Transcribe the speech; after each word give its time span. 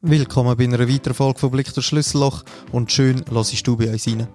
Willkommen 0.00 0.56
bei 0.56 0.62
einer 0.62 0.88
weiteren 0.88 1.12
Folge 1.12 1.40
von 1.40 1.50
Blick 1.50 1.74
durch 1.74 1.86
Schlüsselloch 1.86 2.44
und 2.70 2.92
schön 2.92 3.24
hörst 3.28 3.66
du 3.66 3.76
bei 3.76 3.90
uns 3.90 4.06
rein. 4.06 4.28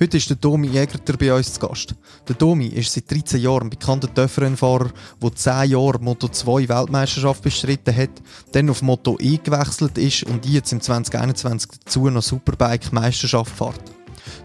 Heute 0.00 0.16
ist 0.16 0.28
der 0.28 0.36
Domi 0.36 0.66
Jägerter 0.66 1.16
bei 1.16 1.32
uns 1.32 1.54
zu 1.54 1.60
Gast. 1.60 1.94
Der 2.26 2.34
Domi 2.34 2.66
ist 2.66 2.92
seit 2.92 3.08
13 3.08 3.40
Jahren 3.40 3.68
ein 3.68 3.70
bekannter 3.70 4.12
Töpferrennfahrer, 4.12 4.90
der 5.22 5.34
10 5.36 5.70
Jahre 5.70 6.00
Moto 6.00 6.26
2 6.26 6.68
Weltmeisterschaft 6.68 7.44
bestritten 7.44 7.94
hat, 7.94 8.10
dann 8.50 8.70
auf 8.70 8.82
Moto 8.82 9.16
E 9.20 9.36
gewechselt 9.36 9.96
ist 9.98 10.24
und 10.24 10.44
jetzt 10.44 10.72
im 10.72 10.80
2021 10.80 11.70
dazu 11.84 12.10
noch 12.10 12.20
Superbike 12.20 12.92
Meisterschaft 12.92 13.56
fährt. 13.56 13.80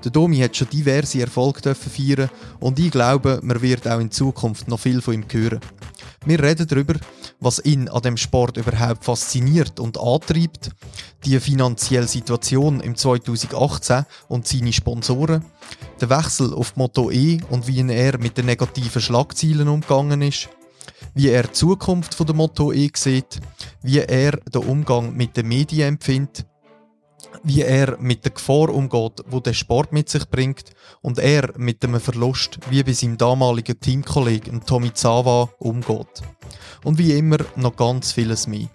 Der 0.04 0.12
Domi 0.12 0.38
hat 0.38 0.56
schon 0.56 0.70
diverse 0.70 1.22
Erfolge 1.22 1.74
feiern 1.74 2.30
und 2.60 2.78
ich 2.78 2.92
glaube, 2.92 3.40
man 3.42 3.60
wird 3.60 3.88
auch 3.88 4.00
in 4.00 4.12
Zukunft 4.12 4.68
noch 4.68 4.80
viel 4.80 5.02
von 5.02 5.16
ihm 5.16 5.26
hören. 5.32 5.62
Wir 6.26 6.42
reden 6.42 6.68
darüber, 6.68 6.94
was 7.44 7.64
ihn 7.64 7.90
an 7.90 8.02
dem 8.02 8.18
Sport 8.18 8.58
überhaupt 8.58 9.06
fasziniert 9.06 9.80
und 9.80 10.00
antreibt, 10.00 10.72
die 11.26 11.40
finanzielle 11.40 12.08
Situation 12.08 12.80
im 12.80 12.96
2018 12.96 14.06
und 14.28 14.48
seine 14.48 14.74
Sponsoren, 14.74 15.44
der 16.02 16.10
Wechsel 16.10 16.54
auf 16.54 16.76
Moto 16.76 17.12
E 17.12 17.40
und 17.50 17.68
wie 17.68 17.82
er 17.82 18.18
mit 18.18 18.38
den 18.38 18.46
negativen 18.46 19.02
Schlagzeilen 19.02 19.68
umgegangen 19.68 20.22
ist, 20.22 20.50
wie 21.14 21.30
er 21.30 21.44
die 21.44 21.52
Zukunft 21.52 22.20
der 22.20 22.36
Moto 22.36 22.72
E 22.72 22.90
sieht, 22.96 23.40
wie 23.82 24.00
er 24.00 24.32
den 24.38 24.64
Umgang 24.64 25.16
mit 25.16 25.38
den 25.38 25.48
Medien 25.48 25.90
empfindet 25.90 26.46
wie 27.44 27.62
er 27.62 27.98
mit 28.00 28.26
der 28.26 28.32
Gefahr 28.32 28.70
umgeht, 28.70 29.24
wo 29.28 29.40
der 29.40 29.54
Sport 29.54 29.92
mit 29.92 30.10
sich 30.10 30.30
bringt 30.30 30.72
und 31.02 31.20
er 31.20 31.54
mit 31.58 31.84
dem 31.84 32.00
Verlust, 32.00 32.60
wie 32.70 32.84
bei 32.84 32.94
seinem 32.94 33.18
damaligen 33.18 33.80
Teamkollegen 33.80 34.66
Tommy 34.66 34.94
Zawa 34.94 35.50
umgeht. 35.60 36.22
Und 36.84 36.98
wie 36.98 37.18
immer 37.18 37.38
noch 37.56 37.76
ganz 37.76 38.12
vieles 38.12 38.48
mehr. 38.48 38.68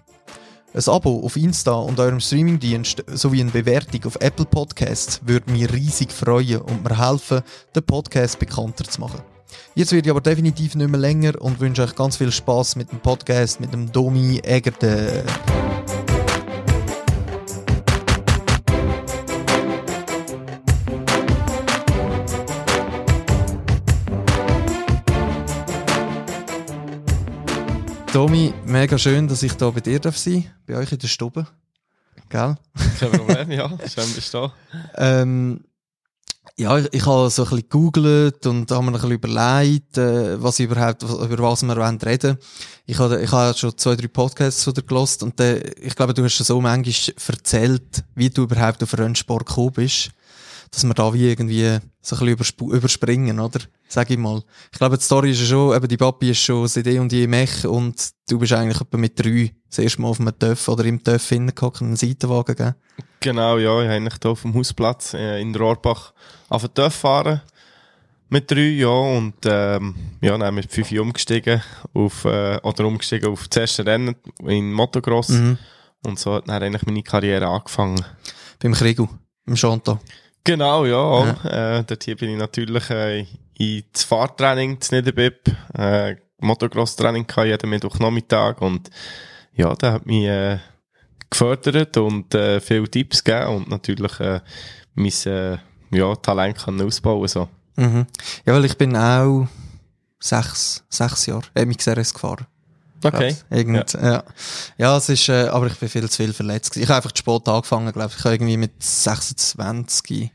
Ein 0.71 0.87
Abo 0.87 1.21
auf 1.25 1.35
Insta 1.35 1.73
und 1.73 1.99
eurem 1.99 2.19
Streamingdienst 2.19 3.03
sowie 3.07 3.41
eine 3.41 3.49
Bewertung 3.49 4.05
auf 4.05 4.17
Apple 4.21 4.45
Podcasts 4.45 5.19
würde 5.25 5.51
mich 5.51 5.71
riesig 5.73 6.11
freuen 6.11 6.61
und 6.61 6.83
mir 6.83 6.97
helfen, 6.97 7.41
den 7.75 7.83
Podcast 7.83 8.37
bekannter 8.37 8.83
zu 8.83 9.01
machen. 9.01 9.21
Jetzt 9.73 9.91
werde 9.91 10.07
ich 10.07 10.11
aber 10.11 10.21
definitiv 10.21 10.75
nicht 10.75 10.89
mehr 10.89 10.99
länger 10.99 11.41
und 11.41 11.59
wünsche 11.59 11.83
euch 11.83 11.95
ganz 11.95 12.17
viel 12.17 12.31
Spaß 12.31 12.75
mit 12.75 12.91
dem 12.91 12.99
Podcast 12.99 13.59
mit 13.59 13.73
dem 13.73 13.91
Domi 13.91 14.39
Egerde. 14.43 15.23
Domi, 28.13 28.51
mega 28.65 28.97
schön, 28.97 29.27
dass 29.27 29.43
ich 29.43 29.53
hier 29.53 29.71
bei 29.71 29.81
dir 29.81 29.99
darf 29.99 30.17
sein 30.17 30.51
bei 30.65 30.75
euch 30.75 30.91
in 30.91 30.97
der 30.97 31.07
Stube. 31.07 31.45
Gell? 32.27 32.55
Kein 32.99 33.11
Problem, 33.11 33.51
ja. 33.51 33.69
Schön 33.87 34.11
bist 34.15 34.33
du 34.33 34.39
da. 34.39 34.53
Ähm, 34.95 35.63
ja, 36.57 36.77
ich, 36.79 36.91
ich 36.91 37.05
habe 37.05 37.29
so 37.29 37.43
ein 37.43 37.49
bisschen 37.49 37.69
gegoogelt 37.69 38.47
und 38.47 38.71
habe 38.71 38.83
mir 38.83 38.89
ein 38.89 38.93
bisschen 38.93 39.11
überlegt, 39.11 39.97
äh, 39.99 40.41
was 40.41 40.59
überhaupt, 40.59 41.03
über 41.03 41.37
was 41.37 41.61
wir 41.61 41.77
reden 41.77 42.23
wollen. 42.23 42.37
Ich 42.87 42.97
habe, 42.97 43.21
ich 43.21 43.31
habe 43.31 43.55
schon 43.55 43.77
zwei, 43.77 43.95
drei 43.95 44.07
Podcasts 44.07 44.61
zu 44.61 44.71
dir 44.71 44.81
gelost 44.81 45.21
und 45.21 45.39
äh, 45.39 45.59
ich 45.79 45.95
glaube, 45.95 46.15
du 46.15 46.23
hast 46.23 46.33
schon 46.33 46.47
so 46.47 46.59
manchmal 46.59 47.15
erzählt, 47.27 48.03
wie 48.15 48.31
du 48.31 48.43
überhaupt 48.43 48.81
auf 48.81 48.97
Rennsport 48.97 49.45
gekommen 49.45 49.73
bist 49.73 50.09
dass 50.71 50.83
wir 50.83 50.93
da 50.93 51.13
wie 51.13 51.29
irgendwie 51.29 51.79
so 52.01 52.15
ein 52.15 52.35
bisschen 52.35 52.71
überspringen, 52.71 53.39
oder? 53.39 53.59
Sag 53.87 54.09
ich 54.09 54.17
mal. 54.17 54.43
Ich 54.71 54.77
glaube, 54.77 54.97
die 54.97 55.03
Story 55.03 55.31
ist 55.31 55.41
ja 55.41 55.47
schon, 55.47 55.75
eben 55.75 55.87
die 55.87 55.97
Papi 55.97 56.31
ist 56.31 56.39
schon 56.39 56.67
seit 56.67 56.87
eh 56.87 56.99
und 56.99 57.11
je 57.11 57.27
Mech 57.27 57.65
und 57.65 57.95
du 58.29 58.39
bist 58.39 58.53
eigentlich 58.53 58.79
etwa 58.79 58.97
mit 58.97 59.19
drei 59.19 59.51
das 59.67 59.79
erste 59.79 60.01
Mal 60.01 60.09
auf 60.09 60.19
einem 60.19 60.37
Töff 60.37 60.67
oder 60.67 60.85
im 60.85 61.03
Töff 61.03 61.29
hingehockt 61.29 61.81
und 61.81 61.87
einen 61.87 61.95
Seitenwagen 61.95 62.55
gegeben. 62.55 62.75
Genau, 63.19 63.57
ja. 63.57 63.81
Ich 63.81 63.87
habe 63.87 63.93
eigentlich 63.93 64.19
hier 64.21 64.31
auf 64.31 64.41
dem 64.43 64.53
Hausplatz 64.53 65.13
äh, 65.13 65.41
in 65.41 65.55
Rohrbach 65.55 66.13
auf 66.49 66.61
den 66.61 66.73
Töff 66.73 66.95
fahren. 66.95 67.41
Mit 68.31 68.49
drei, 68.51 68.69
ja, 68.69 68.87
und, 68.87 69.33
ähm, 69.45 69.95
ja, 70.21 70.37
dann 70.37 70.53
mit 70.53 70.71
fünf 70.71 70.91
umgestiegen 70.91 71.63
auf, 71.95 72.25
äh, 72.25 72.59
oder 72.61 72.85
umgestiegen 72.85 73.29
auf 73.29 73.47
das 73.47 73.57
erste 73.57 73.85
Rennen 73.87 74.15
in 74.45 74.71
Motocross. 74.71 75.29
Mhm. 75.29 75.57
Und 76.05 76.19
so 76.19 76.35
hat 76.35 76.47
dann 76.47 76.61
eigentlich 76.61 76.85
meine 76.85 77.01
Karriere 77.01 77.47
angefangen. 77.47 78.05
Beim 78.59 78.73
Krigu, 78.73 79.07
im 79.47 79.55
Chantal. 79.55 79.99
Genau, 80.43 80.85
ja. 80.85 81.35
ja. 81.43 81.77
Äh, 81.79 81.83
dort 81.83 82.03
hier 82.03 82.15
bin 82.15 82.31
ich 82.31 82.37
natürlich 82.37 82.89
äh, 82.89 83.25
ins 83.57 84.03
Fahrtraining 84.03 84.79
zu 84.79 84.95
Niederbib, 84.95 85.55
äh, 85.77 86.15
Motocross-Training 86.39 87.27
jeden 87.43 87.69
Mittwochnachmittag 87.69 88.61
und 88.61 88.89
ja, 89.53 89.75
der 89.75 89.93
hat 89.93 90.05
mich 90.05 90.25
äh, 90.25 90.59
gefördert 91.29 91.97
und 91.97 92.33
äh, 92.33 92.59
viele 92.59 92.89
Tipps 92.89 93.23
gegeben 93.23 93.57
und 93.57 93.69
natürlich 93.69 94.19
äh, 94.19 94.39
mein 94.95 95.11
äh, 95.25 95.57
ja, 95.91 96.15
Talent 96.15 96.57
kann 96.57 96.81
ausbauen 96.81 97.27
so. 97.27 97.49
Mhm. 97.75 98.05
Ja, 98.45 98.53
weil 98.53 98.65
ich 98.65 98.77
bin 98.77 98.95
auch 98.95 99.47
sechs, 100.19 100.83
sechs 100.89 101.25
Jahre 101.25 101.43
MXRS 101.55 102.13
gefahren. 102.13 102.45
Okay. 103.03 103.35
Irgend, 103.49 103.93
ja. 103.93 104.11
ja. 104.11 104.23
Ja, 104.77 104.97
es 104.97 105.09
ist, 105.09 105.29
äh, 105.29 105.47
aber 105.47 105.67
ich 105.67 105.75
bin 105.75 105.89
viel 105.89 106.09
zu 106.09 106.17
viel 106.17 106.33
verletzt. 106.33 106.75
Ich 106.77 106.83
habe 106.83 106.97
einfach 106.97 107.11
zu 107.11 107.19
spät 107.19 107.47
angefangen, 107.47 107.91
glaube 107.93 108.09
ich. 108.11 108.17
Ich 108.17 108.25
habe 108.25 108.35
irgendwie 108.35 108.57
mit 108.57 108.81
26, 108.81 110.31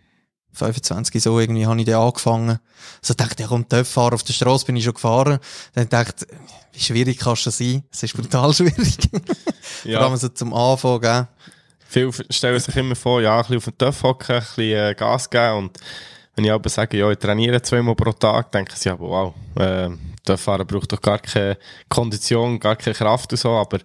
25 0.52 1.22
so 1.22 1.38
irgendwie 1.38 1.66
habe 1.66 1.78
ich 1.80 1.86
dann 1.86 2.00
angefangen. 2.00 2.58
So 3.02 3.14
dachte 3.14 3.42
ich, 3.42 3.48
komm, 3.48 3.68
Töpf 3.68 3.88
fahren. 3.88 4.14
Auf 4.14 4.22
der 4.22 4.32
Straße 4.32 4.64
bin 4.66 4.76
ich 4.76 4.84
schon 4.84 4.94
gefahren. 4.94 5.38
Dann 5.74 5.88
dachte 5.88 6.26
wie 6.74 6.80
schwierig 6.80 7.18
kannst 7.18 7.46
du 7.46 7.50
sein? 7.50 7.84
Es 7.92 8.02
ist 8.02 8.16
brutal 8.16 8.52
schwierig. 8.54 8.98
ja. 9.84 9.98
Vor 9.98 10.08
allem 10.08 10.16
so 10.16 10.28
zum 10.28 10.52
Anfang, 10.52 11.00
gell? 11.00 11.28
Viele 11.86 12.10
stellen 12.30 12.58
sich 12.58 12.76
immer 12.76 12.96
vor, 12.96 13.22
ja, 13.22 13.36
ein 13.36 13.42
bisschen 13.42 13.56
auf 13.58 13.64
den 13.64 13.78
Töpf 13.78 14.02
hocken, 14.02 14.36
ein 14.36 14.40
bisschen 14.40 14.76
äh, 14.76 14.94
Gas 14.94 15.30
geben 15.30 15.58
und 15.58 15.78
wenn 16.34 16.44
ich 16.44 16.50
aber 16.50 16.68
sage, 16.68 16.98
ja, 16.98 17.08
ich 17.08 17.18
trainiere 17.18 17.62
zweimal 17.62 17.94
pro 17.94 18.10
Tag, 18.12 18.50
denken 18.50 18.74
sie, 18.74 18.88
ja, 18.88 18.98
wow, 18.98 19.32
äh, 19.56 19.90
der 20.26 20.38
Fahrer 20.38 20.64
braucht 20.64 20.92
doch 20.92 21.00
gar 21.00 21.18
keine 21.18 21.58
Kondition, 21.88 22.58
gar 22.58 22.76
keine 22.76 22.94
Kraft 22.94 23.32
und 23.32 23.38
so, 23.38 23.50
aber 23.50 23.78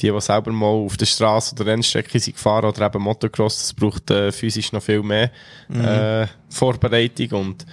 die, 0.00 0.10
die 0.10 0.20
selber 0.20 0.52
mal 0.52 0.66
auf 0.66 0.96
der 0.96 1.06
Straße 1.06 1.54
oder 1.54 1.66
Rennstrecke 1.66 2.18
sind 2.18 2.34
gefahren 2.34 2.64
oder 2.64 2.86
eben 2.86 3.02
Motocross, 3.02 3.58
das 3.58 3.74
braucht 3.74 4.10
äh, 4.10 4.32
physisch 4.32 4.72
noch 4.72 4.82
viel 4.82 5.02
mehr 5.02 5.30
mhm. 5.68 5.84
äh, 5.84 6.26
Vorbereitung 6.48 7.40
und 7.40 7.66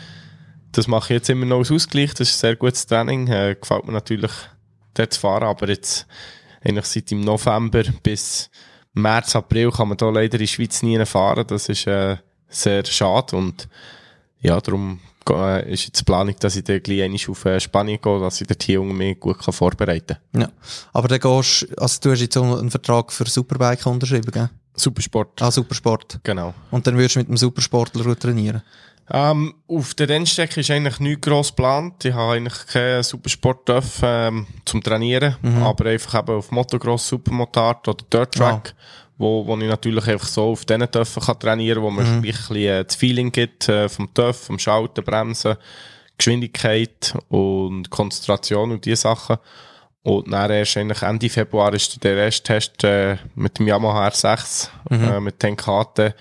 das 0.72 0.88
mache 0.88 1.13
ich 1.13 1.19
jetzt 1.19 1.30
immer 1.30 1.46
noch 1.46 1.59
als 1.59 1.72
Ausgleich, 1.72 2.13
das 2.13 2.30
ist 2.30 2.35
ein 2.35 2.40
sehr 2.40 2.56
gutes 2.56 2.85
Training, 2.85 3.28
äh, 3.28 3.56
gefällt 3.59 3.85
mir 3.85 3.94
natürlich, 3.94 4.31
dort 4.94 5.13
zu 5.13 5.19
fahren, 5.19 5.44
aber 5.44 5.69
jetzt 5.69 6.06
eigentlich 6.63 6.86
seit 6.86 7.12
im 7.12 7.22
November 7.22 7.84
bis 8.03 8.50
März, 8.94 9.36
April 9.36 9.72
kann 9.72 9.88
man 9.88 9.97
da 9.97 10.09
leider 10.09 10.36
in 10.36 10.40
der 10.41 10.47
Schweiz 10.47 10.81
nie 10.84 11.03
fahren, 11.06 11.46
das 11.47 11.69
ist 11.69 11.88
äh, 11.88 12.18
sehr 12.50 12.86
schade 12.86 13.36
und 13.36 13.69
ja, 14.41 14.59
darum 14.59 15.00
ist 15.68 15.85
jetzt 15.85 16.00
die 16.00 16.03
Planung, 16.03 16.35
dass 16.40 16.56
ich 16.56 16.63
dann 16.63 16.81
gleich 16.81 17.30
auf 17.30 17.46
äh, 17.46 17.59
Spanien 17.59 18.00
gehe, 18.02 18.19
dass 18.19 18.41
ich 18.41 18.47
dort 18.47 18.63
hier 18.63 18.81
mich 18.81 19.19
gut 19.19 19.40
kann 19.40 19.53
vorbereiten 19.53 20.18
kann. 20.31 20.41
Ja. 20.41 20.50
Aber 20.94 21.07
dann 21.07 21.19
gehst, 21.19 21.68
also 21.78 22.00
du 22.02 22.12
hast 22.12 22.22
jetzt 22.22 22.38
einen 22.38 22.72
Vertrag 22.72 23.12
für 23.12 23.30
Superbike 23.30 23.85
unterschrieben, 23.85 24.31
gell? 24.31 24.50
Supersport. 24.75 25.41
Ah, 25.41 25.52
Supersport. 25.52 26.19
Genau. 26.24 26.53
Und 26.72 26.88
dann 26.88 26.96
würdest 26.96 27.16
du 27.16 27.19
mit 27.19 27.28
einem 27.28 27.38
Supersportler 27.38 28.18
trainieren? 28.18 28.62
Ähm, 29.12 29.56
auf 29.68 29.96
der 29.96 30.07
Rennstrecke 30.07 30.59
ist 30.59 30.69
eigentlich 30.69 31.00
nichts 31.00 31.28
gross 31.28 31.50
geplant. 31.50 32.06
Ich 32.06 32.13
habe 32.13 32.34
eigentlich 32.34 32.66
keinen 32.68 33.03
Supersport 33.03 33.68
dürfen, 33.68 34.06
ähm, 34.07 34.47
zum 34.66 34.84
Trainieren, 34.84 35.36
mhm. 35.41 35.63
aber 35.63 35.90
einfach 35.90 36.19
eben 36.19 36.38
auf 36.38 36.51
Motocross, 36.51 37.07
Supermotard 37.07 37.88
oder 37.88 38.06
Dirt 38.12 38.36
Track. 38.36 38.75
Ah 38.75 39.08
wo, 39.19 39.46
wo 39.46 39.56
ich 39.57 39.68
natürlich 39.68 40.07
einfach 40.07 40.28
so 40.28 40.52
auf 40.52 40.66
denen 40.66 40.90
Töpfen 40.90 41.22
kann 41.22 41.40
trainieren, 41.40 41.84
wo 41.84 41.91
man 41.91 42.06
mhm. 42.06 42.13
ein 42.16 42.22
bisschen 42.22 42.56
äh, 42.56 42.84
das 42.84 42.96
Feeling 42.96 43.31
gibt 43.31 43.69
äh, 43.69 43.88
vom 43.90 44.12
Töpf, 44.13 44.46
vom 44.46 44.57
Schalten, 44.57 45.03
Bremsen, 45.03 45.57
Geschwindigkeit 46.18 47.13
und 47.28 47.90
Konzentration 47.90 48.72
und 48.72 48.85
diese 48.85 49.02
Sachen. 49.02 49.38
Und 50.03 50.31
dann 50.31 50.50
erst 50.50 50.78
eigentlich 50.78 51.02
Ende 51.02 51.30
Februar 51.30 51.74
ist 51.74 52.02
der 52.03 52.16
erste 52.16 52.44
Test 52.44 52.84
äh, 52.85 53.18
mit 53.35 53.59
dem 53.59 53.68
Yamaha 53.68 54.07
R6, 54.07 54.69
mhm. 54.90 55.03
äh, 55.03 55.19
mit 55.19 55.39
Tenkate 55.39 56.15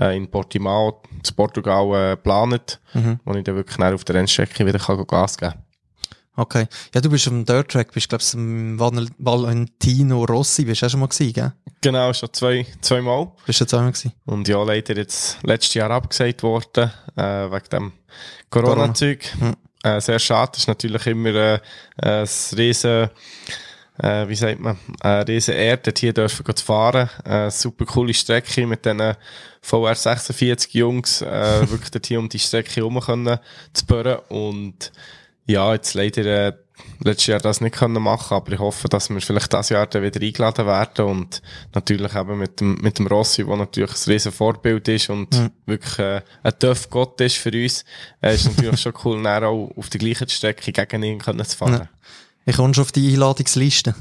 äh, 0.00 0.16
in 0.16 0.30
Portimao, 0.30 1.02
zu 1.24 1.34
Portugal, 1.34 2.12
äh, 2.12 2.16
geplant, 2.16 2.80
mhm. 2.94 3.18
wo 3.24 3.34
ich 3.34 3.42
dann 3.42 3.56
wirklich 3.56 3.78
auf 3.80 4.04
der 4.04 4.14
Rennstrecke 4.14 4.64
wieder 4.64 4.78
kann 4.78 5.04
Gas 5.06 5.36
geben 5.36 5.52
kann. 5.52 5.63
Okay. 6.36 6.66
Ja, 6.92 7.00
du 7.00 7.10
bist 7.10 7.28
am 7.28 7.44
Dirt 7.44 7.70
Track, 7.70 7.92
bist, 7.92 8.08
glaubst 8.08 8.34
du, 8.34 8.38
im 8.38 8.78
Valentino 8.78 10.24
Rossi, 10.24 10.64
bist 10.64 10.82
du 10.82 10.86
auch 10.86 10.90
schon 10.90 11.00
mal 11.00 11.06
gewesen, 11.06 11.32
gell? 11.32 11.52
Genau, 11.80 12.12
schon 12.12 12.32
zwei, 12.32 12.66
zweimal. 12.80 13.30
Bist 13.46 13.60
du 13.60 13.66
zweimal 13.66 13.92
gewesen? 13.92 14.12
Und 14.24 14.48
ja, 14.48 14.62
leider 14.62 14.96
jetzt 14.96 15.38
letztes 15.44 15.74
Jahr 15.74 15.90
abgesagt 15.90 16.42
worden, 16.42 16.90
äh, 17.14 17.22
wegen 17.22 17.68
dem 17.70 17.92
Corona-Zeug. 18.50 19.20
Corona. 19.38 19.50
Hm. 19.50 19.56
Äh, 19.84 20.00
sehr 20.00 20.18
schade, 20.18 20.52
das 20.52 20.62
ist 20.62 20.68
natürlich 20.68 21.06
immer, 21.06 21.34
äh, 21.34 21.60
ein 21.98 22.28
riesen, 22.56 23.10
äh, 23.98 24.26
wie 24.26 24.34
sagt 24.34 24.58
man, 24.58 24.78
eine 25.00 25.28
riesen 25.28 25.54
Erde, 25.54 25.92
hier 25.96 26.12
dürfen 26.12 26.56
zu 26.56 26.64
fahren. 26.64 27.10
Äh, 27.24 27.50
super 27.50 27.84
coole 27.84 28.14
Strecke 28.14 28.66
mit 28.66 28.84
diesen 28.84 29.14
VR 29.60 29.94
46 29.94 30.72
Jungs, 30.74 31.22
äh, 31.22 31.60
wirklich 31.70 32.02
hier 32.06 32.18
um 32.18 32.28
die 32.28 32.38
Strecke 32.38 32.76
herum 32.76 32.98
können 32.98 33.38
zu 33.72 33.86
bören 33.86 34.18
und 34.30 34.90
ja, 35.46 35.72
jetzt 35.74 35.94
leider 35.94 36.24
äh, 36.24 36.52
letztes 37.00 37.26
Jahr 37.26 37.40
das 37.40 37.60
nicht 37.60 37.74
können 37.74 38.02
machen, 38.02 38.34
aber 38.34 38.52
ich 38.52 38.58
hoffe, 38.58 38.88
dass 38.88 39.10
wir 39.10 39.20
vielleicht 39.20 39.52
das 39.52 39.68
Jahr 39.68 39.86
dann 39.86 40.02
wieder 40.02 40.20
eingeladen 40.20 40.66
werden 40.66 41.04
und 41.06 41.42
natürlich 41.74 42.14
eben 42.14 42.38
mit 42.38 42.60
dem, 42.60 42.74
mit 42.76 42.98
dem 42.98 43.06
Rossi, 43.06 43.44
der 43.44 43.56
natürlich 43.56 43.92
ein 43.92 44.12
riesen 44.12 44.32
Vorbild 44.32 44.88
ist 44.88 45.10
und 45.10 45.32
mhm. 45.32 45.50
wirklich 45.66 45.98
äh, 45.98 46.22
ein 46.42 46.58
Töff 46.58 46.90
Gott 46.90 47.20
ist 47.20 47.36
für 47.36 47.50
uns, 47.50 47.84
äh, 48.20 48.34
ist 48.34 48.46
natürlich 48.46 48.80
schon 48.80 48.94
cool, 49.04 49.22
dann 49.22 49.44
auch 49.44 49.70
auf 49.76 49.90
die 49.90 49.98
gleiche 49.98 50.28
Strecke 50.28 50.72
gegen 50.72 51.02
ihn 51.02 51.18
können 51.18 51.44
zu 51.44 51.56
fahren. 51.56 51.72
Ja. 51.74 51.88
Wie 52.46 52.52
kommst 52.52 52.78
du 52.78 52.82
auf 52.82 52.92
die 52.92 53.12
Einladungsliste? 53.12 53.94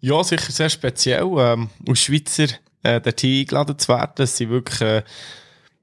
Ja, 0.00 0.22
sicher 0.24 0.50
sehr 0.50 0.68
speziell, 0.68 1.28
ähm, 1.38 1.70
aus 1.88 2.00
Schweizer 2.00 2.48
äh, 2.82 3.00
dorthin 3.00 3.40
eingeladen 3.40 3.78
zu 3.78 3.88
werden. 3.88 4.22
Es 4.22 4.36
sind 4.36 4.50
wirklich 4.50 4.80
äh, 4.80 5.02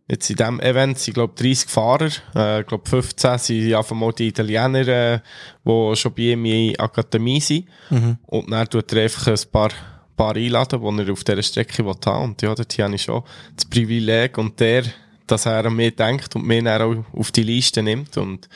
Jetzt 0.10 0.28
in 0.32 0.38
diesem 0.38 0.60
Event 0.60 0.98
sind, 0.98 1.14
glaube 1.14 1.36
30 1.36 1.70
Fahrer. 1.70 2.10
Äh, 2.34 2.64
glaube 2.64 2.90
15 2.90 3.38
sind 3.38 3.74
einfach 3.76 3.96
mal 3.96 4.12
die 4.12 4.30
Italiener, 4.30 4.88
äh, 4.88 5.20
die 5.64 5.96
schon 5.96 6.14
bei 6.16 6.24
ihm 6.24 6.46
in 6.46 6.74
der 6.74 6.82
Akademie 6.82 7.40
sind. 7.40 7.68
Mhm. 7.92 8.18
Und 8.26 8.50
dann 8.50 8.68
tut 8.68 8.92
er 8.92 9.04
einfach 9.04 9.28
ein 9.28 9.52
paar, 9.52 9.70
paar 10.18 10.36
einladen, 10.36 10.82
die 10.98 11.04
er 11.04 11.14
auf 11.14 11.24
dieser 11.24 11.44
Strecke 11.44 11.86
haben 11.86 12.06
will. 12.06 12.12
Und 12.24 12.42
ja, 12.42 12.56
dort 12.56 12.80
habe 12.80 12.96
ich 12.96 13.04
schon 13.04 13.22
das 13.56 13.66
Privileg 13.66 14.38
und 14.40 14.60
der, 14.60 14.84
dass 15.28 15.46
er 15.46 15.66
an 15.66 15.76
mich 15.76 15.96
denkt 15.96 16.36
und 16.36 16.44
mich 16.44 16.64
dann 16.64 16.82
auch 16.82 17.04
auf 17.14 17.32
die 17.32 17.44
Liste 17.44 17.84
nimmt. 17.84 18.18
Und 18.18 18.50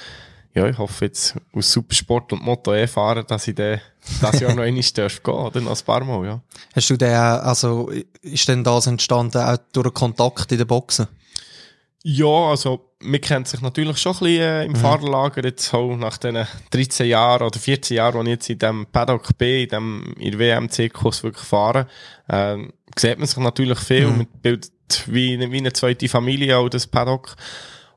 ja, 0.56 0.68
ich 0.68 0.80
hoffe 0.80 1.06
jetzt 1.06 1.36
aus 1.54 1.72
Supersport 1.72 2.34
und 2.34 2.42
Motto 2.42 2.74
E 2.74 2.88
fahren, 2.88 3.26
dass 3.28 3.48
ich 3.48 3.54
dann 3.54 3.80
das 4.22 4.40
Jahr 4.40 4.56
noch 4.56 4.64
einmal 4.64 4.84
darf 4.96 5.22
gehen, 5.22 5.34
oder? 5.36 5.62
Noch 5.62 5.80
ein 5.80 5.86
paar 5.86 6.04
Mal, 6.04 6.26
ja. 6.26 6.42
Hast 6.76 6.90
du 6.90 6.98
den, 6.98 7.14
also, 7.14 7.92
ist 8.24 8.48
denn 8.48 8.64
das 8.64 8.88
entstanden 8.88 9.38
auch 9.38 9.58
durch 9.72 9.94
Kontakt 9.94 10.52
in 10.52 10.58
der 10.58 10.66
Boxen? 10.66 11.08
Ja, 12.06 12.50
also, 12.50 12.92
man 13.02 13.22
kennt 13.22 13.48
sich 13.48 13.62
natürlich 13.62 13.98
schon 13.98 14.12
ein 14.12 14.20
bisschen 14.20 14.42
äh, 14.42 14.66
im 14.66 14.74
mhm. 14.74 14.76
Fahrerlager, 14.76 15.44
jetzt 15.46 15.74
auch 15.74 15.96
nach 15.96 16.18
den 16.18 16.46
13 16.72 17.08
Jahren 17.08 17.48
oder 17.48 17.58
14 17.58 17.96
Jahren, 17.96 18.16
wo 18.16 18.22
ich 18.24 18.28
jetzt 18.28 18.50
in 18.50 18.60
diesem 18.60 18.86
Paddock 18.88 19.38
bin, 19.38 19.64
in 19.64 19.70
dem, 19.70 20.14
in 20.20 20.38
WM-Zirkus 20.38 21.24
wirklich 21.24 21.46
fahre, 21.46 21.88
äh, 22.28 22.58
sieht 22.98 23.20
man 23.20 23.28
sich 23.28 23.38
natürlich 23.38 23.80
viel, 23.80 24.08
mhm. 24.08 24.18
man 24.18 24.28
bildet 24.42 24.72
wie, 25.08 25.40
wie 25.40 25.58
eine 25.58 25.72
zweite 25.72 26.10
Familie 26.10 26.58
auch 26.58 26.68
das 26.68 26.88
Paddock 26.88 27.38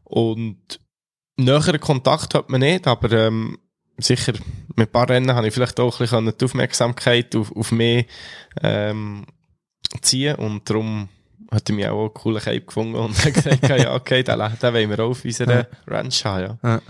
und 0.05 0.79
näheren 1.37 1.81
Kontakt 1.81 2.35
hat 2.35 2.49
man 2.49 2.61
nicht, 2.61 2.87
aber 2.87 3.11
ähm, 3.11 3.59
sicher 3.99 4.35
mit 4.77 4.89
ein 4.89 4.93
paar 4.93 5.09
Rennen 5.09 5.35
habe 5.35 5.49
ich 5.49 5.55
vielleicht 5.55 5.81
auch 5.81 6.01
ein 6.01 6.07
bisschen 6.07 6.33
die 6.39 6.45
Aufmerksamkeit 6.45 7.35
auf, 7.35 7.55
auf 7.57 7.73
mich 7.73 8.07
ähm, 8.63 9.27
ziehen 10.01 10.37
und 10.37 10.71
darum 10.71 11.09
hat 11.51 11.69
er 11.69 11.75
mich 11.75 11.87
auch 11.87 12.01
einen 12.01 12.15
coolen 12.15 12.43
Cape 12.43 12.61
gefunden 12.61 12.97
und 12.97 13.25
hat 13.25 13.35
gesagt, 13.35 13.69
ja, 13.69 13.95
okay, 13.95 14.23
den, 14.23 14.39
den 14.39 14.75
wollen 14.75 14.91
wir 14.91 15.01
auch 15.01 15.11
auf 15.11 15.25
unserer 15.25 15.59
ja. 15.59 15.67
Ranch 15.87 16.25
haben. 16.25 16.59
Ja. 16.63 16.71
ja. 16.71 16.83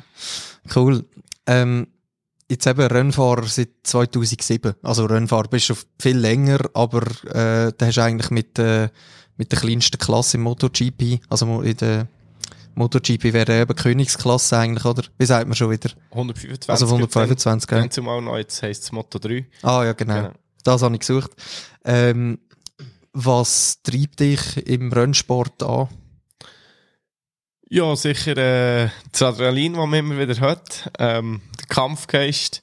Cool. 0.75 1.05
Ähm, 1.47 1.87
jetzt 2.49 2.67
eben 2.67 2.87
Rennfahrer 2.87 3.45
seit 3.45 3.71
2007. 3.83 4.75
Also 4.83 5.07
Rennfahrer 5.07 5.49
bist 5.49 5.69
du 5.69 5.75
viel 6.01 6.17
länger, 6.17 6.61
aber 6.75 7.03
äh, 7.27 7.73
da 7.77 7.87
hast 7.87 7.97
du 7.97 8.03
eigentlich 8.03 8.31
mit, 8.31 8.59
äh, 8.59 8.89
mit 9.37 9.53
der 9.53 9.61
kleinsten 9.61 9.99
Klasse 9.99 10.37
im 10.37 10.45
MotoGP, 10.45 11.21
also 11.29 11.61
in 11.63 11.77
der 11.77 12.09
MotoGP 12.77 13.33
wäre 13.33 13.61
eben 13.61 13.75
Königsklasse 13.75 14.59
eigentlich, 14.59 14.85
oder? 14.85 15.03
Wie 15.19 15.25
sagt 15.25 15.49
man 15.49 15.57
schon 15.57 15.71
wieder? 15.71 15.91
125. 16.11 16.69
Also 16.69 16.87
125, 16.87 17.71
ja. 17.71 17.91
zumal 17.91 18.21
noch, 18.21 18.37
jetzt 18.37 18.63
heisst 18.63 18.85
es 18.85 18.93
Moto 18.93 19.19
3. 19.19 19.47
Ah, 19.63 19.83
ja, 19.85 19.93
genau. 19.95 20.15
genau. 20.15 20.33
Das 20.63 20.83
habe 20.83 20.95
ich 20.95 21.01
gesucht. 21.01 21.31
Ähm, 21.85 22.39
was 23.17 23.81
treibt 23.83 24.21
dich 24.21 24.69
im 24.69 24.93
Rennsport 24.93 25.63
an? 25.63 25.89
Ja, 27.69 27.97
sicher 27.97 28.37
äh, 28.37 28.91
das 29.11 29.23
Adrenalin, 29.23 29.73
das 29.73 29.87
man 29.87 29.99
immer 29.99 30.19
wieder 30.19 30.39
hat, 30.41 30.91
ähm, 30.99 31.41
der 31.59 31.67
Kampfgeist 31.67 32.63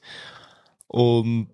und 0.86 1.48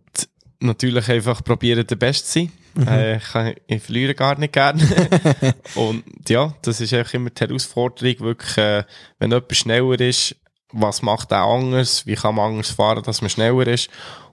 natürlich 0.61 1.08
einfach 1.08 1.43
probieren, 1.43 1.87
der 1.87 1.97
Beste 1.97 2.26
zu 2.26 2.32
sein. 2.32 2.52
Mhm. 2.75 2.88
Äh, 2.88 3.17
ich, 3.17 3.25
kann, 3.25 3.55
ich 3.67 3.82
verliere 3.82 4.14
gar 4.14 4.38
nicht 4.38 4.52
gerne. 4.52 4.82
und 5.75 6.05
ja, 6.29 6.55
das 6.62 6.81
ist 6.81 6.93
einfach 6.93 7.14
immer 7.14 7.31
die 7.31 7.41
Herausforderung, 7.41 8.20
wirklich, 8.20 8.58
äh, 8.58 8.85
wenn 9.19 9.31
jemand 9.31 9.56
schneller 9.56 9.99
ist, 10.00 10.37
was 10.73 11.03
macht 11.03 11.32
er 11.32 11.43
anders, 11.43 12.06
wie 12.06 12.14
kann 12.14 12.35
man 12.35 12.53
anders 12.53 12.70
fahren, 12.70 13.03
dass 13.03 13.23
man 13.23 13.31
schneller 13.31 13.67
ist. 13.67 13.91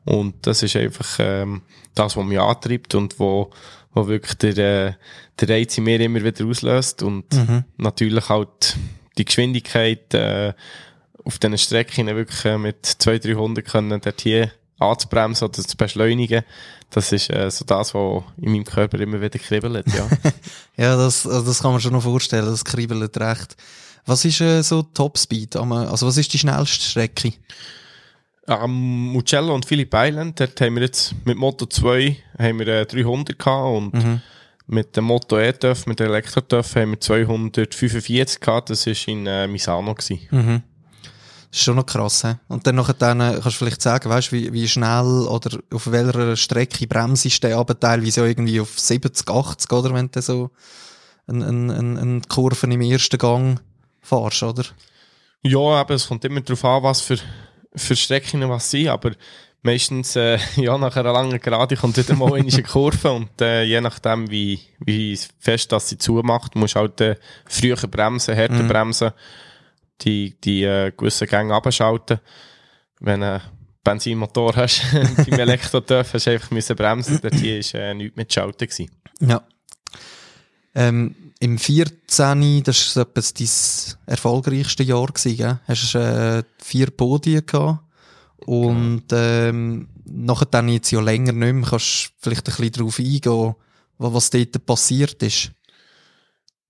Und 0.08 0.48
das 0.48 0.64
ist 0.64 0.76
einfach 0.76 1.18
ähm, 1.20 1.62
das, 1.94 2.16
was 2.16 2.26
mich 2.26 2.40
antreibt 2.40 2.96
und 2.96 3.20
wo 3.20 3.52
wo 3.98 4.08
wirklich 4.08 4.36
der, 4.36 4.58
äh, 4.88 4.94
der 5.40 5.50
Reiz 5.50 5.78
in 5.78 5.84
mir 5.84 6.00
immer 6.00 6.24
wieder 6.24 6.46
auslöst 6.46 7.04
und 7.04 7.34
mhm. 7.34 7.64
natürlich 7.78 8.30
halt 8.30 8.78
die 9.18 9.26
Geschwindigkeit 9.26 10.14
äh, 10.14 10.54
auf 11.24 11.40
diesen 11.40 11.58
Strecken 11.58 12.08
wirklich 12.08 12.46
äh, 12.46 12.58
mit 12.58 12.86
200, 12.86 13.26
300 13.26 13.66
können 13.66 14.00
dort 14.00 14.22
hier 14.22 14.52
anzubremsen 14.80 15.48
oder 15.48 15.64
zu 15.64 15.76
beschleunigen, 15.76 16.44
das 16.92 17.12
ist 17.12 17.32
äh, 17.32 17.50
so 17.50 17.66
das, 17.66 17.94
was 17.96 18.24
in 18.38 18.52
meinem 18.52 18.64
Körper 18.64 19.00
immer 19.00 19.20
wieder 19.20 19.40
kribbelt, 19.40 19.88
ja. 19.88 20.08
ja, 20.78 20.96
das, 20.96 21.26
also 21.26 21.48
das 21.48 21.62
kann 21.62 21.72
man 21.72 21.82
schon 21.82 21.94
noch 21.94 22.04
vorstellen, 22.04 22.46
das 22.46 22.64
kribbelt 22.64 23.18
recht. 23.18 23.58
Was 24.06 24.24
ist 24.24 24.40
äh, 24.40 24.62
so 24.62 24.84
Topspeed? 24.84 25.58
Also 25.58 26.08
was 26.08 26.18
ist 26.18 26.32
die 26.32 26.40
schnellste 26.40 26.86
Strecke? 26.86 27.34
Am 28.48 29.12
Mugello 29.12 29.54
und 29.54 29.66
Philipp 29.66 29.94
Island, 29.94 30.40
dort 30.40 30.60
haben 30.62 30.76
wir 30.76 30.84
jetzt 30.84 31.14
mit 31.26 31.38
Moto 31.38 31.66
2 31.66 32.16
haben 32.40 32.60
wir, 32.60 32.68
äh, 32.68 32.86
300 32.86 33.38
gehabt 33.38 33.76
und 33.76 33.94
mhm. 33.94 34.22
mit 34.68 34.96
dem 34.96 35.04
Moto 35.04 35.38
E-Töff, 35.38 35.86
mit 35.86 36.00
der 36.00 36.08
Elektro-Töff 36.08 36.78
haben 36.78 36.92
wir 36.92 37.00
245 37.00 38.40
gehabt, 38.40 38.70
das 38.70 38.88
war 38.88 39.08
in 39.08 39.28
äh, 39.28 39.48
Misano. 39.48 39.94
Gewesen. 39.94 40.28
Mhm. 40.32 40.64
Das 41.50 41.60
ist 41.60 41.64
schon 41.66 41.76
noch 41.76 41.86
krass, 41.86 42.24
he? 42.24 42.36
Und 42.48 42.66
dann 42.66 42.76
nachher 42.76 42.94
dann, 42.94 43.20
kannst 43.20 43.46
du 43.46 43.52
vielleicht 43.52 43.82
sagen, 43.82 44.10
weißt, 44.10 44.32
wie, 44.32 44.54
wie 44.54 44.68
schnell 44.68 45.28
oder 45.28 45.60
auf 45.74 45.92
welcher 45.92 46.38
Strecke 46.38 46.88
bremst 46.88 47.44
du 47.44 47.58
aber 47.58 47.78
teilweise 47.78 48.26
irgendwie 48.26 48.62
auf 48.62 48.80
70, 48.80 49.30
80, 49.30 49.72
oder, 49.74 49.94
wenn 49.94 50.10
du 50.10 50.22
so 50.22 50.52
eine, 51.28 51.48
eine, 51.48 51.76
eine 51.76 52.22
Kurve 52.30 52.68
im 52.68 52.80
ersten 52.80 53.18
Gang 53.18 53.60
fahrst, 54.02 54.44
oder? 54.44 54.64
Ja, 55.42 55.60
aber 55.60 55.96
es 55.96 56.08
kommt 56.08 56.24
immer 56.24 56.42
darauf 56.42 56.64
an, 56.64 56.84
was 56.84 57.02
für 57.02 57.18
für 57.76 57.96
Strecken 57.96 58.48
was 58.50 58.72
sein, 58.72 58.88
aber 58.88 59.12
meistens, 59.62 60.16
äh, 60.16 60.40
ja, 60.56 60.78
nach 60.78 60.96
einer 60.96 61.14
langen 61.14 61.40
Gerade 61.40 61.76
kommt 61.76 61.98
wieder 61.98 62.16
mal 62.16 62.34
eine 62.34 62.64
Kurve 62.64 63.12
und 63.12 63.42
äh, 63.42 63.64
je 63.64 63.82
nachdem, 63.82 64.30
wie, 64.32 64.60
wie 64.80 65.18
fest 65.40 65.72
das 65.72 65.90
sie 65.90 65.98
zumacht, 65.98 66.56
musst 66.56 66.76
du 66.76 66.80
halt 66.80 67.02
äh, 67.02 67.16
früher 67.46 67.76
bremsen, 67.76 68.36
härter 68.36 68.64
mhm. 68.64 68.68
bremsen, 68.68 69.12
die, 70.02 70.40
die 70.42 70.64
äh, 70.64 70.92
gewissen 70.96 71.28
Gänge 71.28 71.54
abschalten. 71.54 72.20
Wenn 73.00 73.22
du 73.22 73.28
einen 73.28 73.42
Benzinmotor 73.84 74.56
hast, 74.56 74.82
beim 75.30 75.40
Elektro-Töff 75.40 76.14
hast 76.14 76.28
du 76.28 76.32
einfach 76.32 76.52
müssen 76.52 76.76
bremsen, 76.76 77.20
dort 77.22 77.34
war 77.34 77.82
äh, 77.82 77.94
nichts 77.94 78.18
mit 78.18 78.34
Schalten. 78.34 78.68
Gewesen. 78.68 78.92
Ja. 79.20 79.44
Ähm, 80.76 81.27
Im 81.40 81.58
14. 81.60 82.64
das 82.64 82.96
war 82.96 83.04
etwas 83.04 83.34
dein 83.34 83.98
erfolgreichste 84.08 84.84
Jahr, 84.84 85.08
gewesen, 85.08 85.38
gell? 85.38 85.60
Hast 85.68 85.94
du 85.94 86.00
äh, 86.00 86.44
vier 86.64 86.90
Podien 86.90 87.46
gehabt. 87.46 87.80
Und 88.46 89.04
ähm, 89.12 89.90
nachher 90.06 90.46
dann 90.46 90.70
jetzt 90.70 90.92
ja 90.92 91.02
länger 91.02 91.34
nicht 91.34 91.54
mehr. 91.54 91.70
Kannst 91.70 92.08
du 92.08 92.12
vielleicht 92.22 92.48
ein 92.48 92.56
bisschen 92.56 92.72
darauf 92.72 93.00
eingehen, 93.00 93.56
was 93.98 94.30
dort 94.30 94.66
passiert 94.66 95.22
ist? 95.24 95.52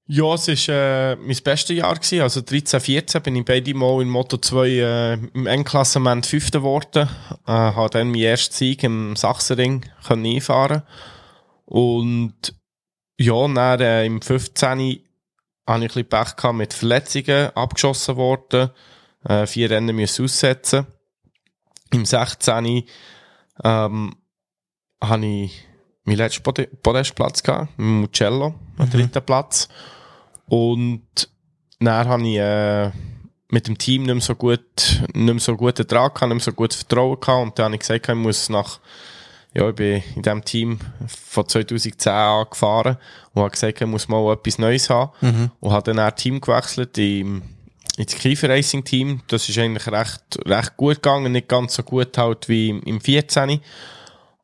Ja, 0.10 0.34
es 0.34 0.48
war 0.48 0.76
äh, 0.76 1.16
mein 1.18 1.38
bestes 1.44 1.76
Jahr. 1.76 1.96
Gewesen. 1.96 2.22
Also 2.22 2.42
13, 2.42 2.80
14 2.80 3.22
bin 3.22 3.36
ich 3.36 3.46
beide 3.46 3.74
Mal 3.74 4.02
in 4.02 4.10
Moto 4.10 4.38
2 4.38 4.68
äh, 4.70 5.14
im 5.34 5.48
Endklassement 5.48 6.26
Fünfter 6.26 6.60
geworden. 6.60 7.10
Äh, 7.46 7.52
habe 7.52 7.90
dann 7.90 8.12
meinen 8.12 8.24
ersten 8.24 8.56
Sieg 8.56 8.84
im 8.84 9.18
Sachsenring 9.18 9.86
können 10.08 10.26
einfahren 10.26 10.84
Und 11.66 12.54
ja, 13.18 13.48
dann, 13.48 13.82
äh, 13.82 14.06
im 14.06 14.22
15. 14.22 14.70
hatte 14.70 14.86
ich 14.86 15.02
ein 15.66 15.82
bisschen 15.82 16.10
Pech 16.10 16.36
gehabt 16.36 16.58
mit 16.58 16.74
Verletzungen, 16.74 17.56
abgeschossen 17.56 18.16
worden, 18.16 18.70
äh, 19.26 19.46
vier 19.48 19.70
Rennen 19.70 19.96
müssen 19.96 20.26
aussetzen. 20.26 20.88
Im 21.92 22.06
16. 22.06 22.84
Ähm, 23.64 24.16
habe 25.02 25.26
ich 25.26 25.68
meinen 26.04 26.18
letzten 26.18 26.44
Podestplatz 26.82 27.44
gehabt, 27.44 27.78
mit 27.78 27.88
Mugello, 27.88 28.56
mhm. 28.78 28.90
dritten 28.90 29.26
Platz. 29.26 29.68
Und 30.48 31.30
dann 31.80 32.08
habe 32.08 32.28
ich 32.28 32.38
äh, 32.38 32.92
mit 33.50 33.68
dem 33.68 33.78
Team 33.78 34.04
nicht 34.04 34.14
mehr 34.14 34.22
so 34.22 34.36
gut, 34.36 35.02
nicht 35.14 35.16
mehr 35.16 35.40
so 35.40 35.56
guten 35.56 35.88
gehabt, 35.88 36.22
nicht 36.22 36.30
mehr 36.30 36.40
so 36.40 36.54
gutes 36.54 36.78
Vertrauen 36.78 37.20
gehabt. 37.20 37.42
Und 37.42 37.60
dann 37.60 37.66
habe 37.66 37.76
ich 37.76 37.82
gesagt, 37.82 38.08
ich 38.08 38.16
muss 38.16 38.50
nach 38.50 38.80
ja, 39.54 39.70
ich 39.70 39.76
bin 39.76 40.04
in 40.16 40.22
diesem 40.22 40.46
Team 40.46 40.80
von 41.08 41.48
2010 41.48 42.12
an 42.12 42.46
gefahren 42.50 42.98
und 43.34 43.42
habe 43.42 43.52
gesagt, 43.52 43.82
ich 43.82 43.88
muss 43.88 44.08
mal 44.08 44.34
etwas 44.34 44.60
Neues 44.60 44.90
haben. 44.90 45.12
Mhm. 45.22 45.52
Und 45.60 45.72
habe 45.72 45.94
dann 45.94 46.06
auch 46.06 46.16
Team 46.16 46.42
gewechselt 46.42 46.98
im, 46.98 47.42
ins 47.98 48.16
Kiefer 48.16 48.50
Racing 48.50 48.84
Team. 48.84 49.22
Das 49.28 49.50
ist 49.50 49.58
eigentlich 49.58 49.88
recht, 49.88 50.40
recht 50.46 50.78
gut 50.78 50.96
gegangen, 50.96 51.32
nicht 51.32 51.48
ganz 51.48 51.76
so 51.76 51.84
gut 51.84 52.18
halt 52.18 52.48
wie 52.50 52.70
im, 52.70 52.84
im 52.84 53.02
14. 53.02 53.60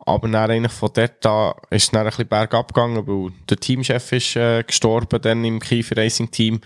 Aber 0.06 0.28
dann 0.28 0.52
eigentlich 0.52 0.74
von 0.74 0.90
dort 0.94 1.26
an 1.26 1.54
ist 1.70 1.84
es 1.84 1.92
dann 1.92 2.02
ein 2.02 2.08
bisschen 2.08 2.28
bergab 2.28 2.74
gegangen, 2.74 3.08
weil 3.08 3.32
der 3.50 3.58
Teamchef 3.58 4.12
ist 4.12 4.36
äh, 4.36 4.64
gestorben 4.64 5.22
dann 5.22 5.46
im 5.46 5.60
Kiefer 5.60 5.96
Racing 5.96 6.32
Team. 6.32 6.60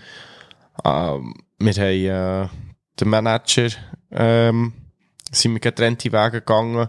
Ähm, 0.84 1.34
wir 1.58 1.72
haben 1.74 2.48
äh, 2.48 2.48
den 2.98 3.08
Manager 3.08 3.68
ähm, 4.10 4.72
sind 5.30 5.52
wir 5.52 5.60
getrennte 5.60 6.10
Wege 6.10 6.40
gegangen, 6.40 6.88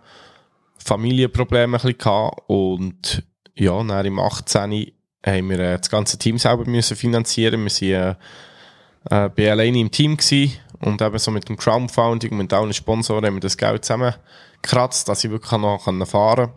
Familienprobleme 0.90 1.78
ein 1.78 1.82
bisschen 1.82 1.98
gehabt 1.98 2.42
und 2.48 3.24
ja, 3.56 3.84
dann 3.84 4.06
im 4.06 4.20
18 4.20 4.92
haben 5.26 5.50
wir 5.50 5.60
äh, 5.60 5.78
das 5.78 5.90
ganze 5.90 6.18
Team 6.18 6.38
selber 6.38 6.66
müssen 6.66 6.98
finanzieren. 6.98 7.64
Wir 7.64 7.70
sind 7.70 7.92
äh, 7.92 8.16
äh, 9.10 9.30
bei 9.30 9.52
alleine 9.52 9.80
im 9.80 9.92
Team 9.92 10.18
gewesen 10.18 10.58
und 10.80 11.02
eben 11.02 11.20
so 11.20 11.30
mit 11.30 11.48
dem 11.48 11.58
Crowdfunding, 11.58 12.36
mit 12.36 12.54
allen 12.54 12.74
Sponsoren 12.74 13.26
haben 13.26 13.36
wir 13.36 13.42
das 13.42 13.58
Geld 13.58 13.86
zusammengekratzt, 13.86 15.08
dass 15.08 15.24
ich 15.24 15.30
wirklich 15.30 15.52
noch 15.60 15.84
fahren 16.08 16.52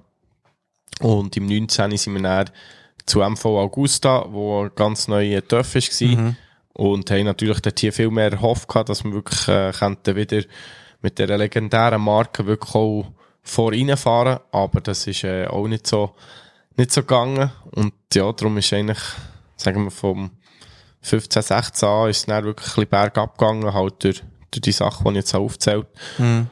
kann. 1.00 1.06
Und 1.06 1.36
im 1.36 1.46
19. 1.46 1.96
sind 1.96 2.14
wir 2.14 2.22
dann 2.22 2.50
zu 3.04 3.20
MV 3.20 3.44
Augusta, 3.44 4.26
wo 4.30 4.68
ganz 4.74 5.08
neu 5.08 5.40
TÜV 5.40 5.74
war. 5.74 6.08
Mhm. 6.08 6.36
Und 6.74 7.10
haben 7.10 7.24
natürlich 7.24 7.60
dort 7.60 7.80
hier 7.80 7.92
viel 7.92 8.10
mehr 8.10 8.32
erhofft 8.32 8.68
dass 8.86 9.04
wir 9.04 9.12
wirklich 9.12 9.46
äh, 9.48 10.16
wieder 10.16 10.42
mit 11.02 11.18
der 11.18 11.36
legendären 11.36 12.00
Marke 12.00 12.46
wirklich 12.46 12.74
auch 12.74 13.12
vor 13.42 13.72
reinfahren. 13.72 14.40
Aber 14.50 14.80
das 14.80 15.06
ist 15.06 15.24
äh, 15.24 15.46
auch 15.46 15.68
nicht 15.68 15.86
so, 15.86 16.14
nicht 16.76 16.92
so 16.92 17.02
gegangen. 17.02 17.50
Und 17.72 17.94
ja, 18.12 18.30
darum 18.32 18.58
ist 18.58 18.72
eigentlich, 18.72 19.00
sagen 19.56 19.84
wir, 19.84 19.90
vom 19.90 20.30
15, 21.02 21.42
16 21.42 21.88
an 21.88 22.10
ist 22.10 22.18
es 22.18 22.26
dann 22.26 22.44
wirklich 22.44 22.68
ein 22.68 22.74
bisschen 22.74 22.88
bergab 22.88 23.36
gegangen, 23.36 23.74
halt 23.74 24.04
durch, 24.04 24.22
durch 24.50 24.62
die 24.62 24.72
Sachen, 24.72 25.04
die 25.04 25.10
ich 25.10 25.16
jetzt 25.16 25.34
aufgezählt 25.34 25.86
habe. 26.18 26.24
Mhm. 26.24 26.46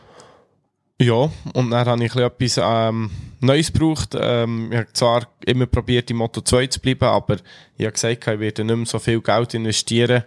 Ja, 1.01 1.31
und 1.55 1.71
dann 1.71 1.87
habe 1.87 2.05
ich 2.05 2.15
etwas 2.15 2.61
ähm, 2.63 3.11
Neues 3.41 3.73
gebraucht. 3.73 4.15
Ähm, 4.21 4.71
ich 4.71 4.79
habe 4.79 4.93
zwar 4.93 5.29
immer 5.47 5.65
probiert, 5.65 6.11
im 6.11 6.19
Moto 6.19 6.43
2 6.43 6.67
zu 6.67 6.81
bleiben, 6.81 7.05
aber 7.05 7.37
ich 7.79 7.87
habe 7.87 7.93
gesagt, 7.93 8.27
ich 8.27 8.39
werde 8.39 8.65
nicht 8.65 8.77
mehr 8.77 8.87
so 8.87 8.99
viel 8.99 9.23
Geld 9.23 9.55
investieren, 9.55 10.25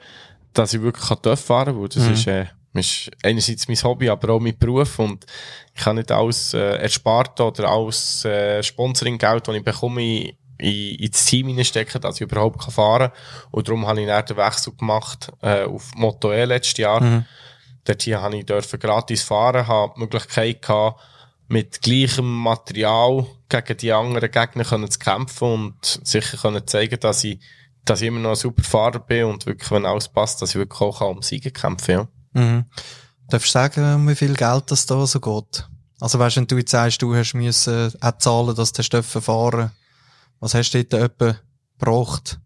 dass 0.54 0.74
ich 0.74 0.82
wirklich 0.82 1.06
fahren 1.06 1.76
kann, 1.76 1.80
weil 1.80 1.90
das 1.90 2.04
mhm. 2.04 2.14
ist, 2.14 2.26
äh, 2.28 2.46
ist 2.74 3.12
einerseits 3.22 3.68
mein 3.68 3.82
Hobby, 3.84 4.10
aber 4.10 4.34
auch 4.34 4.40
mein 4.40 4.58
Beruf 4.58 5.00
und 5.00 5.26
ich 5.76 5.82
kann 5.82 5.98
nicht 5.98 6.12
alles 6.12 6.54
äh, 6.54 6.78
erspart 6.78 7.40
oder 7.40 7.70
alles 7.70 8.26
äh, 8.26 8.62
Sponsoring-Geld, 8.64 9.48
das 9.48 9.56
ich 9.56 9.64
bekomme, 9.64 10.34
in, 10.58 10.96
ins 10.96 11.26
Team 11.26 11.48
hineinstecken, 11.48 12.02
dass 12.02 12.16
ich 12.16 12.22
überhaupt 12.22 12.60
kann 12.60 12.72
fahren 12.72 13.12
kann. 13.12 13.48
Und 13.52 13.68
darum 13.68 13.88
habe 13.88 14.02
ich 14.02 14.08
dann 14.08 14.26
den 14.26 14.38
Wechsel 14.38 14.74
gemacht 14.74 15.32
äh, 15.42 15.64
auf 15.64 15.94
Moto 15.96 16.32
E 16.32 16.46
letztes 16.46 16.78
Jahr. 16.78 17.02
Mhm. 17.02 17.26
Dort 17.86 18.02
hier 18.02 18.22
habe 18.22 18.38
ich 18.38 18.46
dürfen 18.46 18.80
gratis 18.80 19.24
fahren, 19.24 19.68
habe 19.68 19.94
die 19.96 20.02
Möglichkeit 20.02 20.62
gehabt, 20.62 21.02
mit 21.48 21.82
gleichem 21.82 22.38
Material 22.38 23.26
gegen 23.50 23.78
die 23.78 23.92
anderen 23.92 24.32
Gegner 24.32 24.64
können 24.64 24.90
zu 24.90 25.00
kämpfen 25.00 25.52
und 25.52 26.00
sicher 26.04 26.38
können 26.38 26.66
zeigen, 26.66 27.00
dass 27.00 27.24
ich, 27.24 27.40
dass 27.84 28.02
ich 28.02 28.08
immer 28.08 28.22
noch 28.22 28.32
ein 28.32 28.36
super 28.36 28.64
Fahrer 28.64 29.00
bin 29.00 29.26
und 29.26 29.46
wirklich, 29.46 29.70
wenn 29.70 29.86
alles 29.86 30.08
passt, 30.08 30.42
dass 30.42 30.52
ich 30.52 30.56
wirklich 30.56 30.80
auch 30.82 31.02
um 31.02 31.22
Siege 31.22 31.52
kämpfen 31.52 31.92
ja. 31.92 32.08
Mhm. 32.34 32.66
Darfst 33.30 33.50
du 33.50 33.52
sagen, 33.52 34.08
wie 34.08 34.16
viel 34.16 34.36
Geld 34.36 34.64
das 34.68 34.86
da 34.86 35.06
so 35.06 35.20
geht? 35.20 35.68
Also 36.00 36.20
weißt 36.20 36.36
du, 36.36 36.42
wenn 36.42 36.48
du 36.48 36.58
jetzt 36.58 36.72
sagst, 36.72 37.02
du 37.02 37.16
hast 37.16 37.34
müssen 37.34 37.94
auch 38.02 38.18
zahlen, 38.18 38.56
dass 38.56 38.74
du 38.74 39.04
fahren 39.04 39.72
was 40.40 40.54
hast 40.54 40.74
du 40.74 40.84
dort 40.84 41.04
etwa 41.04 41.38
gebraucht? 41.80 42.38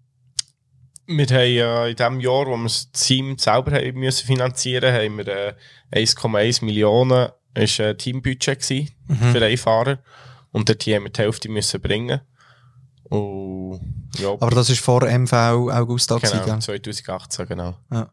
Wir 1.08 1.26
haben 1.26 1.34
äh, 1.34 1.90
in 1.90 1.96
dem 1.96 2.20
Jahr, 2.20 2.46
wo 2.46 2.56
wir 2.56 2.64
das 2.64 2.92
Team 2.92 3.40
selber 3.40 3.72
haben 3.72 4.00
müssen 4.00 4.28
finanzieren 4.28 4.94
haben 4.94 5.18
wir 5.18 5.28
äh, 5.28 5.56
1,1 5.92 6.64
Millionen 6.64 7.30
ist 7.56 7.80
ein 7.80 7.98
Teambudget 7.98 8.62
gewesen 8.62 8.92
mhm. 9.08 9.32
für 9.32 9.44
einen 9.44 9.58
Fahrer. 9.58 10.00
Und 10.52 10.70
haben 10.70 11.04
wir 11.04 11.10
die 11.10 11.22
Hälfte 11.22 11.50
müssen 11.50 11.82
bringen. 11.82 12.22
Und, 13.06 13.82
ja, 14.18 14.30
Aber 14.30 14.52
das 14.52 14.70
ist 14.70 14.82
vor 14.82 15.02
MV 15.02 15.34
August 15.34 16.10
Genau, 16.10 16.60
2018, 16.60 17.48
genau. 17.48 17.78
Ja. 17.92 18.10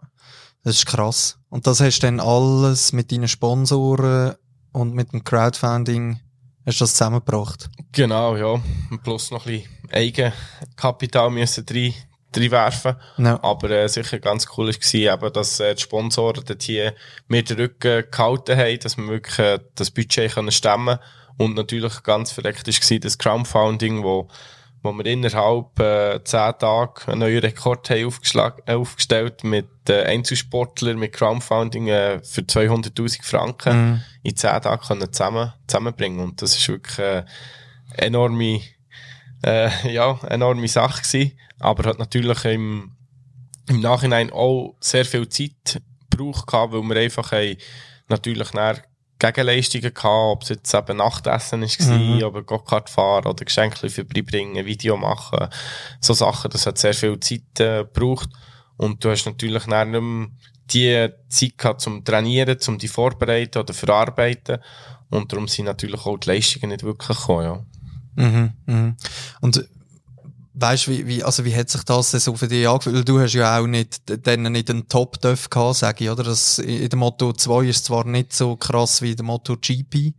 Das 0.64 0.76
ist 0.76 0.86
krass. 0.86 1.38
Und 1.50 1.66
das 1.66 1.80
hast 1.80 1.98
du 2.00 2.06
dann 2.06 2.20
alles 2.20 2.92
mit 2.94 3.12
deinen 3.12 3.28
Sponsoren 3.28 4.34
und 4.72 4.94
mit 4.94 5.12
dem 5.12 5.22
Crowdfunding 5.22 6.20
hast 6.64 6.80
du 6.80 6.84
das 6.84 6.92
zusammengebracht? 6.92 7.68
Genau, 7.92 8.34
ja. 8.36 8.60
Und 8.90 9.02
plus 9.02 9.30
noch 9.30 9.46
ein 9.46 9.62
bisschen 9.62 9.68
Eigenkapital 9.92 11.30
müssen 11.30 11.66
rein, 11.70 11.94
reinwerfen. 12.34 12.96
Ja. 13.18 13.38
Aber 13.42 13.70
äh, 13.70 13.88
sicher 13.88 14.18
ganz 14.18 14.46
cool 14.56 14.68
war, 14.68 15.14
eben, 15.14 15.32
dass 15.34 15.60
äh, 15.60 15.74
die 15.74 15.82
Sponsoren 15.82 16.44
dort 16.46 16.62
hier 16.62 16.94
mir 17.28 17.44
den 17.44 17.58
Rücken 17.58 18.04
gehalten 18.10 18.56
haben, 18.56 18.78
dass 18.78 18.96
wir 18.96 19.06
wirklich 19.06 19.38
äh, 19.38 19.60
das 19.74 19.90
Budget 19.90 20.32
können 20.32 20.50
stemmen 20.50 20.98
Und 21.36 21.56
natürlich 21.56 22.02
ganz 22.02 22.32
verreckt 22.32 22.66
war 22.66 22.98
das 22.98 23.18
Crowdfunding, 23.18 24.02
wo 24.02 24.28
wo 24.84 24.92
wir 24.92 25.06
innerhalb 25.06 25.80
äh, 25.80 26.22
zehn 26.24 26.58
Tagen 26.58 27.10
einen 27.10 27.20
neuen 27.20 27.38
Rekord 27.38 27.88
haben 27.88 28.12
äh, 28.66 28.74
aufgestellt 28.74 29.42
mit 29.42 29.66
äh, 29.88 30.04
Einzelsportlern, 30.04 30.98
mit 30.98 31.14
Crowdfunding 31.14 31.88
äh, 31.88 32.20
für 32.22 32.42
200'000 32.42 33.24
Franken 33.24 33.76
mhm. 33.76 34.00
in 34.22 34.36
zehn 34.36 34.60
Tagen 34.60 34.86
können 34.86 35.12
zusammen, 35.12 35.54
zusammenbringen 35.66 36.20
Und 36.20 36.42
das 36.42 36.58
ist 36.58 36.68
wirklich 36.68 36.98
äh, 36.98 37.24
enorme, 37.96 38.60
äh, 39.42 39.70
ja, 39.92 40.20
enorme 40.28 40.68
Sache 40.68 41.02
gewesen. 41.02 41.32
Aber 41.60 41.88
hat 41.88 41.98
natürlich 41.98 42.44
im, 42.44 42.92
im 43.68 43.80
Nachhinein 43.80 44.30
auch 44.30 44.76
sehr 44.80 45.06
viel 45.06 45.26
Zeit 45.30 45.80
gebraucht 46.10 46.52
weil 46.52 46.82
wir 46.82 46.96
einfach 46.96 47.32
haben 47.32 47.56
natürlich 48.08 48.52
nach 48.52 48.80
Gegenleistungen 49.24 49.94
gehabt, 49.94 50.04
ob 50.04 50.42
es 50.42 50.50
jetzt 50.50 50.74
eben 50.74 50.98
Nachtessen 50.98 51.62
war, 51.62 51.98
mhm. 51.98 52.22
oder 52.22 52.42
Gokart 52.42 52.90
fahren 52.90 53.26
oder 53.26 53.44
Geschenke 53.44 53.88
vorbeibringen, 53.88 54.66
Video 54.66 54.96
machen, 54.96 55.48
so 56.00 56.12
Sachen, 56.12 56.50
das 56.50 56.66
hat 56.66 56.78
sehr 56.78 56.94
viel 56.94 57.18
Zeit 57.20 57.60
äh, 57.60 57.84
gebraucht. 57.84 58.28
Und 58.76 59.04
du 59.04 59.10
hast 59.10 59.24
natürlich 59.24 59.64
dann 59.64 59.90
nicht 59.90 60.00
mehr 60.00 60.28
die 60.72 61.08
Zeit 61.28 61.58
gehabt 61.58 61.80
zum 61.80 62.04
Trainieren, 62.04 62.58
zum 62.58 62.78
die 62.78 62.88
vorbereiten 62.88 63.58
oder 63.58 63.72
verarbeiten. 63.72 64.58
Und 65.10 65.32
darum 65.32 65.48
sind 65.48 65.66
natürlich 65.66 66.04
auch 66.06 66.18
die 66.18 66.30
Leistungen 66.30 66.70
nicht 66.70 66.82
wirklich 66.82 67.18
gekommen, 67.18 67.44
ja. 67.44 67.64
Mhm, 68.16 68.52
mhm. 68.66 68.96
Und 69.40 69.68
weißt 70.54 70.88
wie, 70.88 71.06
wie, 71.06 71.22
also 71.22 71.44
wie 71.44 71.54
hat 71.54 71.68
sich 71.68 71.82
das 71.82 72.12
so 72.12 72.34
für 72.36 72.48
dich 72.48 72.66
angefühlt? 72.66 73.08
Du 73.08 73.20
hast 73.20 73.34
ja 73.34 73.58
auch 73.58 73.66
nicht, 73.66 74.02
dann 74.26 74.42
nicht 74.42 74.70
einen 74.70 74.88
Top-Duff 74.88 75.50
gehabt, 75.50 75.76
sage 75.76 76.04
ich, 76.04 76.10
oder? 76.10 76.22
Das, 76.22 76.58
in 76.58 76.88
der 76.88 76.98
Moto 76.98 77.32
2 77.32 77.66
ist 77.66 77.84
zwar 77.84 78.06
nicht 78.06 78.32
so 78.32 78.56
krass 78.56 79.02
wie 79.02 79.10
in 79.10 79.16
der 79.16 79.24
Moto 79.24 79.56
GP, 79.56 80.14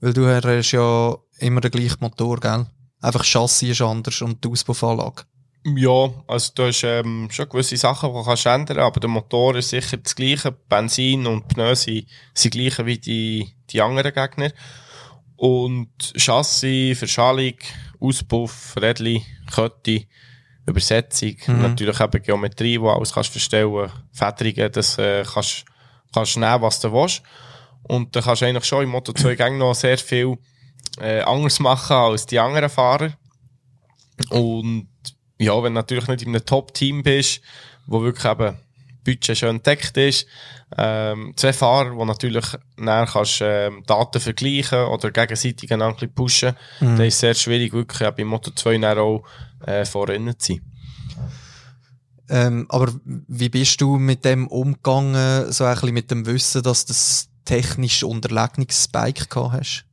weil 0.00 0.12
du 0.12 0.26
hast 0.26 0.72
ja 0.72 1.16
immer 1.38 1.60
den 1.60 1.70
gleichen 1.70 1.98
Motor, 2.00 2.38
gell? 2.38 2.66
Einfach 3.00 3.24
Chassis 3.24 3.70
ist 3.70 3.82
anders 3.82 4.22
und 4.22 4.44
die 4.44 4.48
Auspuffanlage. 4.48 5.24
Ja, 5.64 6.10
also 6.26 6.52
du 6.54 6.66
hast 6.66 6.82
ähm, 6.82 7.28
schon 7.30 7.48
gewisse 7.48 7.76
Sachen, 7.76 8.12
die 8.12 8.24
kannst 8.24 8.46
ändern, 8.46 8.78
aber 8.78 9.00
der 9.00 9.10
Motor 9.10 9.56
ist 9.56 9.70
sicher 9.70 9.96
das 9.96 10.14
gleiche. 10.14 10.50
Benzin 10.52 11.26
und 11.26 11.48
Pneu 11.48 11.74
sind, 11.74 12.06
sind 12.34 12.52
gleiche 12.52 12.84
wie 12.84 12.98
die, 12.98 13.54
die 13.70 13.80
anderen 13.80 14.12
Gegner. 14.12 14.52
Und 15.36 15.90
Chassis, 16.16 16.98
Verschallung, 16.98 17.54
Auspuff, 18.00 18.74
Rädli, 18.80 19.24
Kette, 19.54 20.06
Übersetzung, 20.66 21.36
mhm. 21.46 21.62
natürlich 21.62 22.00
eben 22.00 22.22
Geometrie, 22.22 22.80
wo 22.80 22.90
alles 22.90 23.12
kannst 23.12 23.30
verstellen, 23.30 23.90
Federungen, 24.12 24.70
das 24.72 24.98
äh, 24.98 25.24
kannst, 25.24 25.64
kannst 26.14 26.36
nehmen, 26.36 26.62
was 26.62 26.80
du 26.80 26.92
willst. 26.92 27.22
Und 27.82 28.14
dann 28.14 28.22
kannst 28.22 28.42
du 28.42 28.46
eigentlich 28.46 28.64
schon 28.64 28.84
im 28.84 28.90
Moto 28.90 29.12
2 29.12 29.34
Gang 29.34 29.58
noch 29.58 29.74
sehr 29.74 29.98
viel 29.98 30.38
äh, 31.00 31.20
anders 31.20 31.58
machen 31.58 31.96
als 31.96 32.26
die 32.26 32.38
anderen 32.38 32.70
Fahrer. 32.70 33.12
Und 34.30 34.88
ja, 35.38 35.54
wenn 35.62 35.74
du 35.74 35.80
natürlich 35.80 36.06
nicht 36.06 36.22
in 36.22 36.28
einem 36.28 36.46
Top-Team 36.46 37.02
bist, 37.02 37.40
wo 37.86 38.02
wirklich 38.02 38.30
eben 38.30 38.56
Budget 39.04 39.36
schön 39.36 39.56
entdeckt 39.56 39.96
ist. 39.96 40.26
Ähm, 40.76 41.32
zwei 41.36 41.52
Fahrer, 41.52 41.90
die 41.90 42.04
natürlich 42.04 42.46
näher 42.76 43.06
kannst, 43.10 43.40
ähm, 43.42 43.82
Daten 43.86 44.20
vergleichen 44.20 44.84
oder 44.84 45.10
gegenseitig 45.10 45.72
ein 45.72 45.80
bisschen 45.80 46.14
pushen. 46.14 46.56
Mhm. 46.80 46.96
Das 46.96 47.06
ist 47.06 47.20
sehr 47.20 47.34
schwierig, 47.34 47.72
wirklich 47.72 48.08
auch 48.08 48.14
bei 48.14 48.24
Moto 48.24 48.50
2 48.50 48.96
auch 48.98 49.24
äh, 49.66 49.84
vorne 49.84 50.36
zu 50.38 50.54
sein. 50.54 50.72
Ähm, 52.28 52.66
aber 52.70 52.94
wie 53.04 53.50
bist 53.50 53.80
du 53.80 53.98
mit 53.98 54.24
dem 54.24 54.46
umgegangen, 54.46 55.52
so 55.52 55.64
ein 55.64 55.74
bisschen 55.74 55.92
mit 55.92 56.10
dem 56.10 56.24
Wissen, 56.24 56.62
dass 56.62 56.86
das 56.86 57.28
technisch 57.44 58.02
unterlegenes 58.04 58.88
Bike 58.88 59.28
gehabt 59.28 59.52
hast? 59.52 59.84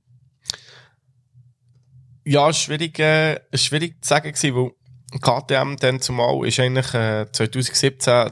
Ja, 2.23 2.53
schwierig, 2.53 2.99
äh, 2.99 3.41
schwierig 3.55 4.03
zu 4.03 4.09
sagen 4.09 4.31
gewesen, 4.31 4.55
weil 4.55 4.71
KTM 5.19 5.75
dann 5.77 5.99
zumal 5.99 6.47
ist 6.47 6.59
eigentlich 6.59 6.93
äh, 6.93 7.25
2017 7.31 8.31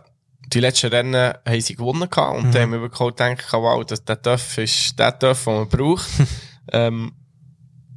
die 0.53 0.59
letzten 0.61 0.87
Rennen 0.87 1.33
haben 1.45 1.61
sie 1.61 1.75
gewonnen 1.75 2.09
gehabt 2.09 2.37
und 2.37 2.47
mhm. 2.47 2.51
da 2.51 2.61
haben 2.61 2.71
wir 2.71 2.81
wirklich 2.81 3.01
auch 3.01 3.09
gedacht, 3.09 3.53
wow, 3.53 3.85
das, 3.85 4.03
der 4.05 4.21
Töff 4.21 4.57
ist 4.57 4.97
der 4.97 5.17
Töff, 5.17 5.43
den 5.43 5.55
man 5.55 5.69
braucht. 5.69 6.07
ähm, 6.71 7.11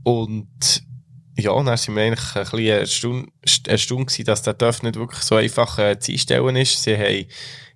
und 0.02 0.82
ja, 1.36 1.62
dann 1.62 1.76
sind 1.76 1.94
wir 1.94 2.02
eigentlich 2.02 2.36
ein 2.36 2.42
bisschen 2.42 2.66
erstaunt, 2.66 3.28
erstaunt 3.68 4.06
gewesen, 4.08 4.24
dass 4.24 4.42
der 4.42 4.58
Töff 4.58 4.82
nicht 4.82 4.96
wirklich 4.96 5.22
so 5.22 5.36
einfach 5.36 5.78
äh, 5.78 5.98
zu 5.98 6.12
einstellen 6.12 6.56
ist. 6.56 6.82
Sie 6.82 6.96
haben 6.96 7.26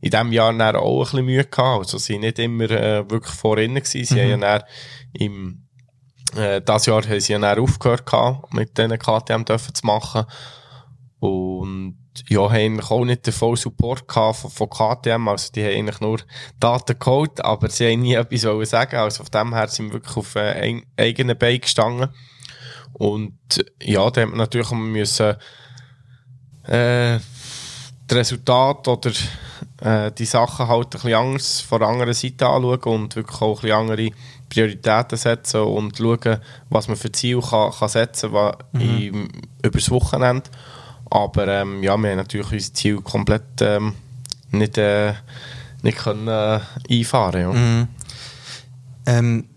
in 0.00 0.10
diesem 0.10 0.32
Jahr 0.32 0.52
dann 0.52 0.76
auch 0.76 0.98
ein 0.98 1.04
bisschen 1.04 1.24
Mühe 1.24 1.44
gehabt, 1.44 1.78
also 1.78 1.98
sie 1.98 2.14
sind 2.14 2.22
nicht 2.22 2.38
immer 2.38 2.70
äh, 2.70 3.08
wirklich 3.08 3.34
vorhin 3.34 3.74
gewesen. 3.74 4.04
Sie 4.04 4.14
mhm. 4.14 4.20
haben 4.20 4.40
ja 4.42 4.58
dann 4.58 4.62
im, 5.12 5.68
äh, 6.36 6.60
das 6.60 6.86
Jahr 6.86 7.02
haben 7.02 7.20
sie 7.20 7.32
ja 7.32 7.38
dann 7.38 7.60
aufgehört 7.60 8.06
gehabt, 8.06 8.52
mit 8.52 8.76
diesen 8.76 8.98
KTM 8.98 9.44
dürfen 9.44 9.74
zu 9.74 9.86
machen. 9.86 10.24
Und 11.20 12.03
ja, 12.28 12.40
haben 12.42 12.54
eigentlich 12.54 12.90
auch 12.90 13.04
nicht 13.04 13.26
den 13.26 13.32
vollen 13.32 13.56
Support 13.56 14.06
gehabt 14.06 14.38
von, 14.38 14.50
von 14.50 14.70
KTM, 14.70 15.28
also 15.28 15.52
die 15.52 15.64
haben 15.64 15.72
eigentlich 15.72 16.00
nur 16.00 16.20
Daten 16.60 16.98
geholt, 16.98 17.44
aber 17.44 17.68
sie 17.70 17.90
haben 17.90 18.02
nie 18.02 18.14
etwas 18.14 18.44
wollen 18.44 18.66
sagen, 18.66 18.96
also 18.96 19.22
auf 19.22 19.30
dem 19.30 19.54
her 19.54 19.68
sind 19.68 19.86
wir 19.86 19.94
wirklich 19.94 20.16
auf 20.16 20.34
äh, 20.36 20.82
eigenen 20.96 21.38
Beinen 21.38 21.60
gestanden. 21.60 22.10
Und 22.92 23.64
ja, 23.82 24.08
da 24.10 24.20
haben 24.20 24.30
wir 24.30 24.38
natürlich 24.38 24.70
müssen, 24.70 25.34
äh, 26.66 27.18
das 28.06 28.18
Resultat 28.18 28.86
oder 28.86 29.10
äh, 29.80 30.12
die 30.12 30.24
Sachen 30.24 30.68
halt 30.68 30.86
ein 30.86 30.90
bisschen 30.90 31.14
anders 31.14 31.60
von 31.60 31.80
der 31.80 31.88
anderen 31.88 32.14
Seite 32.14 32.46
anschauen 32.46 32.82
und 32.82 33.16
wirklich 33.16 33.40
auch 33.40 33.58
ein 33.58 33.62
bisschen 33.62 33.76
andere 33.76 34.10
Prioritäten 34.48 35.18
setzen 35.18 35.62
und 35.62 35.96
schauen, 35.96 36.38
was 36.70 36.88
man 36.88 36.96
für 36.96 37.10
Ziel 37.10 37.40
kann, 37.40 37.72
kann 37.72 37.88
setzen 37.88 38.32
kann 38.32 38.56
mhm. 38.72 39.28
über 39.62 39.78
das 39.78 39.90
Wochenende. 39.90 40.50
Aber 41.14 41.46
ähm, 41.46 41.80
ja, 41.84 41.96
wir 41.96 42.10
haben 42.10 42.16
natürlich 42.16 42.50
unser 42.50 42.74
Ziel 42.74 43.00
komplett 43.00 43.60
ähm, 43.60 43.94
nicht, 44.50 44.76
äh, 44.78 45.14
nicht 45.82 45.98
können, 45.98 46.26
äh, 46.26 46.58
einfahren 46.90 47.40
ja. 47.40 47.52
Mhm. 47.52 47.88
Ähm, 49.06 49.48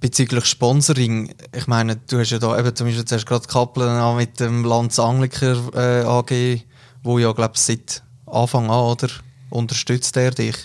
bezüglich 0.00 0.46
Sponsoring, 0.46 1.34
ich 1.54 1.66
meine, 1.66 1.96
du 1.96 2.18
hast 2.18 2.30
ja 2.30 2.38
da 2.38 2.58
eben 2.58 2.74
zum 2.74 2.86
Beispiel 2.86 3.04
zuerst 3.04 3.26
gerade 3.26 3.46
Kappeln 3.46 4.16
mit 4.16 4.40
dem 4.40 4.64
Lanz 4.64 4.98
Angliker 4.98 5.58
äh, 5.74 6.06
AG, 6.06 6.62
wo 7.02 7.18
ja, 7.18 7.32
glaube 7.32 7.52
ich, 7.56 7.60
seit 7.60 8.02
Anfang 8.24 8.70
an, 8.70 8.84
oder? 8.84 9.08
Unterstützt 9.50 10.16
er 10.16 10.30
dich? 10.30 10.56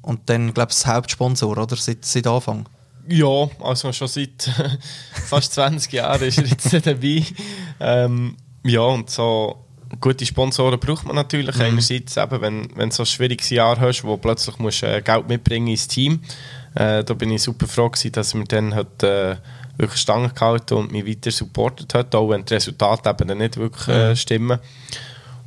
Und 0.00 0.30
dann, 0.30 0.54
glaube 0.54 0.70
ich, 0.70 0.78
das 0.78 0.86
Hauptsponsor, 0.86 1.58
oder? 1.58 1.76
Seit, 1.76 2.06
seit 2.06 2.26
Anfang. 2.26 2.66
Ja, 3.06 3.50
also 3.60 3.92
schon 3.92 4.08
seit 4.08 4.50
fast 5.26 5.52
20 5.52 5.92
Jahren 5.92 6.22
ist 6.22 6.38
er 6.38 6.46
jetzt 6.46 6.72
dabei. 6.86 7.26
Ähm, 7.80 8.36
ja, 8.64 8.80
und 8.80 9.10
so 9.10 9.64
gute 10.00 10.24
Sponsoren 10.24 10.80
braucht 10.80 11.06
man 11.06 11.16
natürlich. 11.16 11.56
Mhm. 11.56 11.62
Einerseits 11.62 12.16
eben, 12.16 12.40
wenn, 12.40 12.68
wenn 12.76 12.88
du 12.88 12.94
so 12.94 13.02
ein 13.02 13.06
schwieriges 13.06 13.50
Jahr 13.50 13.78
hast, 13.78 14.04
wo 14.04 14.16
plötzlich 14.16 14.58
musst, 14.58 14.82
äh, 14.82 15.02
Geld 15.02 15.28
mitbringen 15.28 15.68
ins 15.68 15.88
Team. 15.88 16.20
Äh, 16.74 17.04
da 17.04 17.14
bin 17.14 17.30
ich 17.30 17.42
super 17.42 17.66
froh 17.66 17.90
gewesen, 17.90 18.12
dass 18.12 18.34
mir 18.34 18.44
dann 18.44 18.74
hat, 18.74 19.02
äh, 19.02 19.36
wirklich 19.76 20.00
Stangen 20.00 20.32
gehalten 20.34 20.74
und 20.74 20.92
mich 20.92 21.06
weiter 21.06 21.30
supportet 21.30 21.94
hat, 21.94 22.14
auch 22.14 22.30
wenn 22.30 22.44
die 22.44 22.54
Resultate 22.54 23.10
eben 23.10 23.28
dann 23.28 23.38
nicht 23.38 23.56
wirklich 23.56 23.88
äh, 23.88 24.10
mhm. 24.10 24.16
stimmen. 24.16 24.58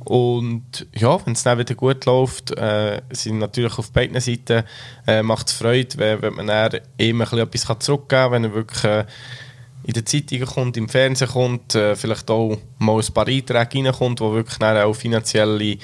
Und 0.00 0.86
ja, 0.94 1.18
wenn 1.26 1.32
es 1.32 1.42
dann 1.42 1.58
wieder 1.58 1.74
gut 1.74 2.04
läuft, 2.04 2.56
äh, 2.56 3.02
sind 3.10 3.38
natürlich 3.38 3.76
auf 3.76 3.90
beiden 3.90 4.20
Seiten 4.20 4.62
äh, 5.04 5.22
macht 5.22 5.48
es 5.48 5.54
Freude, 5.54 5.98
wenn, 5.98 6.22
wenn 6.22 6.34
man 6.34 6.46
dann 6.46 6.80
ihm 6.96 7.20
ein 7.20 7.38
etwas 7.38 7.66
zurückgeben 7.80 8.08
kann, 8.08 8.30
wenn 8.30 8.44
er 8.44 8.54
wirklich 8.54 8.84
äh, 8.84 9.04
in 9.86 9.92
den 9.92 10.04
Zeitungen 10.04 10.46
kommt, 10.46 10.76
im 10.76 10.88
Fernsehen 10.88 11.28
kommt, 11.28 11.74
äh, 11.74 11.94
vielleicht 11.94 12.30
auch 12.30 12.58
mal 12.78 13.00
ein 13.00 13.12
paar 13.14 13.28
Einträge 13.28 13.84
reinkommt, 13.84 14.20
wo 14.20 14.32
wirklich 14.32 14.58
dann 14.58 14.76
auch 14.76 14.94
finanzielle 14.94 15.78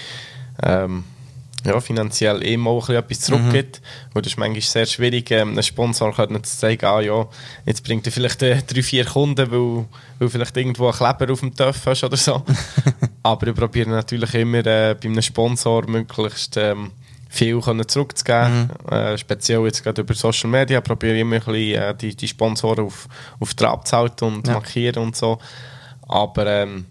ähm, 0.63 1.05
ja, 1.65 1.81
finanziell 1.81 2.45
eben 2.45 2.67
auch 2.67 2.89
etwas 2.89 3.21
zurückgibt. 3.21 3.81
Mhm. 3.81 4.11
Und 4.15 4.27
das 4.27 4.33
ist 4.33 4.39
manchmal 4.39 4.61
sehr 4.61 4.87
schwierig, 4.87 5.31
ähm, 5.31 5.51
einem 5.51 5.63
Sponsor 5.63 6.13
zu 6.15 6.43
zeigen, 6.43 6.85
ah 6.87 7.01
ja, 7.01 7.27
jetzt 7.65 7.85
bringt 7.85 8.05
er 8.07 8.13
vielleicht 8.13 8.43
äh, 8.43 8.61
drei, 8.63 8.83
vier 8.83 9.05
Kunden, 9.05 9.51
weil, 9.51 9.85
weil 10.19 10.29
vielleicht 10.29 10.57
irgendwo 10.57 10.89
ein 10.89 10.95
Kleber 10.95 11.33
auf 11.33 11.41
dem 11.41 11.55
Töpf 11.55 11.87
hast 11.87 12.05
oder 12.05 12.17
so. 12.17 12.43
Aber 13.23 13.47
wir 13.47 13.53
probieren 13.53 13.91
natürlich 13.91 14.35
immer 14.35 14.67
äh, 14.67 14.97
bei 15.01 15.09
einem 15.09 15.23
Sponsor 15.23 15.89
möglichst 15.89 16.57
ähm, 16.57 16.91
viel 17.33 17.61
können 17.63 17.89
zurückzugeben. 17.89 18.71
Mhm. 18.85 18.93
Äh, 18.93 19.19
speziell 19.19 19.65
jetzt 19.65 19.83
gerade 19.83 20.03
über 20.03 20.13
Social 20.15 20.51
Media 20.51 20.81
probiere 20.83 21.15
ich 21.15 21.21
immer 21.23 21.37
ein 21.37 21.41
bisschen, 21.41 21.83
äh, 21.83 21.95
die, 21.95 22.15
die 22.15 22.29
Sponsoren 22.29 22.85
auf, 22.85 23.09
auf 23.41 23.55
Trab 23.55 23.89
zu 23.89 23.97
halten 23.97 24.25
und 24.27 24.47
ja. 24.47 24.53
markieren 24.53 25.03
und 25.03 25.17
so. 25.17 25.39
Aber 26.09 26.47
ähm, 26.47 26.85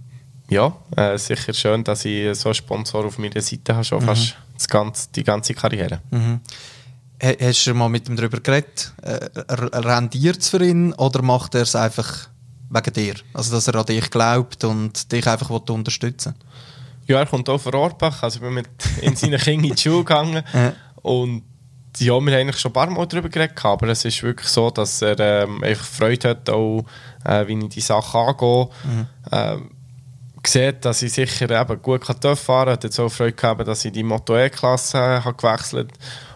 ja, 0.50 0.76
äh, 0.98 1.18
sicher 1.18 1.54
schön, 1.54 1.84
dass 1.84 2.06
ich 2.06 2.36
so 2.36 2.50
einen 2.50 2.56
Sponsor 2.56 3.06
auf 3.06 3.20
meiner 3.20 3.40
Seite 3.40 3.76
habe, 3.76 3.84
schon 3.84 4.02
mhm. 4.02 4.08
fast 4.08 4.36
das 4.56 4.68
ganze, 4.68 5.10
die 5.16 5.24
ganze 5.24 5.54
Karriere. 5.54 6.02
Mhm. 6.10 6.40
Hast 7.24 7.68
du 7.68 7.76
mal 7.76 7.88
mit 7.88 8.10
ihm 8.10 8.16
darüber 8.16 8.40
geredet? 8.40 8.94
Äh, 9.04 9.30
rendiert 9.48 10.40
es 10.40 10.50
für 10.50 10.66
ihn 10.66 10.92
oder 10.94 11.22
macht 11.22 11.54
er 11.54 11.62
es 11.62 11.76
einfach 11.76 12.30
wegen 12.72 12.94
dir? 12.94 13.14
Also, 13.36 13.52
dass 13.52 13.68
er 13.68 13.76
an 13.76 13.86
dich 13.86 14.10
glaubt 14.10 14.64
und 14.64 15.12
dich 15.12 15.28
einfach 15.28 15.52
unterstützen 15.52 16.34
will? 16.34 16.48
Ja, 17.12 17.20
er 17.20 17.25
kommt 17.25 17.50
auch 17.50 17.60
von 17.60 17.74
Rohrbach. 17.74 18.24
Also, 18.24 18.38
ich 18.38 18.41
bin 18.41 18.53
mit 18.53 18.68
in 19.01 19.15
seinen 19.15 19.39
Kindern 19.39 19.72
in 19.72 19.75
die 19.75 19.82
Schule 19.82 20.03
gegangen. 20.03 20.44
und 21.01 21.44
ja, 22.00 22.14
wir 22.14 22.14
haben 22.14 22.29
eigentlich 22.29 22.57
schon 22.57 22.72
ein 22.72 22.74
paar 22.74 22.90
Mal 22.90 23.05
darüber 23.05 23.27
geredet, 23.27 23.66
aber 23.66 23.90
es 23.90 24.05
ist 24.05 24.24
wirklich 24.24 24.48
so, 24.48 24.70
dass 24.70 25.01
er 25.01 25.20
ähm, 25.20 25.62
einfach 25.62 25.86
Freude 25.86 26.29
hat, 26.29 26.50
auch, 26.50 26.86
äh, 27.25 27.46
wie 27.48 27.59
ich 27.59 27.70
die 27.70 27.81
Sachen 27.81 28.22
angehe. 28.22 28.70
Mhm. 28.83 29.07
Ähm, 29.29 29.72
sieht, 30.48 30.86
dass 30.86 31.01
ich 31.01 31.12
sicher 31.12 31.50
eben 31.50 31.81
gut 31.81 32.05
kann 32.05 32.16
fahren 32.22 32.38
kann. 32.66 32.74
Hat 32.74 32.83
jetzt 32.86 33.00
auch 33.00 33.09
Freude 33.09 33.33
gehabt, 33.33 33.68
dass 33.68 33.83
ich 33.83 33.92
die 33.92 34.03
Moto 34.03 34.38
E-Klasse 34.38 35.22
äh, 35.25 35.33
gewechselt 35.33 35.92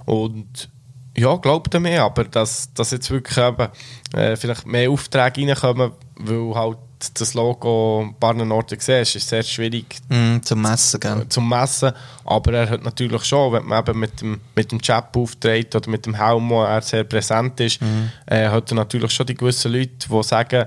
und 0.06 0.70
ja, 1.18 1.36
glaubt 1.38 1.74
er 1.74 1.80
mir, 1.80 2.04
aber 2.04 2.26
dass, 2.26 2.74
dass 2.74 2.92
jetzt 2.92 3.10
wirklich 3.10 3.38
eben, 3.38 3.70
äh, 4.14 4.36
vielleicht 4.36 4.68
mehr 4.68 4.92
Aufträge 4.92 5.48
reinkommen, 5.48 5.92
weil 6.18 6.54
halt 6.54 6.78
das 7.14 7.34
Logo 7.34 8.02
ein 8.02 8.16
paar 8.16 8.36
Orten 8.52 8.80
siehst, 8.80 9.16
ist 9.16 9.30
sehr 9.30 9.44
schwierig 9.44 9.86
mm, 10.10 10.38
zum 10.42 10.62
Messen. 10.62 11.00
Gell? 11.00 11.26
Zum 11.30 11.48
Messen. 11.48 11.92
Aber 12.24 12.54
er 12.54 12.70
hat 12.70 12.84
natürlich 12.84 13.24
schon, 13.26 13.54
wenn 13.54 13.66
man 13.66 13.80
eben 13.80 14.00
mit 14.00 14.22
dem, 14.22 14.42
mit 14.56 14.72
dem 14.72 14.82
Chap 14.82 15.16
auftritt 15.16 15.76
oder 15.76 15.90
mit 15.90 16.06
dem 16.06 16.16
Helm, 16.16 16.50
wo 16.50 16.64
er 16.64 16.82
sehr 16.82 17.04
präsent 17.04 17.60
ist, 17.60 17.82
mm. 17.82 18.10
äh, 18.28 18.48
hat 18.48 18.72
er 18.72 18.76
natürlich 18.76 19.12
schon 19.12 19.26
die 19.26 19.36
gewissen 19.36 19.72
Leute, 19.72 20.08
die 20.10 20.24
sagen, 20.24 20.66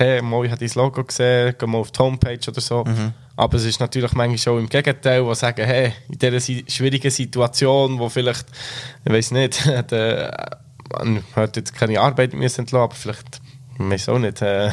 hey, 0.00 0.22
mal, 0.22 0.44
ich 0.44 0.50
habe 0.50 0.66
dein 0.66 0.74
Logo 0.74 1.04
gesehen, 1.04 1.54
geh 1.58 1.66
mal 1.66 1.78
auf 1.78 1.90
die 1.90 1.98
Homepage 1.98 2.48
oder 2.48 2.60
so. 2.60 2.84
Mhm. 2.84 3.12
Aber 3.36 3.56
es 3.56 3.64
ist 3.64 3.80
natürlich 3.80 4.12
manchmal 4.12 4.54
auch 4.54 4.58
im 4.58 4.68
Gegenteil, 4.68 5.24
die 5.24 5.34
sagen, 5.34 5.64
hey, 5.64 5.92
in 6.08 6.18
dieser 6.18 6.40
schwierigen 6.40 7.10
Situation, 7.10 7.98
wo 7.98 8.08
vielleicht, 8.08 8.46
ich 9.04 9.12
weiß 9.12 9.32
nicht, 9.32 9.66
der, 9.90 10.58
man 10.90 11.22
hat 11.36 11.56
jetzt 11.56 11.74
keine 11.74 12.00
Arbeit 12.00 12.32
müssen 12.32 12.60
entlassen, 12.62 12.84
aber 12.84 12.94
vielleicht, 12.94 13.40
ich 13.78 13.90
weiß 13.90 14.08
auch 14.08 14.18
nicht, 14.18 14.40
äh, 14.42 14.70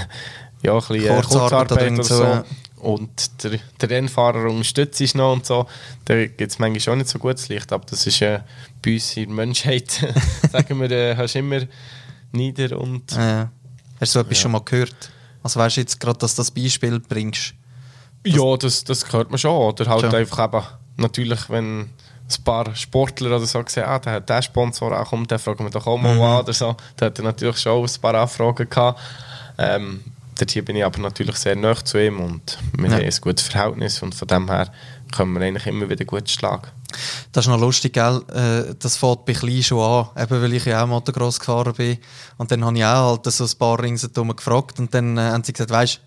ja, 0.61 0.73
ein 0.73 0.79
bisschen 0.79 1.07
Kurzarbeit, 1.07 1.67
Kurzarbeit 1.69 1.93
oder 1.93 2.03
so. 2.03 2.15
so. 2.15 2.43
Und 2.79 3.43
der, 3.43 3.59
der 3.81 3.89
Rennfahrer 3.89 4.49
unterstützt 4.49 4.97
sich 4.97 5.15
noch 5.15 5.33
und 5.33 5.45
so, 5.45 5.65
da 6.05 6.15
gibt 6.25 6.41
es 6.41 6.59
manchmal 6.59 6.93
auch 6.93 6.97
nicht 6.97 7.09
so 7.09 7.17
gutes 7.17 7.49
Licht, 7.49 7.73
aber 7.73 7.85
das 7.89 8.05
ist 8.05 8.21
äh, 8.21 8.41
bei 8.83 8.93
uns 8.93 9.17
in 9.17 9.25
der 9.25 9.35
Menschheit, 9.35 9.89
sagen 10.51 10.79
wir, 10.79 10.91
äh, 10.91 11.15
hast 11.15 11.35
immer 11.35 11.61
nieder 12.31 12.79
und... 12.79 13.11
Ja. 13.13 13.49
Hast 13.99 14.13
du 14.13 14.19
so 14.19 14.21
etwas 14.21 14.37
ja. 14.37 14.41
schon 14.43 14.51
mal 14.51 14.61
gehört? 14.63 15.11
Also 15.41 15.59
weißt 15.59 15.77
du 15.77 15.81
jetzt 15.81 15.99
gerade, 15.99 16.19
dass 16.19 16.35
du 16.35 16.41
das 16.41 16.51
Beispiel 16.51 16.99
bringst? 16.99 17.53
Das 18.23 18.35
ja, 18.35 18.57
das, 18.57 18.83
das 18.83 19.11
hört 19.11 19.29
man 19.29 19.37
schon. 19.37 19.51
Oder 19.51 19.87
halt 19.87 20.01
schon. 20.01 20.15
einfach 20.15 20.45
eben, 20.45 20.63
natürlich, 20.97 21.49
wenn 21.49 21.81
ein 21.81 22.43
paar 22.43 22.75
Sportler 22.75 23.37
oder 23.37 23.45
so 23.45 23.63
sehen, 23.65 23.85
ah, 23.85 23.99
der 23.99 24.13
hat 24.13 24.29
der 24.29 24.41
Sponsor 24.41 24.99
auch 24.99 25.09
kommt, 25.09 25.31
der 25.31 25.39
fragen 25.39 25.63
wir 25.63 25.69
doch 25.69 25.87
auch 25.87 25.97
mal 25.97 26.15
mhm. 26.15 26.21
an 26.21 26.43
oder 26.43 26.53
so. 26.53 26.75
Da 26.95 27.07
hat 27.07 27.17
er 27.17 27.23
natürlich 27.23 27.57
schon 27.57 27.83
ein 27.83 28.01
paar 28.01 28.15
Anfragen 28.15 28.69
gehabt. 28.69 28.99
Ähm, 29.57 30.03
dort 30.37 30.65
bin 30.65 30.75
ich 30.75 30.85
aber 30.85 30.99
natürlich 30.99 31.35
sehr 31.37 31.55
nah 31.55 31.75
zu 31.83 31.97
ihm 31.97 32.19
und 32.19 32.57
wir 32.77 32.89
ja. 32.89 32.95
haben 32.97 33.05
ein 33.05 33.21
gutes 33.21 33.47
Verhältnis 33.47 34.01
und 34.01 34.15
von 34.15 34.27
dem 34.27 34.49
her 34.49 34.71
können 35.15 35.33
wir 35.33 35.41
eigentlich 35.41 35.67
immer 35.67 35.89
wieder 35.89 36.05
gut 36.05 36.29
schlagen. 36.29 36.67
Das 37.31 37.45
ist 37.45 37.49
noch 37.49 37.59
lustig, 37.59 37.93
gell? 37.93 38.21
Äh, 38.33 38.75
das 38.79 38.97
fängt 38.97 39.25
bei 39.25 39.33
klein 39.33 39.63
schon 39.63 39.79
an, 39.79 40.09
eben 40.21 40.41
weil 40.41 40.53
ich 40.53 40.65
ja 40.65 40.83
auch 40.83 40.87
Motocross 40.87 41.39
gefahren 41.39 41.73
bin. 41.73 41.97
Und 42.37 42.51
dann 42.51 42.63
habe 42.63 42.77
ich 42.77 42.85
auch 42.85 43.17
halt 43.23 43.25
so 43.25 43.43
ein 43.43 43.57
paar 43.59 43.81
ringsherum 43.81 44.35
gefragt 44.35 44.79
und 44.79 44.93
dann 44.93 45.17
äh, 45.17 45.21
haben 45.21 45.43
sie 45.43 45.53
gesagt, 45.53 45.71
weißt 45.71 46.01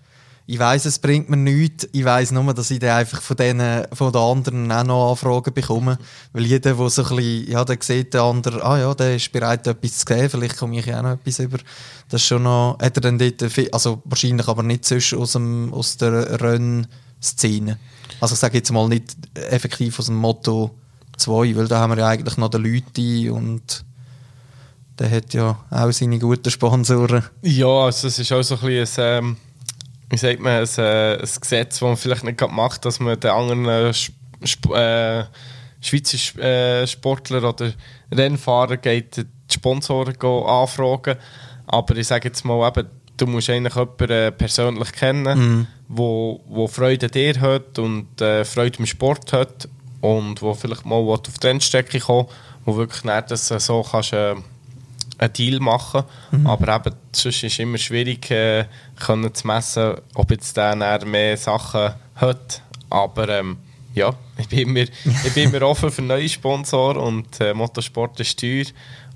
ich 0.46 0.58
weiß, 0.58 0.84
es 0.86 0.98
bringt 0.98 1.30
mir 1.30 1.36
nichts. 1.36 1.88
Ich 1.92 2.04
weiß 2.04 2.32
nur, 2.32 2.52
dass 2.54 2.70
ich 2.70 2.80
dann 2.80 2.98
einfach 2.98 3.22
von, 3.22 3.36
denen, 3.36 3.86
von 3.92 4.12
den 4.12 4.20
anderen 4.20 4.72
auch 4.72 4.84
noch 4.84 5.10
Anfragen 5.10 5.54
bekomme. 5.54 5.98
Weil 6.32 6.46
jeder, 6.46 6.74
der 6.74 6.88
so 6.88 7.02
ein 7.04 7.16
bisschen, 7.16 7.50
ja, 7.50 7.64
der 7.64 7.78
sieht 7.80 8.14
den 8.14 8.20
anderen, 8.20 8.60
ah 8.62 8.78
ja, 8.78 8.94
der 8.94 9.16
ist 9.16 9.30
bereit, 9.30 9.66
etwas 9.66 9.98
zu 9.98 10.06
geben, 10.06 10.28
vielleicht 10.28 10.56
komme 10.56 10.78
ich 10.78 10.92
auch 10.92 11.02
noch 11.02 11.12
etwas 11.12 11.38
über. 11.38 11.58
Das 12.08 12.20
ist 12.20 12.26
schon 12.26 12.42
noch, 12.42 12.78
hat 12.80 12.96
er 12.96 13.00
dann 13.00 13.18
dort, 13.18 13.42
also 13.72 14.02
wahrscheinlich 14.04 14.48
aber 14.48 14.62
nicht 14.62 14.84
sonst 14.84 15.14
aus, 15.14 15.32
dem, 15.32 15.72
aus 15.72 15.96
der 15.96 16.40
Rennszene. 16.40 17.78
Also 18.20 18.34
ich 18.34 18.40
sage 18.40 18.58
jetzt 18.58 18.72
mal 18.72 18.88
nicht 18.88 19.16
effektiv 19.34 19.98
aus 19.98 20.06
dem 20.06 20.16
Motto 20.16 20.74
2, 21.16 21.54
weil 21.54 21.68
da 21.68 21.80
haben 21.80 21.90
wir 21.90 21.98
ja 21.98 22.08
eigentlich 22.08 22.36
noch 22.38 22.48
den 22.48 22.64
Leute 22.64 23.32
und 23.32 23.84
der 24.98 25.10
hat 25.10 25.32
ja 25.32 25.58
auch 25.70 25.92
seine 25.92 26.18
guten 26.18 26.50
Sponsoren. 26.50 27.24
Ja, 27.42 27.84
also 27.84 28.08
es 28.08 28.18
ist 28.18 28.32
auch 28.32 28.42
so 28.42 28.56
ein 28.56 28.60
bisschen 28.60 29.04
ein, 29.04 29.24
ähm, 29.24 29.36
wie 30.10 30.16
sagt 30.16 30.40
man, 30.40 30.62
ein, 30.62 30.68
äh, 30.78 31.14
ein 31.14 31.20
Gesetz, 31.40 31.78
das 31.78 31.80
man 31.80 31.96
vielleicht 31.96 32.24
nicht 32.24 32.40
macht, 32.50 32.84
dass 32.84 33.00
man 33.00 33.18
den 33.18 33.30
anderen 33.30 33.64
äh, 33.66 33.90
Sp 34.44 34.74
äh, 34.74 35.24
Schweizer 35.80 36.38
äh, 36.42 36.86
Sportler 36.86 37.48
oder 37.48 37.72
Rennfahrer 38.12 38.76
geht 38.76 39.16
die 39.16 39.24
Sponsoren 39.50 40.14
anfragen. 40.20 41.16
Aber 41.66 41.96
ich 41.96 42.06
sage 42.06 42.28
jetzt 42.28 42.44
mal 42.44 42.68
eben, 42.68 42.88
du 43.16 43.26
musst 43.26 43.48
eigentlich 43.48 43.74
jemanden 43.74 44.10
äh, 44.10 44.32
persönlich 44.32 44.92
kennen, 44.92 45.38
mhm. 45.38 45.66
wo, 45.88 46.42
wo 46.48 46.66
Freude 46.66 47.06
an 47.06 47.12
dir 47.12 47.40
hat 47.40 47.78
und 47.78 48.20
äh, 48.20 48.44
Freude 48.44 48.78
am 48.78 48.86
Sport 48.86 49.32
hat 49.32 49.68
und 50.00 50.42
wo 50.42 50.54
vielleicht 50.54 50.84
mal 50.84 50.96
auf 50.96 51.22
die 51.22 51.46
Rennstrecke 51.46 52.00
kommt, 52.00 52.30
wo 52.64 52.76
wirklich 52.76 53.04
nicht 53.04 53.30
dass 53.30 53.48
du 53.48 53.58
so 53.58 53.82
kannst, 53.82 54.12
äh, 54.12 54.34
einen 55.20 55.32
Deal 55.32 55.60
machen 55.60 56.04
mhm. 56.30 56.46
aber 56.46 56.76
eben, 56.76 56.96
sonst 57.12 57.42
ist 57.42 57.52
es 57.52 57.58
immer 57.58 57.78
schwierig 57.78 58.30
äh, 58.30 58.64
können 58.98 59.32
zu 59.34 59.46
messen, 59.46 59.94
ob 60.14 60.30
jetzt 60.30 60.56
der 60.56 60.74
mehr 61.06 61.36
Sachen 61.36 61.94
hat, 62.16 62.62
aber 62.88 63.28
ähm, 63.28 63.58
ja, 63.94 64.14
ich 64.38 64.48
bin, 64.48 64.60
immer, 64.60 64.80
ich 65.24 65.34
bin 65.34 65.52
immer 65.52 65.66
offen 65.66 65.90
für 65.90 66.02
neue 66.02 66.28
Sponsoren 66.28 66.96
und 66.96 67.40
äh, 67.40 67.54
Motorsport 67.54 68.18
ist 68.20 68.38
teuer. 68.38 68.64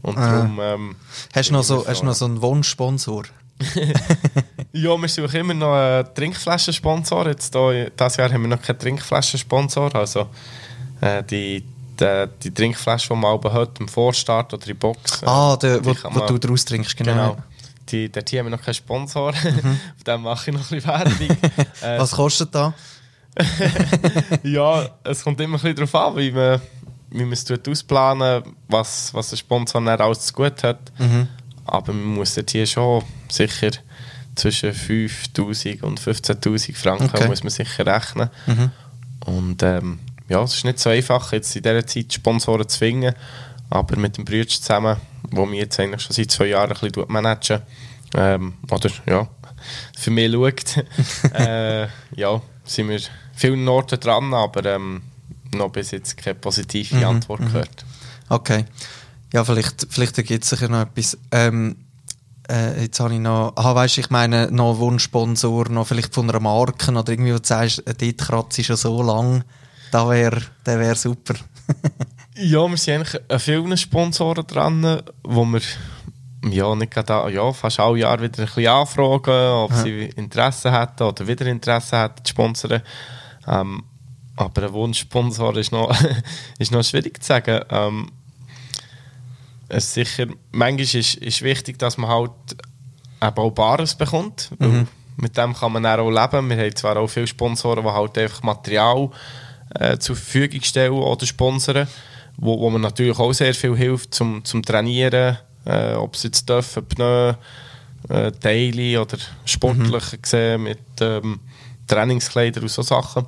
Und 0.03 0.19
Ah. 0.19 0.33
darum, 0.33 0.61
ähm, 0.61 0.97
Hast 1.35 1.49
du 1.49 1.55
noch 1.55 1.63
so, 1.63 1.77
immer 1.77 1.87
hast 1.87 2.03
du 2.03 2.07
noch 2.07 2.15
so 2.15 2.27
einen 2.27 2.43
Wunschsponsor? 2.43 3.25
Ja, 4.73 4.97
wir 5.01 5.09
suchen 5.09 5.41
immer 5.41 5.55
noch 5.55 5.73
einen 5.73 6.13
Trinkflaschensponsor. 6.15 7.29
Jetzt 7.29 7.55
hier, 7.55 7.91
dieses 7.91 8.17
Jahr 8.17 8.33
haben 8.33 8.43
wir 8.43 8.49
noch 8.49 8.61
keinen 8.61 8.79
Trinkflaschensponsor. 8.79 9.95
Also 9.95 10.29
äh, 11.01 11.23
die, 11.23 11.65
die, 12.01 12.29
die 12.43 12.55
Trinkflasche, 12.55 13.09
die 13.09 13.15
man 13.21 13.33
oben 13.35 13.53
hat, 13.53 13.79
im 13.81 13.89
Vorstart 13.89 14.53
oder 14.55 14.63
in 14.63 14.69
der 14.69 14.75
Box. 14.75 15.23
äh, 15.23 15.27
Ah, 15.27 15.57
der, 15.57 15.81
die 15.81 15.87
wo, 15.87 15.95
wo 16.11 16.21
du 16.27 16.39
draus 16.39 16.65
trinkst, 16.65 16.97
genau. 16.97 17.13
Genau. 17.13 17.37
Die, 17.91 18.11
dort 18.11 18.33
haben 18.33 18.47
wir 18.47 18.51
noch 18.51 18.63
keinen 18.63 18.75
Sponsor. 18.75 19.29
Auf 19.97 20.05
dem 20.07 20.23
mache 20.23 20.51
ich 20.51 20.57
noch 20.57 20.71
ein 20.71 20.81
bisschen 20.81 20.89
Werbung. 20.91 21.37
äh, 21.83 21.99
Was 21.99 22.13
kostet 22.13 22.55
da? 22.55 22.73
ja, 24.43 24.89
es 25.05 25.23
kommt 25.23 25.41
immer 25.41 25.59
ein 25.59 25.61
bisschen 25.63 25.77
darauf 25.91 25.95
an, 25.95 26.17
wie 26.17 26.31
man, 26.31 26.61
wie 27.11 27.25
man 27.25 27.33
es 27.33 27.45
ausplanen 27.69 28.43
was, 28.69 29.13
was 29.13 29.31
der 29.31 29.37
Sponsor 29.37 29.81
dann 29.83 30.01
alles 30.01 30.21
zu 30.27 30.33
gut 30.33 30.63
hat. 30.63 30.93
Mhm. 30.99 31.29
Aber 31.67 31.93
man 31.93 32.15
muss 32.17 32.35
dort 32.35 32.51
hier 32.51 32.67
schon 32.67 33.03
sicher 33.29 33.71
zwischen 34.35 34.71
5'000 34.73 35.83
und 35.83 36.01
15'000 36.01 36.75
Franken 36.75 37.11
Okay. 37.13 37.29
muss 37.29 37.43
man 37.43 37.51
sicher 37.51 37.87
rechnen. 37.87 38.31
Mhm. 38.47 38.71
Und 39.27 39.63
ähm, 39.63 39.99
ja, 40.29 40.43
es 40.43 40.55
ist 40.55 40.65
nicht 40.65 40.79
so 40.79 40.91
einfach, 40.91 41.33
jetzt 41.33 41.55
in 41.57 41.63
dieser 41.63 41.87
Zeit 41.87 42.13
Sponsoren 42.13 42.69
zu 42.69 42.79
finden. 42.79 43.15
Aber 43.71 43.97
mit 43.97 44.17
dem 44.17 44.25
Brütsch 44.25 44.61
zusammen, 44.61 44.97
wo 45.31 45.51
wir 45.51 45.59
jetzt 45.59 45.81
eigentlich 45.81 46.03
schon 46.03 46.15
seit 46.15 46.31
zwei 46.31 46.47
Jahren 46.47 46.73
ein 46.73 46.79
bisschen 46.79 47.05
managen, 47.09 47.63
ähm, 48.17 48.55
oder 48.71 48.91
ja, 49.07 49.27
für 49.99 50.11
mich 50.11 50.33
schaut, 50.33 50.85
äh, 51.35 51.89
ja, 52.15 52.41
sind 52.65 52.89
wir 52.89 53.01
vielen 53.35 53.67
Orten 53.69 53.99
dran, 53.99 54.33
aber 54.35 54.65
ähm, 54.67 55.03
noch 55.55 55.71
bis 55.71 55.91
jetzt 55.91 56.17
keine 56.17 56.35
positive 56.37 56.97
Mhm, 56.97 57.05
Antwort 57.05 57.41
gehört. 57.41 57.85
Okay. 58.29 58.65
Ja, 59.33 59.45
vielleicht, 59.45 59.87
vielleicht 59.91 60.17
ergibt 60.19 60.45
sich 60.45 60.61
ja 60.61 60.69
noch 60.69 60.83
etwas. 60.83 61.19
Ähm, 61.33 61.77
äh, 62.49 62.83
jetzt 62.83 63.01
habe 63.01 63.15
ich 63.15 63.21
noch, 63.21 63.53
ah, 63.57 63.75
weißt, 63.75 63.99
ich 63.99 64.11
meine, 64.11 64.51
noch 64.51 64.79
Wunschsponsor, 64.79 65.69
noch 65.71 65.87
vielleicht 65.87 66.15
von 66.15 66.29
einer 66.29 66.41
Marke 66.41 66.93
oder 66.93 67.13
irgendwie, 67.13 67.33
wo 67.35 67.39
du 67.39 67.45
sagst, 67.47 67.85
äh, 67.87 67.95
dort 67.95 68.19
kratze 68.19 68.61
ich 68.61 68.67
schon 68.69 68.77
so 68.77 69.03
lang, 69.03 69.45
da 69.95 70.09
wäre, 70.11 70.41
der 70.67 70.79
wäre 70.81 70.97
super. 70.97 71.35
Ja, 72.37 72.67
wir 72.69 72.77
sind 72.77 72.95
eigentlich 72.97 73.21
an 73.31 73.39
vielen 73.39 73.77
Sponsoren 73.77 74.45
dran, 74.45 75.03
wo 75.23 75.45
wir 75.45 75.61
ja, 76.51 76.75
nicht 76.75 76.93
gerade, 76.93 77.33
ja, 77.33 77.53
fast 77.53 77.79
alle 77.79 77.99
Jahre 78.01 78.23
wieder 78.23 78.41
ein 78.43 78.47
bisschen 78.47 78.67
anfragen, 78.67 79.53
ob 79.53 79.71
Ja. 79.71 79.77
sie 79.85 80.07
Interesse 80.17 80.73
hätten 80.73 81.05
oder 81.05 81.29
wieder 81.29 81.47
Interesse 81.47 81.97
hätten 82.03 82.25
zu 82.25 82.31
sponsern. 82.31 82.83
Ähm, 83.47 83.85
aber 84.35 84.65
ein 84.65 84.73
Wunschsponsor 84.73 85.57
ist 85.59 85.71
noch, 85.71 85.97
ist 86.59 86.73
noch 86.73 86.83
schwierig 86.83 87.23
zu 87.23 87.29
sagen. 87.29 87.61
Ähm, 87.71 88.11
es 89.69 89.85
ist 89.85 89.95
sicher, 89.95 90.27
manchmal 90.51 90.81
ist, 90.81 91.15
ist 91.15 91.43
wichtig, 91.43 91.79
dass 91.79 91.97
man 91.99 92.11
halt 92.11 92.33
eben 93.23 93.37
auch 93.39 93.51
Bares 93.53 93.95
bekommt. 93.95 94.51
weil 94.59 94.89
Mit 95.17 95.37
dem 95.37 95.55
kann 95.55 95.71
man 95.71 95.87
auch 95.87 96.11
leben. 96.11 96.51
Wir 96.51 96.57
haben 96.59 96.75
zwar 96.77 96.97
auch 96.97 97.07
viele 97.07 97.29
Sponsoren, 97.29 97.85
die 97.85 97.91
halt 97.93 98.19
einfach 98.19 98.43
Material 98.43 99.09
äh, 99.79 99.99
zur 99.99 100.17
Verfügung 100.17 100.63
stellen 100.63 100.93
oder 100.93 101.27
sponsern, 101.27 101.89
wo, 102.37 102.59
wo 102.59 102.71
man 102.71 102.81
natürlich 102.81 103.19
auch 103.19 103.33
sehr 103.33 103.55
viel 103.55 103.77
hilft 103.77 104.15
zum, 104.15 104.45
zum 104.45 104.63
Trainieren, 104.63 105.39
äh, 105.65 105.95
ob 105.95 106.17
sie 106.17 106.29
jetzt 106.29 106.49
dürfen, 106.49 106.85
Pneu, 106.87 107.35
äh, 108.09 108.33
Daily 108.41 108.99
oder 108.99 109.19
sportlich 109.45 110.21
gesehen 110.21 110.65
mit 110.65 110.79
ähm, 111.01 111.41
Trainingskleidern 111.87 112.65
und 112.65 112.71
so 112.71 112.83
Sachen. 112.83 113.27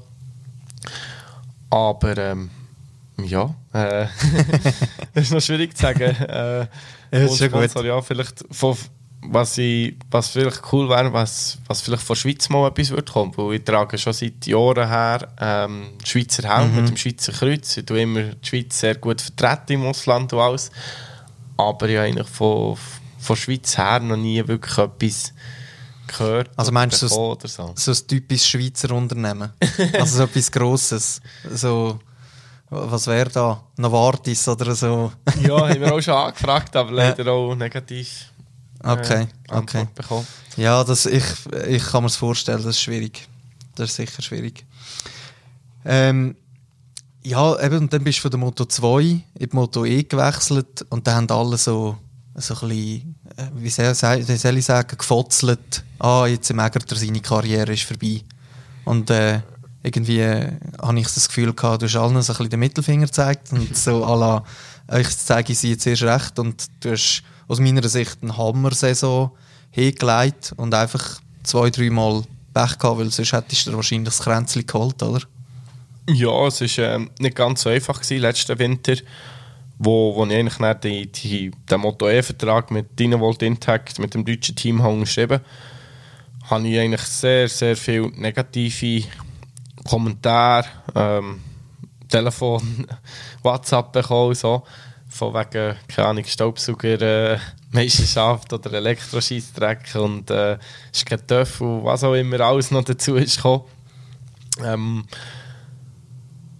Aber 1.71 2.17
ähm, 2.17 2.51
ja, 3.23 3.55
äh, 3.73 4.07
das 5.15 5.25
ist 5.25 5.33
noch 5.33 5.41
schwierig 5.41 5.77
zu 5.77 5.83
sagen. 5.83 6.03
Äh, 6.03 6.67
Ja, 7.13 7.19
ist 7.21 7.39
schon 7.39 7.49
Sponsor, 7.49 7.85
ja, 7.85 8.03
vielleicht 8.03 8.45
von, 8.51 8.77
was, 9.23 9.59
ich, 9.59 9.97
was 10.11 10.29
vielleicht 10.29 10.63
cool 10.73 10.89
wäre, 10.89 11.13
was, 11.13 11.59
was 11.67 11.81
vielleicht 11.81 12.03
von 12.03 12.15
der 12.15 12.21
Schweiz 12.21 12.49
mal 12.49 12.69
etwas 12.69 12.91
würde 12.91 13.11
kommen, 13.11 13.33
weil 13.37 13.55
ich 13.57 13.65
trage 13.65 13.99
schon 13.99 14.13
seit 14.13 14.47
Jahren 14.47 14.89
her 14.89 15.29
ähm, 15.41 15.87
Schweizer 16.05 16.49
Helm 16.55 16.71
Mhm. 16.71 16.77
mit 16.77 16.89
dem 16.91 16.97
Schweizer 16.97 17.33
Kreuz. 17.33 17.77
Ich 17.77 17.85
tue 17.87 18.03
immer 18.03 18.23
die 18.23 18.47
Schweiz 18.49 18.79
sehr 18.79 18.95
gut 18.97 19.21
vertreten 19.21 19.73
im 19.73 19.87
Ausland 19.87 20.33
und 20.33 20.39
alles. 20.41 20.71
Aber 21.57 21.89
ich 21.89 21.97
habe 21.97 22.07
eigentlich 22.07 22.29
von, 22.29 22.77
von 23.19 23.35
der 23.37 23.43
Schweiz 23.43 23.77
her 23.79 24.01
noch 24.01 24.17
nie 24.17 24.47
wirklich 24.47 24.79
etwas 24.79 25.33
gehört 26.07 26.51
Also 26.55 26.71
meinst 26.71 27.03
du, 27.03 27.07
oder 27.09 27.49
so. 27.49 27.73
So 27.75 27.91
ein 27.91 28.07
typisches 28.07 28.47
Schweizer 28.49 28.93
Unternehmen. 28.95 29.51
also 29.95 30.19
so 30.19 30.23
etwas 30.25 30.53
Grosses. 30.53 31.21
So, 31.53 31.99
was 32.71 33.07
wäre 33.09 33.31
da? 33.31 33.61
Novartis 33.77 34.47
oder 34.47 34.73
so? 34.75 35.11
Ja, 35.43 35.69
haben 35.69 35.81
wir 35.81 35.93
auch 35.93 36.01
schon 36.01 36.15
angefragt, 36.27 36.77
aber 36.77 36.93
leider 36.93 37.27
auch 37.33 37.55
negativ 37.57 38.27
Okay, 38.83 39.29
Antwort 39.49 39.75
okay. 39.75 39.89
bekommen. 39.95 40.27
Ja, 40.57 40.85
das, 40.85 41.07
ich, 41.07 41.25
ich 41.69 41.85
kann 41.85 42.03
mir 42.03 42.09
das 42.09 42.17
vorstellen, 42.17 42.59
das 42.59 42.77
ist 42.77 42.83
schwierig. 42.83 43.29
Das 43.75 43.91
ist 43.91 43.97
sicher 43.97 44.23
schwierig. 44.23 44.65
Ähm, 45.85 46.37
ja, 47.23 47.61
eben, 47.61 47.79
und 47.79 47.93
dann 47.93 48.05
bist 48.05 48.19
du 48.19 48.23
von 48.23 48.31
der 48.31 48.41
Moto 48.41 48.65
2 48.65 49.01
in 49.03 49.23
die 49.35 49.49
Moto 49.53 49.85
E 49.85 50.03
gewechselt 50.05 50.87
und 50.91 51.07
dann 51.07 51.17
haben 51.17 51.31
alle 51.31 51.59
so, 51.59 51.99
so 52.35 52.55
ein 52.55 52.69
bisschen, 52.69 53.17
äh, 53.37 53.51
wie 53.55 53.69
soll, 53.69 53.95
soll 53.95 54.57
ich 54.57 54.65
sagen, 54.65 54.97
gefotzelt. 54.97 55.85
Ah, 55.99 56.27
jetzt 56.27 56.51
im 56.51 56.59
Egerter, 56.59 56.97
seine 56.97 57.21
Karriere 57.21 57.73
ist 57.73 57.83
vorbei. 57.83 58.23
Und 58.85 59.11
äh, 59.11 59.41
irgendwie 59.83 60.21
äh, 60.21 60.53
habe 60.81 60.99
ich 60.99 61.07
das 61.07 61.29
Gefühl 61.29 61.53
gehabt, 61.53 61.83
du 61.83 61.87
hast 61.87 61.97
allen 61.97 62.21
so 62.23 62.33
ein 62.33 62.37
bisschen 62.37 62.51
den 62.51 62.61
Mittelfinger 62.61 63.07
gezeigt 63.07 63.53
und 63.53 63.77
so 63.77 64.05
à 64.05 64.19
la, 64.19 64.45
ich 64.99 65.17
zeige 65.17 65.55
sie 65.55 65.71
jetzt 65.71 65.87
erst 65.87 66.03
recht 66.03 66.39
und 66.39 66.67
du 66.81 66.93
hast 66.93 67.23
aus 67.49 67.61
meiner 67.61 67.87
Sicht 67.89 68.19
eine 68.23 68.37
Hammer-Saison 68.37 69.31
hingelegt 69.71 70.53
und 70.57 70.75
einfach 70.75 71.21
zwei, 71.43 71.71
dreimal 71.71 72.23
Pech 72.55 72.79
gehabt, 72.79 72.99
weil 72.99 73.11
sonst 73.11 73.33
hättest 73.33 73.67
du 73.67 73.75
wahrscheinlich 73.75 74.07
das 74.07 74.21
Kränzchen 74.21 74.67
geholt, 74.67 75.03
oder? 75.03 75.21
Ja, 76.09 76.47
es 76.47 76.61
war 76.61 76.85
ähm, 76.85 77.11
nicht 77.19 77.37
ganz 77.37 77.63
so 77.63 77.71
einfach 77.71 78.01
gewesen, 78.01 78.23
letzten 78.23 78.59
Winter, 78.59 78.95
wo, 79.79 80.15
wo 80.15 80.25
ich 80.25 80.33
eigentlich 80.33 80.57
dann 80.57 80.81
die, 80.81 81.11
die, 81.11 81.51
den 81.71 81.81
Moto 81.81 82.09
E-Vertrag 82.09 82.71
mit 82.71 82.99
Dynavolt 82.99 83.43
Intact, 83.43 83.99
mit 83.99 84.15
dem 84.15 84.25
deutschen 84.25 84.57
Team 84.57 84.83
habe 84.83 85.01
geschrieben 85.01 85.41
habe 86.51 86.69
ich 86.69 86.79
eigentlich 86.79 87.03
sehr, 87.03 87.49
sehr 87.49 87.77
viele 87.77 88.11
negative 88.11 89.07
Kommentare, 89.89 90.67
ähm, 90.95 91.41
Telefon, 92.09 92.87
WhatsApp 93.43 93.93
bekommen, 93.93 94.35
so, 94.35 94.63
von 95.17 95.33
wegen, 95.33 95.77
keine 95.89 96.09
Ahnung, 96.09 96.25
Staubsauger, 96.25 97.01
äh, 97.01 97.39
oder 98.53 98.73
Elektroscheissdreck 98.73 99.95
und 99.95 100.31
äh, 100.31 100.59
ist 100.93 101.07
kein 101.07 101.27
Töff 101.27 101.61
und 101.61 101.85
was 101.85 102.05
auch 102.05 102.15
immer 102.15 102.41
alles 102.41 102.71
noch 102.71 102.85
dazu 102.85 103.17
ist 103.17 103.37
gekommen. 103.37 103.65
Ähm, 104.63 105.05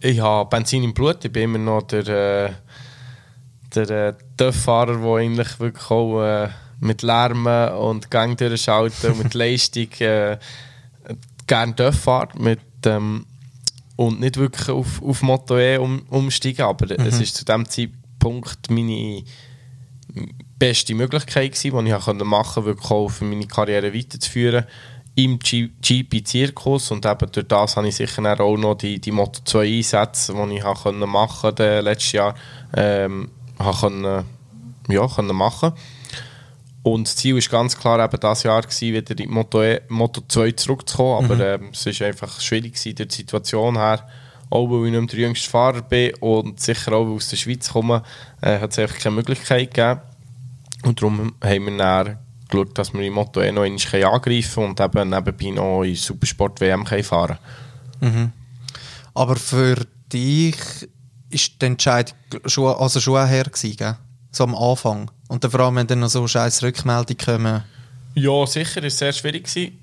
ich 0.01 0.21
habe 0.21 0.49
Benzin 0.49 0.85
im 0.85 0.95
Blut, 0.95 1.25
ich 1.25 1.33
bin 1.33 1.45
immer 1.45 1.59
noch 1.59 1.83
der, 1.83 2.09
äh, 2.09 2.53
der 3.75 3.91
äh, 3.91 4.15
TÜV-Fahrer, 4.37 4.99
der 4.99 5.15
eigentlich 5.15 5.61
wirklich 5.61 5.91
auch 5.91 6.23
äh, 6.23 6.49
mit 6.81 7.03
Lärm 7.03 7.47
und 7.47 8.11
Gang 8.11 8.37
durchschalten 8.37 9.13
und 9.13 9.25
mit 9.25 9.35
Leistung 9.35 9.91
äh, 9.99 10.39
gerne 11.47 11.77
TÜV 11.77 11.95
fahrt 11.95 12.39
mit, 12.39 12.61
ähm, 12.85 13.27
und 13.97 14.21
nicht 14.21 14.37
wirklich 14.37 14.69
auf, 14.69 15.03
auf 15.03 15.23
Moto 15.23 15.59
E 15.59 15.79
um, 15.79 16.03
umsteigen, 16.11 16.67
aber 16.67 16.91
es 16.99 17.21
ist 17.21 17.37
zu 17.37 17.45
dem 17.47 17.67
Zeitpunkt 17.67 18.06
meine 18.71 19.25
beste 20.59 20.95
Möglichkeit 20.95 21.53
gewesen, 21.53 21.85
die 21.85 21.91
ich 21.91 21.99
konnte 21.99 22.25
machen 22.25 22.55
konnte, 22.55 22.69
wirklich 22.69 22.91
auch 22.91 23.09
für 23.09 23.25
meine 23.25 23.47
Karriere 23.47 23.95
weiterzuführen 23.95 24.65
im 25.17 25.39
GP-Zirkus 25.39 26.91
und 26.91 27.07
eben 27.07 27.33
durch 27.33 27.49
das 27.49 27.77
habe 27.77 27.89
ich 27.89 27.97
sicher 27.97 28.39
auch 28.39 28.57
noch 28.59 28.75
die, 28.75 29.01
die 29.01 29.13
Moto 29.13 29.41
2 29.45 29.77
Einsätze, 29.77 30.35
die 30.35 30.57
ich 30.57 30.63
machen 30.63 31.41
konnte 31.41 31.81
letztes 31.81 32.13
Jahr, 32.13 32.35
ähm, 32.75 33.31
können, 33.81 34.25
ja, 34.89 35.09
können 35.09 35.35
machen. 35.35 35.73
Und 36.83 37.09
das 37.09 37.17
Ziel 37.17 37.35
war 37.35 37.43
ganz 37.51 37.79
klar 37.79 38.05
eben 38.05 38.21
dieses 38.21 38.43
Jahr 38.43 38.61
gewesen, 38.61 38.93
wieder 38.95 39.11
in 39.11 39.17
die 39.17 39.27
Moto, 39.27 39.63
e, 39.63 39.81
Moto 39.89 40.21
2 40.29 40.53
zurückzukommen, 40.53 41.25
aber 41.25 41.55
ähm, 41.55 41.71
es 41.73 41.87
war 41.87 42.07
einfach 42.07 42.41
schwierig 42.41 42.75
gewesen, 42.75 42.97
durch 42.97 43.09
die 43.09 43.17
Situation 43.17 43.79
her, 43.79 44.07
auch 44.51 44.71
weil 44.71 44.87
ich 44.87 45.01
nicht 45.01 45.13
der 45.13 45.21
jüngste 45.21 45.51
Fahrer 45.51 45.83
bin 45.83 46.15
und 46.21 46.61
sicher 46.61 46.93
auch, 46.93 47.07
weil 47.07 47.13
ich 47.13 47.17
aus 47.17 47.29
der 47.31 47.37
Schweiz 47.37 47.69
komme, 47.71 48.03
äh, 48.41 48.61
hat 48.61 48.73
es 48.73 48.79
einfach 48.79 48.99
keine 48.99 49.17
Möglichkeit 49.17 49.75
gegeben 49.75 50.01
und 50.85 51.01
darum 51.01 51.35
haben 51.43 51.65
wir 51.67 51.77
dann 51.77 52.19
geschaut, 52.49 52.79
dass 52.79 52.93
wir 52.93 53.01
in 53.01 53.13
Moto 53.13 53.41
E 53.41 53.51
noch 53.51 53.63
einmal 53.63 54.15
angreifen 54.15 54.55
können 54.55 54.69
und 54.71 54.81
eben 54.81 55.11
nebenbei 55.11 55.51
noch 55.51 55.83
in 55.83 55.97
Supersport 55.97 56.61
WM 56.61 56.85
können 56.85 57.05
fahren 57.05 57.39
Aber 59.15 59.37
für 59.37 59.87
dich 60.13 60.57
ist 61.31 61.61
der 61.61 61.69
Entscheid 61.69 62.15
schon, 62.45 62.75
also 62.75 63.01
schon 63.01 63.27
her 63.27 63.45
gewesen, 63.45 63.77
gell? 63.77 63.97
So 64.31 64.45
am 64.45 64.55
Anfang. 64.55 65.11
Und 65.29 65.43
dann 65.43 65.51
vor 65.51 65.61
allem, 65.61 65.77
wenn 65.77 65.87
dann 65.87 66.01
noch 66.01 66.09
so 66.09 66.27
scheiß 66.27 66.63
Rückmeldungen 66.63 67.19
kommen. 67.19 67.65
Ja, 68.15 68.47
sicher, 68.47 68.85
es 68.85 68.95
war 68.95 68.99
sehr 68.99 69.13
schwierig. 69.13 69.45
Gewesen. 69.45 69.79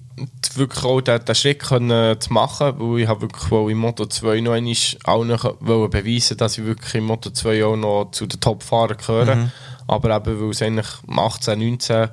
Wirklich 0.56 0.84
auch 0.84 1.02
den, 1.02 1.26
den 1.26 1.36
Schritt 1.36 1.60
können 1.60 2.19
zu 2.19 2.34
machen, 2.34 2.73
weil 2.78 3.02
ich 3.02 3.08
habe 3.08 3.21
wirklich 3.21 3.52
weil 3.52 3.71
im 3.71 3.80
Moto 3.80 4.06
2 4.06 4.41
noch 4.41 4.54
einmal 4.54 4.76
allen 5.04 5.89
beweisen 5.89 6.38
dass 6.38 6.58
ich 6.58 6.65
wirklich 6.65 6.95
im 6.95 7.06
Moto 7.06 7.30
2 7.30 7.65
auch 7.65 7.76
noch 7.76 8.12
zu 8.12 8.26
den 8.26 8.39
Top-Fahrern 8.39 8.97
gehöre. 8.97 9.36
Mhm. 9.36 9.52
Aber 9.88 10.15
eben, 10.15 10.41
weil 10.41 10.49
es 10.52 10.62
eigentlich 10.62 10.88
18, 11.08 11.60
19 11.60 12.10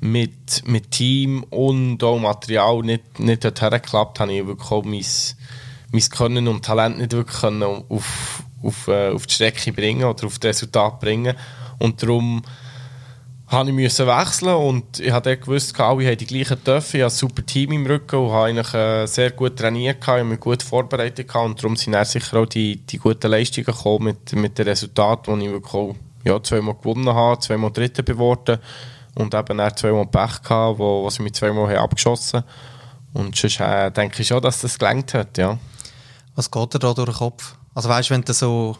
mit, 0.00 0.66
mit 0.66 0.90
Team 0.90 1.44
und 1.44 2.02
auch 2.02 2.18
Material 2.18 2.82
nicht, 2.82 3.20
nicht 3.20 3.44
dorthin 3.44 3.70
geklappt 3.70 4.18
habe 4.18 4.32
ich 4.32 4.46
wirklich 4.46 4.70
auch 4.70 4.84
mein, 4.84 5.04
mein 5.92 6.08
Können 6.10 6.48
und 6.48 6.64
Talent 6.64 6.98
nicht 6.98 7.12
wirklich 7.12 7.40
können 7.40 7.62
auf, 7.62 8.42
auf, 8.62 8.88
äh, 8.88 9.10
auf 9.10 9.26
die 9.26 9.34
Strecke 9.34 9.72
bringen 9.72 10.04
oder 10.04 10.26
auf 10.26 10.38
das 10.38 10.50
Resultat 10.50 11.00
bringen. 11.00 11.36
Und 11.78 12.02
darum 12.02 12.42
habe 13.52 13.68
ich 13.68 13.74
müssen 13.74 14.06
wechseln 14.06 14.54
und 14.54 14.98
ich 14.98 15.12
habe 15.12 15.36
gewusst, 15.36 15.78
alle 15.78 16.06
haben 16.06 16.16
die 16.16 16.26
gleichen 16.26 16.62
Töpfe, 16.64 16.96
ich 16.96 17.02
habe 17.02 17.12
ein 17.12 17.16
super 17.16 17.44
Team 17.44 17.72
im 17.72 17.86
Rücken 17.86 18.16
und 18.16 18.32
habe 18.32 18.46
eigentlich 18.46 18.74
äh, 18.74 19.06
sehr 19.06 19.30
gut 19.30 19.58
trainiert, 19.58 20.06
habe 20.06 20.24
mich 20.24 20.40
gut 20.40 20.62
vorbereitet 20.62 21.34
und 21.34 21.62
darum 21.62 21.76
sind 21.76 21.94
sicher 22.06 22.40
auch 22.40 22.46
die, 22.46 22.76
die 22.76 22.96
guten 22.98 23.30
Leistungen 23.30 23.66
gekommen 23.66 24.04
mit, 24.04 24.32
mit 24.32 24.58
den 24.58 24.68
Resultaten, 24.68 25.38
die 25.38 25.46
ich 25.46 25.52
wirklich 25.52 25.74
auch, 25.74 25.94
ja, 26.24 26.42
zweimal 26.42 26.74
gewonnen 26.74 27.14
habe, 27.14 27.40
zweimal 27.40 27.70
Dritter 27.70 28.02
geworden 28.02 28.58
und 29.14 29.34
eben 29.34 29.58
dann 29.58 29.76
zweimal 29.76 30.06
Pech 30.06 30.42
gehabt, 30.42 30.78
wo, 30.78 31.04
wo 31.04 31.10
sie 31.10 31.22
mich 31.22 31.34
zweimal 31.34 31.68
haben 31.68 31.84
abgeschossen 31.84 32.44
und 33.12 33.36
sonst 33.36 33.60
äh, 33.60 33.90
denke 33.90 34.22
ich 34.22 34.28
schon, 34.28 34.40
dass 34.40 34.62
das 34.62 34.78
gelangt 34.78 35.12
hat, 35.12 35.36
ja. 35.36 35.58
Was 36.34 36.50
geht 36.50 36.74
dir 36.74 36.78
da 36.78 36.94
durch 36.94 37.10
den 37.10 37.16
Kopf? 37.16 37.54
Also 37.74 37.90
weißt 37.90 38.08
du, 38.08 38.14
wenn 38.14 38.22
du 38.22 38.32
so, 38.32 38.78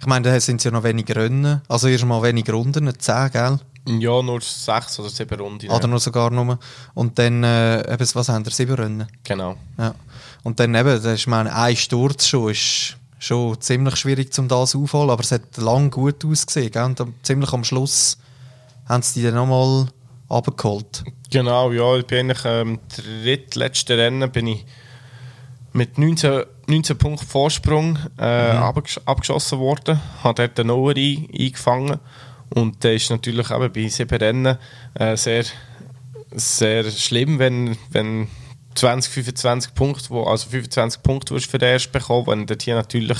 ich 0.00 0.06
meine, 0.06 0.28
da 0.28 0.40
sind 0.40 0.56
es 0.56 0.64
ja 0.64 0.72
noch 0.72 0.82
weniger 0.82 1.14
Rennen, 1.14 1.60
also 1.68 1.86
erst 1.86 2.04
mal 2.04 2.22
weniger 2.22 2.54
Runden, 2.54 2.92
10, 2.98 3.30
gell? 3.30 3.60
Ja, 3.88 4.22
nur 4.22 4.40
sechs 4.40 4.98
oder 4.98 5.08
sieben 5.08 5.40
Runden. 5.40 5.70
Oder 5.70 5.86
nur 5.86 5.98
sogar 5.98 6.30
nur. 6.30 6.58
Und 6.94 7.18
dann, 7.18 7.42
äh, 7.42 7.92
eben, 7.92 8.08
was 8.14 8.28
haben 8.28 8.44
wir, 8.44 8.52
sieben 8.52 8.74
Rennen? 8.74 9.06
Genau. 9.24 9.56
Ja. 9.78 9.94
Und 10.42 10.60
dann 10.60 10.74
eben, 10.74 11.02
das 11.02 11.04
ist, 11.04 11.26
meine, 11.26 11.54
ein 11.54 11.76
Sturz 11.76 12.26
schon, 12.26 12.50
ist 12.50 12.96
schon 13.18 13.60
ziemlich 13.60 13.96
schwierig, 13.96 14.38
um 14.38 14.48
das 14.48 14.74
aufzuholen, 14.74 15.10
aber 15.10 15.22
es 15.22 15.32
hat 15.32 15.56
lang 15.56 15.90
gut 15.90 16.24
ausgesehen, 16.24 16.70
gell? 16.70 16.84
Und 16.84 17.02
ziemlich 17.22 17.52
am 17.52 17.64
Schluss 17.64 18.18
haben 18.86 19.02
sie 19.02 19.20
die 19.20 19.26
dann 19.26 19.34
nochmal 19.34 19.88
abgeholt. 20.28 21.04
Genau, 21.30 21.70
ja, 21.72 21.96
ich 21.96 22.06
bin 22.06 22.30
eigentlich 22.30 22.44
ähm, 22.44 22.80
drittletzte 22.96 23.96
Rennen 23.96 24.30
bin 24.30 24.46
ich 24.46 24.66
mit 25.72 25.98
19, 25.98 26.44
19 26.66 26.98
Punkten 26.98 27.26
Vorsprung 27.26 27.98
äh, 28.18 28.54
mhm. 28.54 28.82
abgeschossen 29.04 29.58
worden, 29.58 30.00
hat 30.22 30.38
dort 30.38 30.58
den 30.58 30.68
Noah 30.68 30.94
eingefangen 30.94 32.00
und 32.54 32.84
das 32.84 32.92
ist 32.92 33.10
natürlich 33.10 33.50
eben 33.50 33.72
bei 33.72 33.88
sieben 33.88 34.18
Rennen 34.18 34.58
äh, 34.94 35.16
sehr, 35.16 35.44
sehr 36.32 36.90
schlimm, 36.90 37.38
wenn, 37.38 37.76
wenn 37.90 38.28
20, 38.74 39.12
25 39.12 39.74
Punkte, 39.74 40.10
wo, 40.10 40.24
also 40.24 40.48
25 40.48 41.02
Punkte 41.02 41.34
wirst 41.34 41.50
für 41.50 41.58
den 41.58 41.70
ersten 41.70 41.92
bekommen, 41.92 42.26
wenn 42.26 42.46
du 42.46 42.56
hier 42.60 42.76
natürlich 42.76 43.18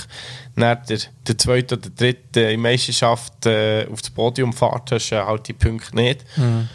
nach 0.55 0.85
der, 0.87 0.99
der 1.27 1.39
zweite 1.39 1.77
oder 1.77 1.91
dritte 1.91 2.41
in 2.41 2.61
Meisterschaft 2.61 3.47
äh, 3.47 3.87
auf 3.91 4.01
das 4.01 4.11
Podium 4.11 4.53
fährt, 4.53 4.91
hast 4.93 5.11
du 5.11 5.27
halt 5.27 5.49
die 5.49 5.53
Punkte 5.53 5.95
nicht. 5.97 6.25
Mhm. 6.37 6.69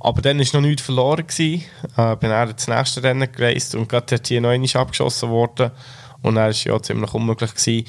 Aber 0.00 0.20
dann 0.20 0.38
war 0.38 0.46
noch 0.54 0.60
nichts 0.60 0.82
verloren. 0.82 1.26
Gewesen. 1.26 1.64
Äh, 1.96 2.16
bin 2.16 2.30
dann 2.30 2.52
das 2.56 2.66
nächste 2.66 3.02
Rennen 3.02 3.30
gereist 3.30 3.74
und 3.76 3.88
gerade 3.88 4.18
hier 4.26 4.40
noch 4.40 4.50
einmal 4.50 4.68
abgeschossen 4.74 5.30
worden. 5.30 5.70
Und 6.22 6.34
dann 6.34 6.44
war 6.44 6.50
es 6.50 6.64
ja 6.64 6.80
ziemlich 6.82 7.14
unmöglich, 7.14 7.54
gewesen, 7.54 7.86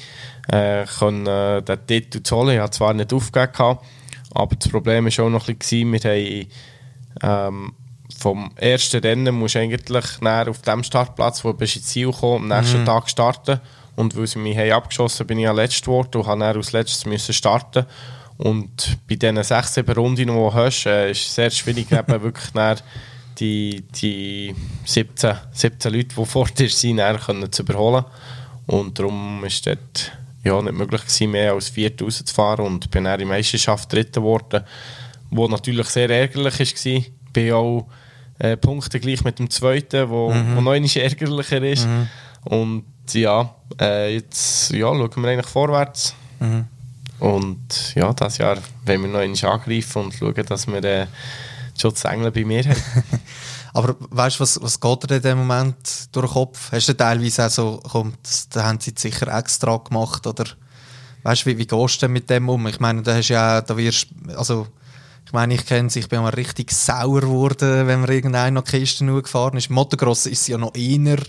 äh, 0.48 0.84
können, 0.98 1.26
äh, 1.26 1.62
den 1.62 1.86
Titel 1.86 2.22
zu 2.22 2.36
holen. 2.36 2.54
Ich 2.54 2.60
habe 2.60 2.70
zwar 2.70 2.94
nicht 2.94 3.12
aufgegeben, 3.12 3.78
aber 4.34 4.56
das 4.56 4.68
Problem 4.68 5.06
war 5.06 5.24
auch 5.24 5.30
noch 5.30 5.48
ein 5.48 5.56
bisschen, 5.56 5.92
wir 5.92 6.00
haben 6.00 6.46
ähm, 7.22 7.72
vom 8.18 8.50
ersten 8.56 9.00
Rennen 9.00 9.34
musst 9.34 9.54
du 9.54 9.60
eigentlich 9.60 10.04
auf 10.48 10.62
dem 10.62 10.82
Startplatz, 10.82 11.44
wo 11.44 11.52
du 11.52 11.64
ins 11.64 11.82
Ziel 11.84 12.10
kommst, 12.12 12.42
am 12.42 12.48
nächsten 12.48 12.80
mhm. 12.80 12.86
Tag 12.86 13.08
starten. 13.08 13.60
Und 13.96 14.16
weil 14.16 14.26
sie 14.26 14.38
mich 14.38 14.56
haben 14.56 14.72
abgeschossen 14.72 15.26
bin 15.26 15.38
ich 15.38 15.44
ja 15.44 15.52
letzt 15.52 15.84
geworden 15.84 16.16
und 16.18 16.26
musste 16.26 16.42
als 16.42 16.72
letztes 16.72 17.06
müssen 17.06 17.32
starten. 17.32 17.86
Und 18.36 18.98
bei 19.08 19.14
diesen 19.14 19.42
sechs, 19.42 19.74
sieben 19.74 19.94
Runden, 19.94 20.16
die 20.16 20.26
du 20.26 20.52
hast, 20.52 20.86
äh, 20.86 21.10
ist 21.10 21.26
es 21.26 21.34
sehr 21.34 21.50
schwierig, 21.50 21.92
eben 21.92 22.22
wirklich 22.22 22.52
die, 23.38 23.82
die 24.00 24.54
17, 24.84 25.36
17 25.52 25.92
Leute, 25.92 26.14
die 26.16 26.24
vor 26.24 26.46
dir 26.46 26.68
sind, 26.68 26.98
können 27.24 27.52
zu 27.52 27.62
überholen. 27.62 28.04
Und 28.66 28.98
darum 28.98 29.44
es 29.44 29.62
dort 29.62 30.12
ja, 30.44 30.60
nicht 30.62 30.74
möglich 30.74 31.02
gewesen, 31.02 31.30
mehr 31.30 31.52
als 31.52 31.68
vierte 31.68 32.04
rauszufahren 32.04 32.66
und 32.66 32.90
bin 32.90 33.04
dann 33.04 33.20
in 33.20 33.28
der 33.28 33.36
Meisterschaft 33.36 33.92
Dritter 33.92 34.20
geworden, 34.20 34.64
was 35.30 35.50
natürlich 35.50 35.88
sehr 35.88 36.10
ärgerlich 36.10 36.60
war. 36.60 36.92
Ich 36.92 37.12
bin 37.32 37.52
auch 37.52 37.86
äh, 38.38 38.56
Punkte 38.56 39.00
gleich 39.00 39.24
mit 39.24 39.38
dem 39.38 39.50
zweiten, 39.50 40.08
wo, 40.08 40.32
mhm. 40.32 40.56
wo 40.56 40.60
noch 40.60 40.72
ärgerlicher 40.74 41.62
ist. 41.62 41.86
Mhm. 41.86 42.08
Und 42.44 42.84
ja, 43.12 43.54
äh, 43.80 44.14
jetzt 44.14 44.70
ja, 44.70 44.88
schauen 44.88 45.22
wir 45.22 45.30
eigentlich 45.30 45.46
vorwärts. 45.46 46.14
Mhm. 46.40 46.66
Und 47.20 47.94
ja, 47.94 48.12
dieses 48.12 48.38
Jahr 48.38 48.58
wollen 48.84 49.02
wir 49.02 49.08
noch 49.08 49.20
einmal 49.20 49.52
angreifen 49.52 50.04
und 50.04 50.14
schauen, 50.14 50.46
dass 50.46 50.66
wir 50.66 50.84
äh, 50.84 51.06
schon 51.78 51.92
das 51.92 52.04
Engel 52.04 52.30
bei 52.30 52.44
mir 52.44 52.64
haben. 52.64 52.76
Aber 53.74 53.96
weißt 53.98 54.36
du, 54.36 54.40
was, 54.40 54.62
was 54.62 54.78
geht 54.78 55.10
dir 55.10 55.16
in 55.16 55.22
dem 55.22 55.38
Moment 55.38 56.08
durch 56.12 56.26
den 56.26 56.32
Kopf? 56.32 56.70
Hast 56.70 56.88
du 56.88 56.96
teilweise 56.96 57.46
auch 57.46 57.50
so, 57.50 57.80
komm, 57.90 58.14
das, 58.22 58.48
da 58.48 58.64
haben 58.64 58.78
sie 58.78 58.94
sicher 58.96 59.26
extra 59.36 59.76
gemacht 59.78 60.24
oder 60.28 60.44
weißt 61.24 61.42
du, 61.42 61.46
wie, 61.46 61.58
wie 61.58 61.66
gehst 61.66 61.96
du 61.96 62.06
denn 62.06 62.12
mit 62.12 62.30
dem 62.30 62.48
um? 62.48 62.68
Ich 62.68 62.78
meine, 62.78 63.02
da 63.02 63.16
hast 63.16 63.28
ja, 63.30 63.60
da 63.60 63.76
wirst, 63.76 64.06
also 64.36 64.68
ich 65.26 65.32
meine, 65.32 65.54
ich 65.54 65.66
kenne 65.66 65.90
ich 65.92 66.08
bin 66.08 66.20
mal 66.20 66.32
richtig 66.34 66.70
sauer 66.70 67.22
geworden, 67.22 67.88
wenn 67.88 68.00
man 68.00 68.10
irgendeiner 68.10 68.52
noch 68.52 68.64
Kisten 68.64 69.12
gefahren 69.20 69.56
ist. 69.56 69.70
Motocross 69.70 70.26
ist 70.26 70.46
ja 70.46 70.56
noch 70.56 70.76
eher 70.76 71.18
ein 71.18 71.26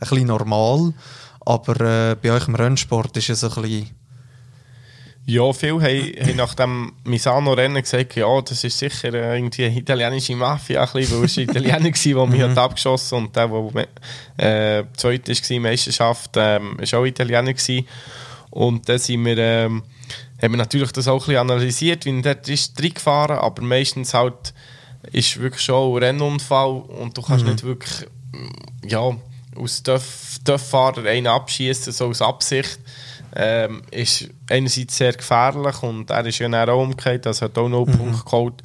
bisschen 0.00 0.28
normal, 0.28 0.94
aber 1.40 1.80
äh, 1.80 2.16
bei 2.16 2.32
euch 2.32 2.48
im 2.48 2.54
Rennsport 2.54 3.14
ist 3.18 3.28
es 3.28 3.40
so 3.40 3.50
ein 3.50 3.62
bisschen 3.62 3.90
ja, 5.24 5.52
viele 5.52 5.80
haben, 5.80 6.12
haben 6.20 6.36
nach 6.36 6.54
dem 6.54 6.92
Misano-Rennen 7.04 7.80
gesagt, 7.80 8.16
ja, 8.16 8.40
das 8.40 8.64
ist 8.64 8.78
sicher 8.78 9.14
äh, 9.14 9.36
irgendwie 9.36 9.66
eine 9.66 9.78
italienische 9.78 10.34
Mafia, 10.34 10.82
ein 10.82 10.92
bisschen, 10.92 11.18
weil 11.18 11.24
es 11.26 11.36
Italiener 11.36 11.84
war, 11.84 12.26
der 12.26 12.26
mich 12.26 12.42
hat 12.42 12.58
abgeschossen 12.58 13.18
und 13.18 13.36
der, 13.36 13.48
der 13.48 14.80
äh, 14.80 14.84
zweit 14.96 15.28
war 15.28 15.60
Meisterschaft, 15.60 16.30
ähm, 16.36 16.76
war 16.78 16.98
auch 16.98 17.04
Italiener. 17.04 17.52
Gewesen. 17.52 17.86
Und 18.50 18.88
dann 18.88 18.98
sind 18.98 19.24
wir, 19.24 19.38
ähm, 19.38 19.82
haben 20.42 20.52
wir 20.52 20.58
natürlich 20.58 20.90
das 20.92 21.06
auch 21.06 21.14
ein 21.14 21.18
bisschen 21.18 21.36
analysiert, 21.36 22.04
wie 22.04 22.16
er 22.16 22.22
dort 22.22 22.48
ist 22.48 22.82
reingefahren, 22.82 23.38
aber 23.38 23.62
meistens 23.62 24.14
halt 24.14 24.52
ist 25.12 25.40
wirklich 25.40 25.62
schon 25.62 25.96
ein 25.96 26.02
Rennunfall 26.02 26.82
und 27.00 27.16
du 27.16 27.22
kannst 27.22 27.44
mhm. 27.44 27.52
nicht 27.52 27.64
wirklich 27.64 28.08
ja, 28.84 29.16
aus 29.56 29.82
Töfffahrer 30.44 31.06
einen 31.06 31.28
abschießen, 31.28 31.92
so 31.92 32.06
aus 32.06 32.22
Absicht 32.22 32.80
ähm, 33.34 33.82
ist 33.90 34.28
einerseits 34.50 34.96
sehr 34.96 35.12
gefährlich 35.12 35.82
und 35.82 36.10
er 36.10 36.26
ist 36.26 36.38
ja 36.38 36.48
dann 36.48 36.68
auch 36.68 36.82
umgekehrt, 36.82 37.26
also 37.26 37.46
hat 37.46 37.58
auch 37.58 37.68
noch 37.68 37.86
einen 37.86 37.94
mhm. 37.94 37.98
Punkt 37.98 38.24
geholt. 38.24 38.62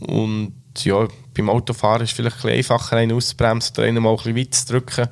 Und 0.00 0.54
ja, 0.78 1.06
beim 1.34 1.50
Autofahren 1.50 2.02
ist 2.02 2.10
es 2.10 2.16
vielleicht 2.16 2.44
ein 2.44 2.52
einfacher, 2.52 2.96
einen 2.96 3.16
auszubremsen 3.16 3.76
oder 3.76 3.86
einen 3.86 4.02
mal 4.02 4.10
ein 4.10 4.16
bisschen 4.16 4.36
weit 4.36 4.54
zu 4.54 4.66
drücken. 4.66 5.08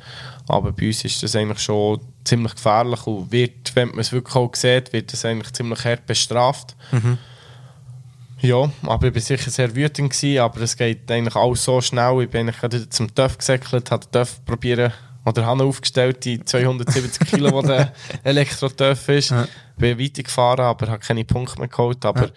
Aber 0.48 0.72
bei 0.72 0.88
uns 0.88 1.04
ist 1.04 1.22
das 1.22 1.36
eigentlich 1.36 1.60
schon 1.60 2.00
ziemlich 2.24 2.54
gefährlich 2.54 3.06
und 3.06 3.30
wird, 3.30 3.74
wenn 3.74 3.90
man 3.90 4.00
es 4.00 4.12
wirklich 4.12 4.34
auch 4.34 4.54
sieht, 4.54 4.92
wird 4.92 5.12
das 5.12 5.24
eigentlich 5.24 5.52
ziemlich 5.52 5.84
hart 5.84 6.06
bestraft. 6.06 6.74
Mhm. 6.90 7.18
Ja, 8.42 8.70
aber 8.84 9.08
ich 9.08 9.14
war 9.14 9.20
sicher 9.20 9.50
sehr 9.50 9.76
wütend, 9.76 10.10
gewesen, 10.10 10.38
aber 10.38 10.62
es 10.62 10.76
geht 10.76 11.10
eigentlich 11.10 11.36
alles 11.36 11.62
so 11.62 11.80
schnell. 11.80 12.22
Ich 12.22 12.30
bin 12.30 12.40
eigentlich 12.40 12.58
gerade 12.58 12.88
zum 12.88 13.14
TÜV 13.14 13.38
gesäckelt, 13.38 13.90
habe 13.90 14.06
den 14.06 14.12
TÜV 14.12 14.44
probieren 14.46 14.92
oder 15.24 15.44
habe 15.44 15.64
aufgestellt, 15.64 16.24
die 16.24 16.42
270 16.42 17.28
Kilo, 17.28 17.60
die 17.60 17.68
der 17.68 17.92
Elektro-Töff 18.24 19.08
ist. 19.08 19.30
Ja. 19.30 19.46
Bin 19.76 19.98
weitergefahren, 19.98 20.64
aber 20.64 20.88
habe 20.88 21.00
keine 21.00 21.24
Punkte 21.24 21.58
mehr 21.58 21.68
geholt. 21.68 22.04
Aber 22.04 22.26
ja. 22.26 22.32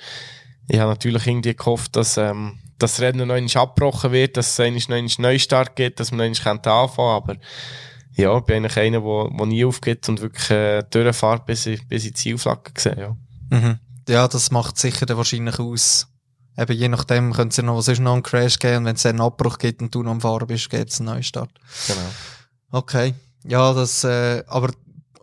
ich 0.68 0.80
habe 0.80 0.92
natürlich 0.92 1.26
irgendwie 1.28 1.56
gehofft, 1.56 1.96
dass 1.96 2.18
ähm, 2.18 2.60
das 2.80 3.00
Rennen 3.00 3.28
noch 3.28 3.36
einmal 3.36 3.58
abgebrochen 3.58 4.12
wird, 4.12 4.38
dass 4.38 4.60
es 4.60 4.90
noch 4.90 4.96
einen 4.96 5.10
Neustart 5.18 5.76
gibt, 5.76 6.00
dass 6.00 6.12
man 6.12 6.32
noch 6.32 6.46
einmal 6.46 6.84
anfangen 6.84 6.94
kann. 6.96 7.06
Aber 7.06 7.36
ja, 8.16 8.38
ich 8.38 8.44
bin 8.44 8.58
eigentlich 8.58 8.78
einer, 8.78 9.02
der, 9.02 9.30
der 9.38 9.46
nie 9.46 9.66
aufgeht 9.66 10.08
und 10.10 10.22
wirklich 10.22 10.50
äh, 10.52 10.84
durchfährt, 10.90 11.46
bis 11.46 11.66
ich, 11.66 11.88
bis 11.88 12.06
ich 12.06 12.12
die 12.12 12.16
Zielflagge 12.16 12.72
sehe. 12.78 12.98
Ja. 12.98 13.58
Mhm. 13.58 13.80
ja, 14.08 14.28
das 14.28 14.52
macht 14.52 14.78
sicher 14.78 15.06
dann 15.06 15.18
wahrscheinlich 15.18 15.60
aus. 15.60 16.08
Eben, 16.56 16.78
je 16.78 16.88
nachdem 16.88 17.34
könnte 17.34 17.50
es 17.50 17.58
ja 17.58 17.64
noch, 17.64 17.78
was 17.78 17.88
ist 17.88 18.00
noch 18.00 18.14
einen 18.14 18.22
Crash 18.22 18.60
geben 18.60 18.78
und 18.78 18.86
wenn 18.86 18.96
es 18.96 19.06
einen 19.06 19.22
Abbruch 19.22 19.58
gibt 19.58 19.82
und 19.82 19.94
du 19.96 20.04
noch 20.04 20.12
am 20.12 20.22
Fahren 20.22 20.48
bist, 20.48 20.70
gibt 20.70 20.92
es 20.92 21.00
einen 21.00 21.10
Neustart. 21.10 21.50
Genau. 21.88 22.00
Okay. 22.74 23.14
Ja, 23.46 23.72
das, 23.72 24.04
äh, 24.04 24.44
aber 24.48 24.72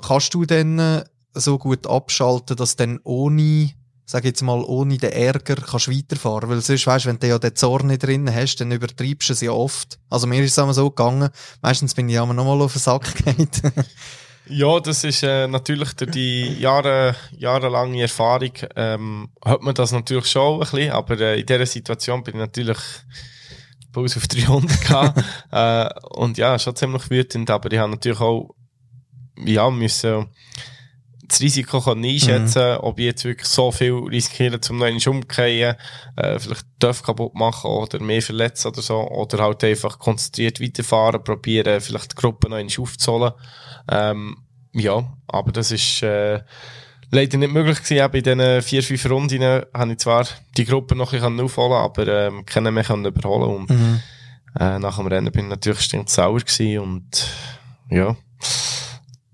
kannst 0.00 0.32
du 0.34 0.44
denn 0.44 0.78
äh, 0.78 1.04
so 1.34 1.58
gut 1.58 1.84
abschalten, 1.84 2.56
dass 2.56 2.76
dann 2.76 3.00
ohne, 3.02 3.70
sag 4.06 4.24
jetzt 4.24 4.42
mal, 4.42 4.62
ohne 4.62 4.98
den 4.98 5.10
Ärger 5.10 5.56
kannst 5.56 5.90
weiterfahren? 5.90 6.48
Weil 6.48 6.60
sonst, 6.60 6.86
weißt, 6.86 7.06
wenn 7.06 7.18
du 7.18 7.26
ja 7.26 7.40
den 7.40 7.56
Zorn 7.56 7.88
nicht 7.88 8.04
drin 8.04 8.32
hast, 8.32 8.56
dann 8.60 8.70
übertreibst 8.70 9.30
du 9.30 9.32
es 9.32 9.40
ja 9.40 9.50
oft. 9.50 9.98
Also 10.08 10.28
mir 10.28 10.44
ist 10.44 10.52
es 10.52 10.58
immer 10.58 10.74
so 10.74 10.90
gegangen. 10.90 11.30
Meistens 11.60 11.94
bin 11.94 12.08
ich 12.08 12.20
aber 12.20 12.34
nochmal 12.34 12.62
auf 12.62 12.72
den 12.74 12.80
Sack 12.80 13.16
gegangen. 13.16 13.50
Ja, 14.52 14.80
das 14.80 15.04
ist 15.04 15.22
äh, 15.22 15.46
natürlich 15.46 15.92
durch 15.92 16.10
die 16.10 16.54
Jahre, 16.58 17.14
jahrelange 17.36 18.02
Erfahrung, 18.02 18.50
ähm, 18.74 19.28
hat 19.44 19.62
man 19.62 19.74
das 19.74 19.92
natürlich 19.92 20.26
schon 20.26 20.54
ein 20.54 20.58
bisschen, 20.60 20.90
aber 20.90 21.20
äh, 21.20 21.38
in 21.38 21.46
dieser 21.46 21.66
Situation 21.66 22.24
bin 22.24 22.34
ich 22.34 22.40
natürlich 22.40 22.78
Puls 23.92 24.16
auf 24.16 24.28
300 24.28 24.80
gehabt. 24.80 25.24
äh, 25.50 25.88
und 26.18 26.38
ja, 26.38 26.58
schon 26.58 26.76
ziemlich 26.76 27.10
wütend, 27.10 27.50
aber 27.50 27.72
ich 27.72 27.78
habe 27.78 27.90
natürlich 27.90 28.20
auch, 28.20 28.54
ja, 29.44 29.70
müssen, 29.70 30.26
das 31.30 31.40
Risiko 31.40 31.80
kann 31.80 32.04
einschätzen, 32.04 32.72
mhm. 32.72 32.78
ob 32.80 32.98
ich 32.98 33.04
jetzt 33.06 33.24
wirklich 33.24 33.48
so 33.48 33.70
viel 33.70 33.92
riskiere, 33.92 34.60
zum 34.60 34.78
neuen 34.78 35.00
umkehren, 35.06 35.76
äh, 36.16 36.38
vielleicht 36.38 36.66
Dörf 36.78 37.02
kaputt 37.02 37.34
machen 37.34 37.70
oder 37.70 38.00
mehr 38.00 38.20
verletzen 38.20 38.68
oder 38.68 38.82
so, 38.82 39.08
oder 39.08 39.38
halt 39.38 39.62
einfach 39.64 39.98
konzentriert 39.98 40.60
weiterfahren, 40.60 41.22
probieren, 41.22 41.80
vielleicht 41.80 42.12
die 42.12 42.16
Gruppe 42.16 42.48
noch 42.48 42.56
einmal 42.56 42.74
aufzuholen. 42.78 43.32
Ähm, 43.90 44.36
ja, 44.72 45.16
aber 45.28 45.52
das 45.52 45.70
ist, 45.70 46.02
äh, 46.02 46.40
leider 47.10 47.38
nicht 47.38 47.52
möglich 47.52 47.82
gewesen. 47.82 48.02
Auch 48.02 48.10
bei 48.10 48.20
diesen 48.20 48.62
vier, 48.62 48.82
fünf 48.82 49.10
Runden 49.10 49.42
habe 49.42 49.92
ich 49.92 49.98
zwar 49.98 50.26
die 50.56 50.64
Gruppe 50.64 50.94
noch 50.94 51.12
ein 51.12 51.20
bisschen 51.20 51.40
aufholen, 51.40 51.72
aber, 51.72 52.06
ähm, 52.06 52.46
keinen 52.46 52.74
mehr 52.74 52.84
können 52.84 53.04
überholen 53.04 53.56
und, 53.56 53.70
mhm. 53.70 54.00
äh, 54.58 54.78
nach 54.78 54.96
dem 54.96 55.06
Rennen 55.06 55.32
bin 55.32 55.44
ich 55.44 55.50
natürlich 55.50 55.80
stinksauer 55.80 56.40
gewesen 56.40 56.78
und, 56.78 57.26
ja, 57.90 58.16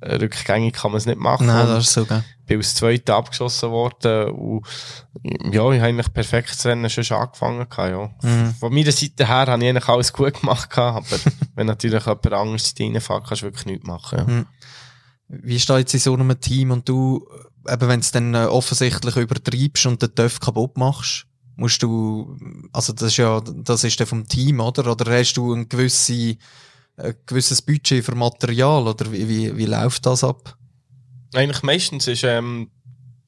rückgängig 0.02 0.74
kann 0.74 0.92
man 0.92 0.98
es 0.98 1.06
nicht 1.06 1.18
machen. 1.18 1.46
Nein, 1.46 1.66
das 1.66 1.84
ist 1.84 1.92
so, 1.94 2.04
gell. 2.04 2.22
Bin 2.46 2.58
als 2.58 2.76
Zweiter 2.76 3.16
abgeschossen 3.16 3.70
worden 3.70 4.30
und, 4.30 4.66
ja, 5.24 5.70
ich 5.70 5.80
habe 5.80 5.82
eigentlich 5.82 6.12
perfekt 6.12 6.50
das 6.50 6.64
Rennen 6.64 6.88
schon 6.88 7.04
angefangen 7.16 7.68
gehabt, 7.68 7.90
ja. 7.90 8.10
Mhm. 8.22 8.54
Von 8.54 8.72
meiner 8.72 8.92
Seite 8.92 9.26
her 9.26 9.46
habe 9.46 9.62
ich 9.62 9.68
eigentlich 9.68 9.88
alles 9.88 10.12
gut 10.12 10.40
gemacht 10.40 10.76
aber 10.78 11.04
wenn 11.56 11.66
natürlich 11.66 12.06
jemand 12.06 12.32
anderes 12.32 12.74
reinfährt, 12.78 13.26
kannst 13.26 13.42
du 13.42 13.46
wirklich 13.46 13.66
nichts 13.66 13.86
machen, 13.86 14.18
ja. 14.18 14.24
Mhm. 14.24 14.46
Wie 15.28 15.58
steht 15.58 15.78
jetzt 15.78 15.94
in 15.94 16.00
so 16.00 16.14
einem 16.14 16.40
Team 16.40 16.70
und 16.70 16.88
du, 16.88 17.26
eben 17.68 17.88
wenn 17.88 18.00
es 18.00 18.10
dann 18.10 18.34
äh, 18.34 18.44
offensichtlich 18.44 19.16
übertreibst 19.16 19.86
und 19.86 20.02
den 20.02 20.14
Töff 20.14 20.40
kaputt 20.40 20.76
machst, 20.76 21.26
musst 21.56 21.82
du, 21.82 22.36
also 22.72 22.92
das 22.92 23.08
ist 23.08 23.16
ja, 23.16 23.40
das 23.40 23.84
ist 23.84 23.98
dann 23.98 24.06
vom 24.06 24.28
Team, 24.28 24.60
oder? 24.60 24.90
Oder 24.90 25.18
hast 25.18 25.34
du 25.34 25.54
ein, 25.54 25.68
gewisse, 25.68 26.36
ein 26.96 27.14
gewisses 27.26 27.62
Budget 27.62 28.04
für 28.04 28.14
Material, 28.14 28.86
oder 28.86 29.10
wie, 29.10 29.28
wie, 29.28 29.56
wie 29.56 29.66
läuft 29.66 30.06
das 30.06 30.22
ab? 30.22 30.56
Eigentlich 31.34 31.62
meistens 31.62 32.06
ist 32.06 32.24
ähm, 32.24 32.70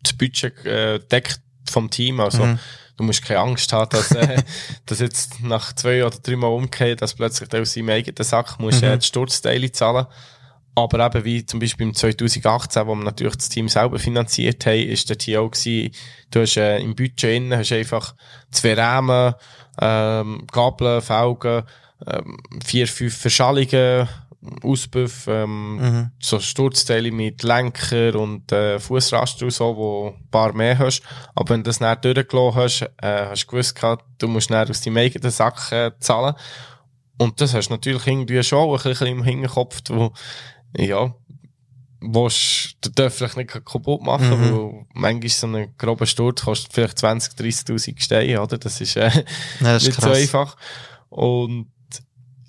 das 0.02 0.12
Budget 0.12 0.64
äh, 0.64 0.98
deckt 0.98 1.40
vom 1.68 1.90
Team, 1.90 2.20
also 2.20 2.44
mhm. 2.44 2.58
du 2.96 3.04
musst 3.04 3.24
keine 3.24 3.40
Angst 3.40 3.72
haben, 3.72 3.90
dass, 3.90 4.12
äh, 4.12 4.42
dass 4.86 5.00
jetzt 5.00 5.40
nach 5.40 5.72
zwei 5.74 6.04
oder 6.04 6.18
drei 6.18 6.36
Mal 6.36 6.48
umgeht, 6.48 7.02
dass 7.02 7.14
plötzlich 7.14 7.52
aus 7.54 7.72
seinem 7.72 7.90
eigenen 7.90 8.24
Sack 8.24 8.58
musst, 8.58 8.82
mhm. 8.82 8.88
äh, 8.88 8.98
die 8.98 9.06
Sturzteile 9.06 9.72
zahlen 9.72 10.06
aber 10.84 11.06
eben 11.06 11.24
wie 11.24 11.44
zum 11.44 11.60
Beispiel 11.60 11.86
im 11.86 11.94
2018, 11.94 12.86
wo 12.86 12.94
wir 12.94 13.04
natürlich 13.04 13.36
das 13.36 13.48
Team 13.48 13.68
selber 13.68 13.98
finanziert 13.98 14.64
haben, 14.66 14.78
ist 14.78 15.10
der 15.10 15.16
hier 15.20 15.42
auch 15.42 15.50
gewesen, 15.50 15.94
du 16.30 16.40
hast 16.40 16.56
äh, 16.56 16.78
im 16.78 16.94
Budget 16.94 17.36
innen, 17.36 17.58
hast 17.58 17.72
einfach 17.72 18.14
zwei 18.50 18.74
Rämen, 18.74 19.34
ähm, 19.80 20.46
Gabeln, 20.50 21.02
Felgen, 21.02 21.62
ähm, 22.06 22.38
vier, 22.64 22.86
fünf 22.86 23.16
Verschallungen, 23.16 24.08
Auspuff, 24.62 25.26
ähm, 25.26 25.76
mhm. 25.76 26.10
so 26.20 26.38
Sturzteile 26.38 27.10
mit 27.10 27.42
Lenker 27.42 28.14
und 28.14 28.52
äh, 28.52 28.78
Fußraster 28.78 29.46
und 29.46 29.50
so, 29.50 29.76
wo 29.76 30.14
ein 30.16 30.30
paar 30.30 30.52
mehr 30.52 30.78
hast. 30.78 31.02
Aber 31.34 31.50
wenn 31.50 31.64
du 31.64 31.70
das 31.70 31.80
nicht 31.80 32.04
durchgelassen 32.04 32.60
hast, 32.60 32.82
äh, 33.02 33.26
hast 33.26 33.44
du 33.44 33.46
gewusst, 33.48 33.74
gehabt, 33.74 34.04
du 34.18 34.28
musst 34.28 34.50
dann 34.50 34.68
aus 34.68 34.80
deinem 34.80 34.98
eigenen 34.98 35.30
Sack 35.30 35.72
äh, 35.72 35.90
zahlen. 35.98 36.34
Und 37.18 37.40
das 37.40 37.52
hast 37.52 37.68
du 37.68 37.74
natürlich 37.74 38.06
irgendwie 38.06 38.42
schon 38.44 38.70
ein 38.70 38.82
bisschen 38.82 39.08
im 39.08 39.24
Hinterkopf, 39.24 39.80
wo 39.88 40.12
ja, 40.76 41.14
willst 42.00 42.76
du 42.80 42.90
den 42.90 43.10
vielleicht 43.10 43.36
nicht 43.36 43.50
kaputt 43.50 44.02
machen, 44.02 44.30
mhm. 44.30 44.56
weil 44.56 44.86
manchmal 44.94 45.28
so 45.28 45.46
ein 45.46 45.74
grober 45.76 46.06
Sturz 46.06 46.42
kostet 46.42 46.72
vielleicht 46.72 46.98
20, 46.98 47.34
30.000 47.34 48.00
Steine, 48.00 48.42
oder? 48.42 48.58
Das 48.58 48.80
ist, 48.80 48.96
äh, 48.96 49.08
ja, 49.08 49.22
das 49.60 49.82
ist 49.82 49.88
nicht 49.88 50.00
krass. 50.00 50.04
so 50.04 50.22
einfach. 50.22 50.56
Und, 51.08 51.66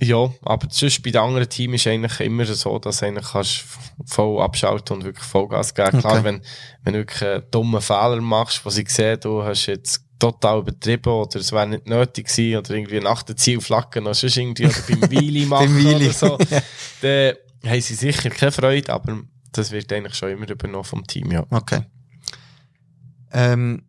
ja, 0.01 0.29
aber 0.43 0.67
sonst 0.69 1.03
bei 1.03 1.12
den 1.12 1.21
anderen 1.21 1.49
Teams 1.49 1.75
ist 1.75 1.88
eigentlich 1.88 2.19
immer 2.21 2.45
so, 2.45 2.79
dass 2.79 2.99
du 2.99 3.05
eigentlich 3.08 3.27
kannst 3.32 3.65
voll 4.05 4.41
abschalten 4.41 4.97
und 4.97 5.03
wirklich 5.03 5.25
Vollgas 5.25 5.73
geben. 5.73 5.89
Okay. 5.89 5.99
Klar, 5.99 6.23
wenn, 6.23 6.41
wenn 6.84 6.93
du 6.93 6.99
wirklich 6.99 7.21
einen 7.21 7.43
dummen 7.51 7.82
Fehler 7.82 8.21
machst, 8.21 8.65
wo 8.65 8.69
sie 8.69 8.86
sehen, 8.88 9.19
du 9.19 9.43
hast 9.43 9.65
jetzt 9.65 10.05
total 10.19 10.60
übertrieben 10.60 11.12
oder 11.12 11.39
es 11.39 11.51
wäre 11.51 11.67
nicht 11.67 11.88
nötig 11.88 12.27
gewesen 12.27 12.58
oder 12.58 12.71
irgendwie 12.71 12.99
nach 12.99 13.23
dem 13.23 13.38
Ziel 13.38 13.60
flacken 13.62 14.03
oder 14.03 14.13
sonst 14.13 14.38
irgendwie 14.38 14.65
oder 14.65 14.75
beim 14.88 15.01
Weili 15.12 15.45
machen 15.45 15.86
oder 15.95 16.13
so, 16.13 16.38
dann 17.01 17.34
haben 17.65 17.82
sie 17.82 17.95
sicher 17.95 18.30
keine 18.30 18.52
Freude, 18.52 18.91
aber 18.91 19.22
das 19.52 19.72
wird 19.72 19.91
eigentlich 19.91 20.15
schon 20.15 20.30
immer 20.30 20.50
übernommen 20.50 20.84
vom 20.84 21.06
Team, 21.06 21.32
ja. 21.32 21.45
Okay. 21.50 21.84
Ähm, 23.32 23.84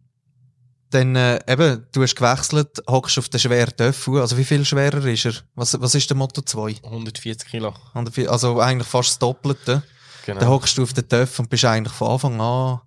dann 0.91 1.15
äh, 1.15 1.39
eben, 1.47 1.87
du 1.93 2.03
hast 2.03 2.17
gewechselt, 2.17 2.83
hockst 2.89 3.19
auf 3.19 3.29
den 3.29 3.39
schweren 3.39 3.77
Töpfel. 3.77 4.21
Also 4.21 4.37
wie 4.37 4.45
viel 4.45 4.65
schwerer 4.65 5.05
ist 5.05 5.25
er? 5.25 5.35
Was, 5.55 5.81
was 5.81 5.95
ist 5.95 6.11
der 6.11 6.17
Moto 6.17 6.43
2? 6.43 6.81
140 6.83 7.49
Kilo. 7.49 7.75
140, 7.95 8.31
also 8.31 8.61
eigentlich 8.61 8.89
fast 8.89 9.11
das 9.11 9.19
Doppelte. 9.21 9.83
Genau. 10.27 10.41
Dann 10.41 10.49
hockst 10.49 10.77
du 10.77 10.83
auf 10.83 10.93
den 10.93 11.09
Töpfel 11.09 11.45
und 11.45 11.49
bist 11.49 11.65
eigentlich 11.65 11.95
von 11.95 12.09
Anfang 12.09 12.41
an 12.41 12.81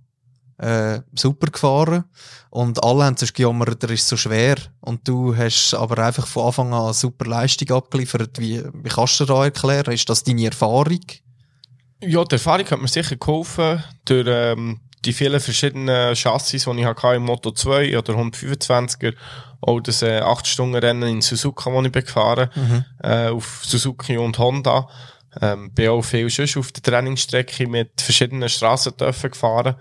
äh, 0.58 1.00
super 1.16 1.48
gefahren. 1.48 2.06
Und 2.50 2.84
alle 2.84 3.06
haben 3.06 3.18
sich 3.18 3.34
gejammert, 3.34 3.84
er 3.84 3.90
ist 3.90 4.08
so 4.08 4.18
schwer. 4.18 4.58
Und 4.82 5.08
du 5.08 5.36
hast 5.36 5.74
aber 5.74 6.06
einfach 6.06 6.28
von 6.28 6.48
Anfang 6.48 6.74
an 6.74 6.84
eine 6.84 6.94
super 6.94 7.26
Leistung 7.26 7.72
abgeliefert. 7.72 8.40
Wie, 8.40 8.64
wie 8.74 8.90
kannst 8.90 9.20
du 9.20 9.26
da 9.26 9.44
erklären? 9.44 9.94
Ist 9.94 10.10
das 10.10 10.24
deine 10.24 10.46
Erfahrung? 10.46 11.02
Ja, 12.02 12.24
die 12.24 12.36
Erfahrung 12.36 12.66
hat 12.70 12.82
mir 12.82 12.88
sicher 12.88 13.16
geholfen. 13.16 13.84
Durch 14.06 14.28
ähm, 14.30 14.82
die 15.06 15.14
vielen 15.14 15.40
verschiedenen 15.40 16.16
Chassis, 16.16 16.66
die 16.66 16.80
ich 16.80 16.86
hatte 16.86 17.16
im 17.16 17.24
Moto 17.24 17.52
2 17.52 17.98
oder 17.98 18.14
125er. 18.14 19.14
Auch 19.62 19.80
das 19.80 20.02
äh, 20.02 20.22
8-Stunden-Rennen 20.22 21.10
in 21.10 21.22
Suzuka, 21.22 21.72
das 21.72 21.86
ich 21.86 21.92
bin 21.92 22.04
gefahren 22.04 22.50
mhm. 22.56 22.86
äh, 23.02 23.30
auf 23.30 23.62
Suzuki 23.64 24.18
und 24.18 24.38
Honda. 24.38 24.88
Ähm, 25.42 25.72
bin 25.74 25.90
auch 25.90 26.04
viel 26.04 26.30
schon 26.30 26.48
auf 26.60 26.72
der 26.72 26.84
Trainingsstrecke 26.84 27.68
mit 27.68 28.02
verschiedenen 28.02 28.50
Strassentöpfen 28.50 29.32
gefahren. 29.32 29.76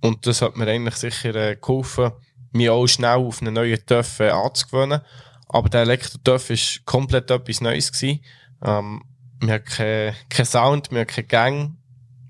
Und 0.00 0.26
das 0.26 0.42
hat 0.42 0.56
mir 0.56 0.66
eigentlich 0.66 0.96
sicher 0.96 1.34
äh, 1.34 1.56
geholfen, 1.56 2.12
mich 2.52 2.70
auch 2.70 2.86
schnell 2.86 3.16
auf 3.16 3.40
einen 3.40 3.54
neuen 3.54 3.84
Töff 3.84 4.20
äh, 4.20 4.30
anzugewöhnen. 4.30 5.00
Aber 5.48 5.68
der 5.68 5.82
Elektro-Töff 5.82 6.50
war 6.50 6.58
komplett 6.84 7.30
etwas 7.30 7.60
Neues. 7.60 7.92
Gewesen. 7.92 8.20
Ähm, 8.62 9.02
wir 9.40 9.54
haben 9.54 9.64
keinen 9.64 10.14
kein 10.28 10.46
Sound, 10.46 10.90
wir 10.90 11.00
haben 11.00 11.06
keinen 11.06 11.28
Gang. 11.28 11.76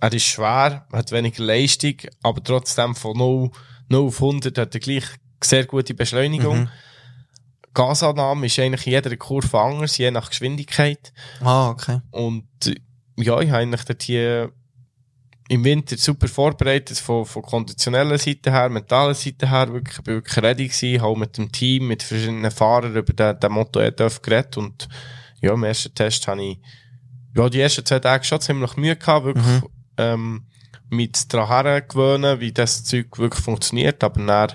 Er 0.01 0.13
ist 0.13 0.25
schwer, 0.27 0.87
hat 0.93 1.11
wenig 1.11 1.39
Leistung, 1.39 1.95
aber 2.23 2.43
trotzdem 2.43 2.95
von 2.95 3.17
0, 3.17 3.51
0 3.89 4.07
auf 4.07 4.23
100 4.23 4.57
hat 4.57 4.75
er 4.75 4.81
gleich 4.81 5.05
sehr 5.43 5.67
gute 5.67 5.95
Beschleunigung. 5.95 6.61
Mhm. 6.61 6.69
Gasannahme 7.75 8.47
ist 8.47 8.59
eigentlich 8.59 8.87
in 8.87 8.93
jeder 8.93 9.17
Kurve 9.17 9.59
anders, 9.59 9.99
je 9.99 10.11
nach 10.11 10.31
Geschwindigkeit. 10.31 11.13
Ah, 11.41 11.71
okay. 11.71 12.01
Und 12.11 12.47
ja, 13.17 13.41
ich 13.41 13.51
habe 13.51 13.59
eigentlich 13.59 13.85
dort 13.85 14.03
hier 14.03 14.53
im 15.49 15.65
Winter 15.65 15.97
super 15.97 16.29
vorbereitet, 16.29 16.99
von, 16.99 17.25
von 17.25 17.43
konditioneller 17.43 18.19
Seite 18.19 18.53
her, 18.53 18.69
mentaler 18.69 19.15
Seite 19.15 19.49
her, 19.49 19.73
wirklich, 19.73 19.99
bin 20.03 20.15
wirklich 20.17 20.45
ready 20.45 20.69
gewesen, 20.69 21.01
auch 21.01 21.17
mit 21.17 21.39
dem 21.39 21.51
Team, 21.51 21.89
mit 21.89 22.03
verschiedenen 22.03 22.51
Fahrern 22.51 22.95
über 22.95 23.13
den, 23.13 23.41
den 23.41 23.53
Motto 23.53 23.81
EDF 23.81 24.21
geredet 24.21 24.59
und 24.59 24.89
ja, 25.41 25.55
im 25.55 25.65
ersten 25.65 25.95
Test 25.95 26.29
habe 26.29 26.43
ich, 26.43 26.59
ja, 27.35 27.49
die 27.49 27.61
ersten 27.61 27.85
zwei 27.85 27.99
Tage 27.99 28.25
schon 28.25 28.41
ziemlich 28.41 28.77
Mühe 28.77 28.97
gehabt, 28.97 29.25
wirklich, 29.25 29.47
mhm. 29.47 29.69
ähm, 29.97 30.47
mit 30.91 31.33
daran 31.33 31.83
gewöhnen, 31.89 32.41
wie 32.41 32.53
das 32.53 32.85
Zeug 32.85 33.19
wirklich 33.19 33.43
funktioniert, 33.43 34.05
aber 34.05 34.25
dann, 34.25 34.53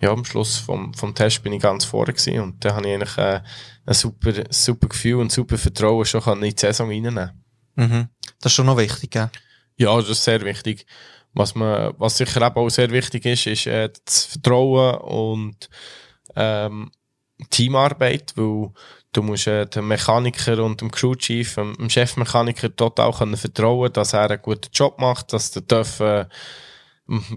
ja, 0.00 0.10
am 0.10 0.24
Schluss 0.24 0.56
vom, 0.56 0.94
vom 0.94 1.14
Test 1.14 1.42
bin 1.42 1.52
ich 1.52 1.62
ganz 1.62 1.84
vorne 1.84 2.14
gewesen 2.14 2.40
und 2.40 2.64
da 2.64 2.74
habe 2.74 2.88
ich 2.88 2.94
eigentlich 2.94 3.18
äh, 3.18 3.40
ein 3.84 3.94
super, 3.94 4.32
super 4.48 4.88
Gefühl 4.88 5.16
und 5.16 5.32
super 5.32 5.58
Vertrauen 5.58 6.06
schon 6.06 6.42
in 6.42 6.54
die 6.54 6.58
Saison 6.58 6.88
reinnehmen. 6.88 7.30
Mhm. 7.76 8.08
Das 8.40 8.52
ist 8.52 8.56
schon 8.56 8.66
noch 8.66 8.78
wichtig, 8.78 9.10
gell? 9.10 9.22
Ja, 9.22 9.49
das 9.86 10.08
ist 10.08 10.24
sehr 10.24 10.42
wichtig. 10.42 10.86
Was, 11.32 11.54
man, 11.54 11.94
was 11.98 12.16
sicher 12.16 12.42
eben 12.44 12.56
auch 12.56 12.68
sehr 12.68 12.90
wichtig 12.90 13.24
ist, 13.24 13.46
ist 13.46 13.66
äh, 13.66 13.90
das 14.04 14.24
Vertrauen 14.24 14.96
und 14.98 15.70
ähm, 16.36 16.90
Teamarbeit, 17.50 18.32
weil 18.36 18.70
du 19.12 19.22
musst 19.22 19.46
äh, 19.46 19.66
dem 19.66 19.88
Mechaniker 19.88 20.62
und 20.62 20.80
dem 20.80 20.90
Crewchief, 20.90 21.54
dem, 21.54 21.74
dem 21.76 21.90
Chefmechaniker 21.90 22.74
total 22.74 23.12
können 23.12 23.36
vertrauen, 23.36 23.92
dass 23.92 24.12
er 24.12 24.30
einen 24.30 24.42
guten 24.42 24.70
Job 24.72 25.00
macht, 25.00 25.32
dass 25.32 25.52
der 25.52 25.62
darf 25.62 26.00
äh, 26.00 26.26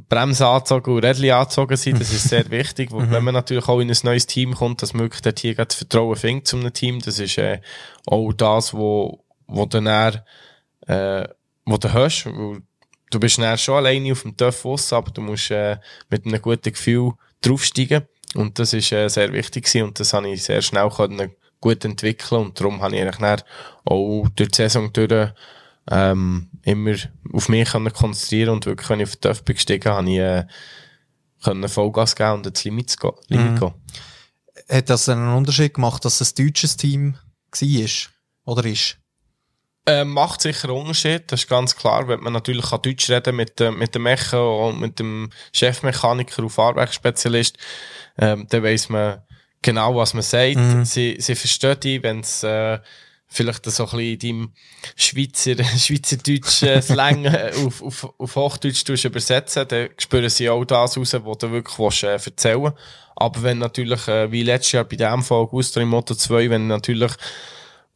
Bremsen 0.07 0.45
anzogen 0.45 0.93
und 0.93 1.03
Rädchen 1.03 1.31
anzogen 1.31 1.77
sind. 1.77 1.99
Das 1.99 2.13
ist 2.13 2.29
sehr 2.29 2.49
wichtig, 2.51 2.91
weil, 2.91 3.09
wenn 3.09 3.23
man 3.23 3.33
natürlich 3.33 3.67
auch 3.67 3.79
in 3.79 3.89
ein 3.89 3.97
neues 4.03 4.27
Team 4.27 4.53
kommt, 4.53 4.81
dass 4.81 4.93
man 4.93 5.03
wirklich 5.03 5.21
dort 5.21 5.39
hier 5.39 5.55
das 5.55 5.75
Vertrauen 5.75 6.15
findet 6.15 6.47
zu 6.47 6.57
einem 6.57 6.73
Team. 6.73 6.99
Das 6.99 7.19
ist 7.19 7.37
äh, 7.37 7.59
auch 8.05 8.33
das, 8.33 8.73
wo, 8.73 9.23
wo 9.47 9.65
dann 9.65 9.87
er, 9.87 10.25
äh, 10.87 11.27
wo 11.65 11.77
du 11.77 11.91
hast. 11.91 12.25
Du 12.25 13.19
bist 13.19 13.37
dann 13.37 13.57
schon 13.57 13.75
alleine 13.75 14.11
auf 14.11 14.23
dem 14.23 14.35
Töff 14.35 14.65
aber 14.65 15.11
du 15.11 15.21
musst 15.21 15.51
äh, 15.51 15.77
mit 16.09 16.25
einem 16.25 16.41
guten 16.41 16.71
Gefühl 16.71 17.11
draufsteigen. 17.41 18.03
Und 18.35 18.57
das 18.57 18.73
ist 18.73 18.91
äh, 18.91 19.07
sehr 19.09 19.31
wichtig 19.31 19.65
gewesen. 19.65 19.87
und 19.87 19.99
das 19.99 20.13
habe 20.13 20.29
ich 20.29 20.43
sehr 20.43 20.61
schnell 20.61 20.89
können 20.89 21.35
gut 21.61 21.85
entwickeln 21.85 22.41
und 22.41 22.59
darum 22.59 22.81
habe 22.81 22.95
ich 22.95 23.01
eigentlich 23.01 23.17
dann 23.17 23.41
auch 23.85 24.27
durch 24.35 24.49
die 24.49 24.55
Saison 24.57 24.91
durch 24.91 25.31
ähm, 25.89 26.49
immer 26.63 26.95
auf 27.31 27.47
mich 27.47 27.69
können 27.69 27.93
konzentrieren 27.93 28.49
und 28.49 28.65
wirklich, 28.65 28.89
wenn 28.89 28.99
ich 28.99 29.07
auf 29.07 29.15
den 29.15 29.21
Töff 29.21 29.43
bin 29.43 29.55
gestiegen, 29.55 29.93
habe 29.93 30.09
ich 30.09 30.17
äh, 30.17 30.45
können 31.41 31.69
Vollgas 31.69 32.15
geben 32.15 32.33
und 32.33 32.47
ins 32.47 32.63
Limit, 32.63 32.97
go 32.99 33.17
Limit 33.27 33.51
mhm. 33.51 33.59
gehen. 33.59 33.73
hat 34.69 34.89
das 34.89 35.09
einen 35.09 35.33
Unterschied 35.33 35.73
gemacht, 35.73 36.03
dass 36.03 36.21
es 36.21 36.33
ein 36.33 36.45
deutsches 36.45 36.77
Team 36.77 37.15
war? 37.51 37.89
Oder 38.45 38.65
ist? 38.65 38.97
Äh, 39.85 40.05
macht 40.05 40.41
sicher 40.41 40.69
einen 40.69 40.77
Unterschied, 40.77 41.23
das 41.27 41.41
ist 41.41 41.49
ganz 41.49 41.75
klar, 41.75 42.07
wenn 42.07 42.21
man 42.21 42.31
natürlich 42.31 42.69
kann 42.69 42.81
Deutsch 42.81 43.09
reden 43.09 43.35
mit, 43.35 43.59
äh, 43.59 43.69
mit 43.69 43.93
dem 43.93 44.03
Mecha 44.03 44.39
und 44.39 44.79
mit 44.79 44.97
dem 44.99 45.29
Chefmechaniker 45.51 46.41
und 46.41 46.51
Fahrwerksspezialist, 46.51 47.57
ähm, 48.17 48.47
dann 48.49 48.63
weiss 48.63 48.87
man 48.87 49.23
genau, 49.61 49.95
was 49.95 50.13
man 50.13 50.23
sagt. 50.23 50.55
Mhm. 50.55 50.85
Sie, 50.85 51.17
sie 51.19 51.35
verstehen 51.35 51.79
dich, 51.81 52.01
wenn 52.01 52.21
es 52.21 52.43
äh, 52.43 52.79
vielleicht 53.27 53.65
so 53.65 53.83
ein 53.83 53.89
bisschen 53.89 53.99
in 53.99 54.19
deinem 54.19 54.53
Schweizer, 54.95 55.63
schweizerdeutschen 55.77 56.81
Slang 56.81 57.25
äh, 57.25 57.51
auf, 57.65 57.81
auf, 57.81 58.13
auf 58.17 58.35
Hochdeutsch 58.35 58.87
übersetzen, 59.05 59.67
dann 59.67 59.89
spüren 59.97 60.29
sie 60.29 60.49
auch 60.49 60.63
das 60.65 60.97
raus, 60.97 61.13
was 61.13 61.37
du 61.39 61.51
wirklich 61.51 61.79
willst, 61.79 62.03
äh, 62.03 62.13
erzählen 62.13 62.71
Aber 63.15 63.43
wenn 63.43 63.57
natürlich, 63.57 64.07
äh, 64.07 64.31
wie 64.31 64.43
letztes 64.43 64.73
Jahr 64.73 64.83
bei 64.83 64.95
dem 64.95 65.23
Fall 65.23 65.39
Augusto 65.39 65.79
im 65.79 65.89
Moto 65.89 66.13
2, 66.13 66.49
wenn 66.49 66.67
natürlich 66.67 67.11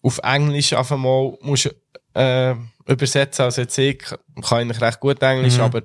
auf 0.08 0.20
Englisch 0.24 0.74
auf 0.74 0.92
einmal 0.92 1.38
musst, 1.42 1.76
äh, 2.14 2.54
übersetzen, 2.88 3.44
also 3.46 3.62
jetzt 3.62 3.78
ich 3.78 4.00
kann 4.00 4.18
eigentlich 4.60 4.82
recht 4.82 5.00
gut 5.00 5.22
Englisch, 5.22 5.56
Mhm. 5.58 5.62
aber 5.64 5.82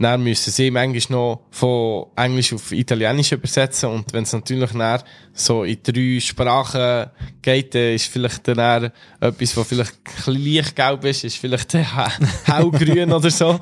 dann 0.00 0.22
müssen 0.22 0.52
sie 0.52 0.70
manchmal 0.70 1.18
noch 1.18 1.46
von 1.50 2.06
Englisch 2.14 2.52
auf 2.52 2.70
Italienisch 2.70 3.32
übersetzen 3.32 3.88
und 3.90 4.12
wenn 4.12 4.22
es 4.22 4.32
natürlich 4.32 4.70
dann 4.70 5.02
so 5.32 5.64
in 5.64 5.82
drei 5.82 6.20
Sprachen 6.20 7.10
geht, 7.42 7.74
dann 7.74 7.94
ist 7.94 8.06
vielleicht 8.06 8.46
dann 8.46 8.92
etwas, 9.20 9.56
was 9.56 9.66
vielleicht 9.66 9.94
ein 9.96 10.14
bisschen 10.14 10.34
lichtgelb 10.36 11.04
ist, 11.04 11.24
ist 11.24 11.38
vielleicht 11.38 11.74
hellgrün 11.74 13.12
oder 13.18 13.30
so 13.30 13.58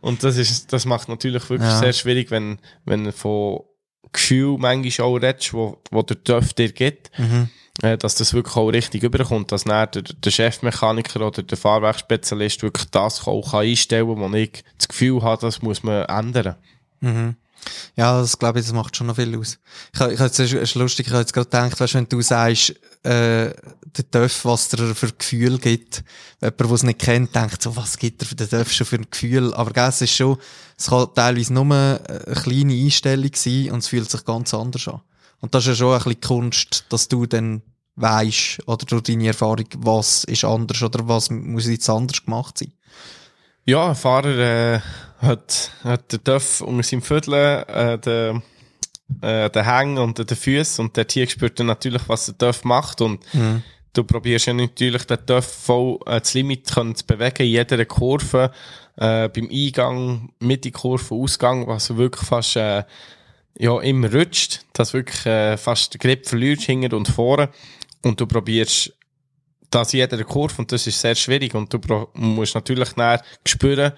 und 0.00 0.22
das 0.22 0.36
ist, 0.36 0.72
das 0.72 0.84
macht 0.86 1.08
natürlich 1.08 1.48
wirklich 1.50 1.68
Ja. 1.68 1.78
sehr 1.80 1.92
schwierig, 1.92 2.30
wenn, 2.30 2.58
wenn 2.84 3.10
von 3.12 3.60
Gefühl 4.12 4.56
manchmal 4.58 5.08
auch 5.08 5.16
redest, 5.16 5.52
wo, 5.54 5.80
wo 5.90 6.02
der 6.02 6.22
TÜV 6.22 6.52
dir 6.52 6.72
gibt 6.72 7.10
Mhm. 7.18 7.48
Äh, 7.82 7.96
dass 7.98 8.14
das 8.14 8.34
wirklich 8.34 8.56
auch 8.56 8.68
richtig 8.68 9.02
überkommt, 9.02 9.52
dass 9.52 9.64
dann 9.64 9.88
der, 9.92 10.02
der 10.02 10.30
Chefmechaniker 10.30 11.26
oder 11.26 11.42
der 11.42 11.58
Fahrwerksspezialist 11.58 12.62
wirklich 12.62 12.90
das 12.90 13.26
auch 13.26 13.50
kann 13.52 13.60
einstellen 13.60 14.14
kann, 14.16 14.32
wo 14.32 14.36
ich 14.36 14.64
das 14.78 14.88
Gefühl 14.88 15.22
habe, 15.22 15.40
das 15.40 15.62
muss 15.62 15.82
man 15.82 16.04
ändern. 16.04 16.56
Mhm. 17.00 17.36
Ja, 17.94 18.20
das 18.20 18.38
glaube 18.38 18.58
ich, 18.58 18.64
das 18.64 18.72
macht 18.74 18.96
schon 18.96 19.06
noch 19.08 19.16
viel 19.16 19.36
aus. 19.38 19.58
Ich, 19.94 20.00
ich, 20.00 20.18
jetzt- 20.20 20.38
es 20.38 20.52
ist 20.52 20.74
lustig, 20.76 21.06
ich 21.06 21.12
habe 21.12 21.20
jetzt 21.20 21.34
gerade 21.34 21.44
gedacht, 21.50 21.78
weißt, 21.78 21.94
wenn 21.94 22.08
du 22.08 22.22
sagst, 22.22 22.70
äh, 23.02 23.52
der 23.96 24.10
Töff, 24.10 24.44
was 24.44 24.68
der 24.68 24.94
für 24.94 25.12
Gefühl 25.12 25.58
gibt, 25.58 26.02
jemand, 26.40 26.60
der 26.60 26.70
es 26.70 26.82
nicht 26.82 26.98
kennt, 27.00 27.34
denkt 27.34 27.60
so, 27.62 27.76
was 27.76 27.98
gibt 27.98 28.22
er 28.22 28.28
für 28.28 28.36
Töff 28.36 28.72
schon 28.72 28.86
für 28.86 28.96
ein 28.96 29.10
Gefühl? 29.10 29.52
Aber 29.54 29.72
gell, 29.72 29.88
es 29.88 30.00
ist 30.00 30.14
schon, 30.14 30.38
es 30.78 30.86
kann 30.86 31.08
teilweise 31.14 31.52
nur 31.52 31.64
eine 31.64 32.00
kleine 32.42 32.74
Einstellung 32.74 33.30
sein 33.34 33.70
und 33.72 33.78
es 33.80 33.88
fühlt 33.88 34.10
sich 34.10 34.24
ganz 34.24 34.54
anders 34.54 34.88
an. 34.88 35.00
Und 35.40 35.54
das 35.54 35.64
ist 35.64 35.68
ja 35.68 35.74
schon 35.74 35.92
ein 35.92 35.98
bisschen 35.98 36.20
Kunst, 36.20 36.84
dass 36.90 37.08
du 37.08 37.26
dann 37.26 37.62
weisst, 38.00 38.66
oder 38.66 38.84
durch 38.86 39.02
deine 39.02 39.28
Erfahrung, 39.28 39.66
was 39.78 40.24
ist 40.24 40.44
anders 40.44 40.82
oder 40.82 41.06
was 41.08 41.30
muss 41.30 41.68
jetzt 41.68 41.88
anders 41.90 42.24
gemacht 42.24 42.58
sein. 42.58 42.72
Ja, 43.64 43.88
ein 43.88 43.94
Fahrer 43.94 44.38
äh, 44.38 44.80
hat, 45.20 45.70
hat 45.84 46.12
den 46.12 46.24
Töff 46.24 46.60
unter 46.60 46.82
seinem 46.82 47.02
Viertel, 47.02 47.34
äh, 47.34 47.98
den, 47.98 48.42
äh, 49.20 49.50
den 49.50 49.66
Hang 49.66 49.98
und 49.98 50.18
den 50.18 50.36
Füßen 50.36 50.84
und 50.84 50.96
der 50.96 51.06
Tier 51.06 51.28
spürt 51.28 51.60
dann 51.60 51.66
natürlich, 51.66 52.02
was 52.08 52.26
der 52.26 52.38
Töff 52.38 52.64
macht 52.64 53.00
und 53.00 53.20
Mhm. 53.34 53.62
du 53.92 54.04
probierst 54.04 54.46
ja 54.46 54.54
natürlich 54.54 55.04
den 55.04 55.24
Töff 55.26 55.46
voll 55.46 55.98
äh, 56.06 56.20
das 56.20 56.34
Limit 56.34 56.72
können 56.72 56.94
zu 56.94 57.04
bewegen 57.04 57.42
in 57.42 57.50
jeder 57.50 57.84
Kurve, 57.84 58.50
äh, 58.96 59.28
beim 59.28 59.48
Eingang, 59.52 60.32
Mitte-Kurve, 60.40 61.14
Ausgang, 61.14 61.66
was 61.66 61.96
wirklich 61.96 62.26
fast 62.26 62.56
äh, 62.56 62.84
ja, 63.58 63.78
immer 63.80 64.12
rutscht, 64.12 64.64
dass 64.72 64.94
wirklich 64.94 65.26
äh, 65.26 65.56
fast 65.58 65.92
den 65.92 65.98
Grip 65.98 66.26
verlierst 66.26 66.62
hinten 66.62 66.94
und 66.94 67.08
vorne 67.08 67.50
und 68.04 68.20
du 68.20 68.26
probierst 68.26 68.92
das 69.70 69.92
in 69.94 70.00
jeder 70.00 70.22
Kurve 70.24 70.54
und 70.58 70.72
das 70.72 70.86
ist 70.86 71.00
sehr 71.00 71.14
schwierig 71.14 71.54
und 71.54 71.72
du 71.72 72.08
musst 72.14 72.54
natürlich 72.54 72.92
dann 72.94 73.20
spüren, 73.46 73.92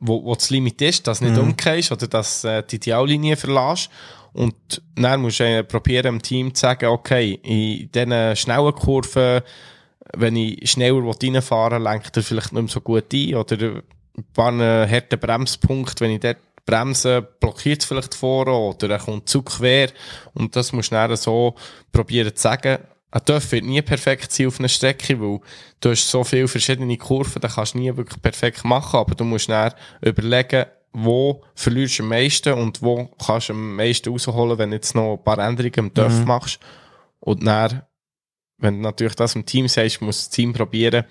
wo, 0.00 0.22
wo 0.24 0.34
das 0.34 0.50
Limit 0.50 0.82
ist, 0.82 1.06
dass 1.06 1.20
du 1.20 1.26
nicht 1.26 1.36
Mhm. 1.36 1.50
umgehst 1.50 1.92
oder 1.92 2.06
dass 2.08 2.44
äh, 2.44 2.62
die 2.62 2.76
Ideallinie 2.76 3.36
verlässt. 3.36 3.88
Und 4.34 4.82
dann 4.96 5.20
musst 5.20 5.40
du 5.40 5.44
äh, 5.44 5.62
probieren, 5.62 6.04
dem 6.04 6.22
Team 6.22 6.54
zu 6.54 6.60
sagen, 6.62 6.86
okay, 6.86 7.38
in 7.42 7.90
diesen 7.92 8.36
schnellen 8.36 8.74
Kurven, 8.74 9.42
wenn 10.14 10.36
ich 10.36 10.70
schneller 10.70 11.02
reinfahren 11.04 11.78
will, 11.84 11.90
lenkt 11.90 12.16
er 12.16 12.22
vielleicht 12.22 12.52
nicht 12.52 12.62
mehr 12.62 12.68
so 12.68 12.80
gut 12.80 13.12
ein 13.12 13.34
oder 13.34 13.56
ein 13.56 14.24
paar 14.34 14.48
einen 14.48 14.90
harten 14.90 15.20
Bremspunkt, 15.20 16.00
wenn 16.00 16.10
ich 16.12 16.20
dort 16.20 16.38
bremse, 16.66 17.22
blockiert 17.22 17.80
es 17.82 17.86
vielleicht 17.86 18.14
vorne 18.14 18.52
oder 18.52 18.90
er 18.90 18.98
kommt 18.98 19.28
zu 19.28 19.42
quer 19.42 19.90
und 20.34 20.54
das 20.54 20.72
musst 20.72 20.92
du 20.92 20.96
dann 20.96 21.16
so 21.16 21.54
probieren 21.92 22.34
zu 22.34 22.42
sagen. 22.42 22.78
Ein 23.12 23.24
Töff 23.26 23.52
wird 23.52 23.64
nie 23.64 23.82
perfekt 23.82 24.32
sein 24.32 24.46
auf 24.46 24.58
einer 24.58 24.68
Strecke, 24.68 25.20
weil 25.20 25.40
du 25.80 25.90
hast 25.90 26.08
so 26.10 26.24
viele 26.24 26.48
verschiedene 26.48 26.96
Kurven, 26.96 27.42
da 27.42 27.48
kannst 27.48 27.74
du 27.74 27.78
nie 27.78 27.94
wirklich 27.94 28.20
perfekt 28.20 28.64
machen, 28.64 28.98
aber 28.98 29.14
du 29.14 29.24
musst 29.24 29.50
dann 29.50 29.74
überlegen, 30.00 30.64
wo 30.94 31.42
verlierst 31.54 31.98
du 31.98 32.02
am 32.04 32.08
meisten 32.08 32.54
und 32.54 32.80
wo 32.82 33.06
kannst 33.24 33.50
du 33.50 33.52
am 33.52 33.76
meisten 33.76 34.10
rausholen, 34.10 34.56
wenn 34.58 34.70
du 34.70 34.76
jetzt 34.76 34.94
noch 34.94 35.12
ein 35.18 35.24
paar 35.24 35.38
Änderungen 35.38 35.74
im 35.74 35.94
Töff 35.94 36.20
Mhm. 36.20 36.26
machst. 36.26 36.58
Und 37.20 37.46
dann, 37.46 37.82
wenn 38.58 38.76
du 38.76 38.80
natürlich 38.82 39.14
das 39.14 39.34
im 39.34 39.44
Team 39.44 39.68
sagst, 39.68 40.00
muss 40.00 40.18
das 40.18 40.30
Team 40.30 40.54
probieren, 40.54 41.04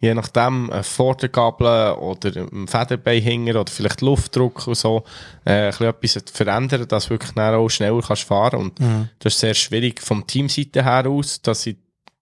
je 0.00 0.14
nachdem, 0.14 0.70
eine 0.70 0.84
Vordergabel 0.84 1.94
oder 1.96 2.30
ein 2.52 2.68
Federbein 2.68 3.20
hinger 3.22 3.60
oder 3.60 3.72
vielleicht 3.72 4.00
Luftdruck 4.00 4.66
und 4.68 4.76
so, 4.76 5.02
äh, 5.44 5.72
ein 5.72 5.94
bisschen 6.00 6.20
etwas 6.22 6.36
verändern, 6.36 6.86
dass 6.86 7.04
du 7.04 7.10
wirklich 7.10 7.36
auch 7.36 7.68
schneller 7.68 8.00
kannst 8.00 8.22
fahren 8.22 8.60
und 8.60 8.78
Mhm. 8.80 9.08
das 9.18 9.34
ist 9.34 9.40
sehr 9.40 9.54
schwierig 9.54 10.00
vom 10.00 10.26
Teamseite 10.26 10.84
her 10.84 11.06
aus, 11.08 11.42
dass 11.42 11.62
sie, 11.62 11.78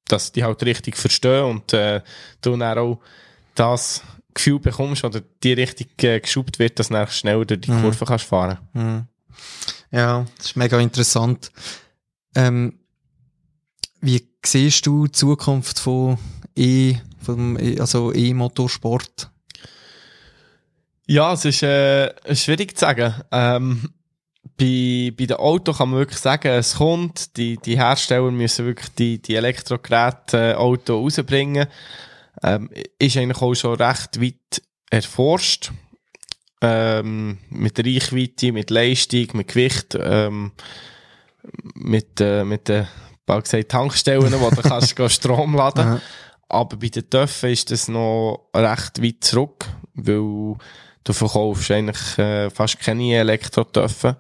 dass 0.09 0.33
die 0.33 0.43
halt 0.45 0.63
richtig 0.65 0.97
verstehen 0.97 1.45
und 1.45 1.73
äh, 1.75 2.01
du 2.41 2.57
dann 2.57 2.79
auch 2.79 2.99
das 3.55 4.03
Gefühl 4.33 4.59
bekommst 4.61 5.05
oder 5.05 5.21
die 5.43 5.53
richtig 5.55 6.03
äh, 6.03 6.21
geschubbt 6.21 6.59
wird, 6.59 6.79
dass 6.79 6.89
du 6.89 6.95
dann 6.95 7.09
schneller 7.09 7.45
durch 7.45 7.61
die 7.61 7.71
Mhm. 7.71 7.83
Kurve 7.83 8.05
kannst 8.07 8.25
fahren. 8.27 8.59
Mhm. 8.73 9.07
Ja, 9.91 10.25
das 10.39 10.47
ist 10.47 10.57
mega 10.57 10.79
interessant. 10.81 11.51
Ähm, 12.35 12.79
wie 14.01 14.27
siehst 14.45 14.87
du 14.87 15.07
die 15.07 15.13
Zukunft 15.13 15.79
von 15.79 16.19
E, 16.55 16.97
vom, 17.27 17.59
E- 17.59 17.79
also 17.81 18.13
E-Motorsport? 18.13 19.31
Ja, 21.07 21.33
es 21.35 21.45
ist 21.45 21.63
äh, 21.63 22.13
schwierig 22.35 22.77
zu 22.77 22.81
sagen. 22.81 23.15
Ähm, 23.31 23.91
bei, 24.59 25.13
bei 25.17 25.27
den 25.27 25.37
Autos 25.37 25.79
kann 25.79 25.91
man 25.91 25.99
wirklich 26.01 26.19
sagen, 26.19 26.49
es 26.49 26.77
kommt, 26.77 27.37
die, 27.37 27.59
die 27.59 27.77
Hersteller 27.77 28.31
müssen 28.31 28.67
wirklich 28.67 28.89
die, 28.95 29.21
die 29.21 29.35
Elektrogeräte 29.35 30.53
äh, 30.53 30.55
Auto 30.55 31.01
rausbringen. 31.01 31.67
Ähm, 32.43 32.71
ist 32.99 33.17
eigentlich 33.17 33.41
auch 33.43 33.55
schon 33.55 33.75
recht 33.81 34.21
weit 34.21 34.63
erforscht. 34.91 35.73
Ähm, 36.63 37.39
mit 37.51 37.79
Reichweite, 37.79 38.51
mit 38.53 38.71
Leistung, 38.71 39.27
mit 39.35 39.49
Gewicht, 39.49 39.97
ähm, 40.01 40.53
mit, 41.75 42.21
äh, 42.21 42.45
mit 42.45 42.69
den, 42.69 42.89
bald 43.27 43.45
gesagt, 43.45 43.69
Tankstellen, 43.69 44.41
wo 44.41 44.51
du 44.51 44.63
kannst 44.63 44.99
Strom 45.13 45.55
laden 45.55 45.87
Aha. 45.87 46.01
Aber 46.49 46.77
bei 46.77 46.89
den 46.89 47.09
Töpfen 47.09 47.51
ist 47.51 47.71
das 47.71 47.89
noch 47.89 48.49
recht 48.55 49.03
weit 49.03 49.25
zurück, 49.25 49.67
weil 49.95 50.57
du 51.05 51.13
verkaufst 51.13 51.71
eigentlich 51.71 52.19
äh, 52.19 52.51
fast 52.51 52.81
keine 52.81 53.17
Elektrotöpfe. 53.17 54.17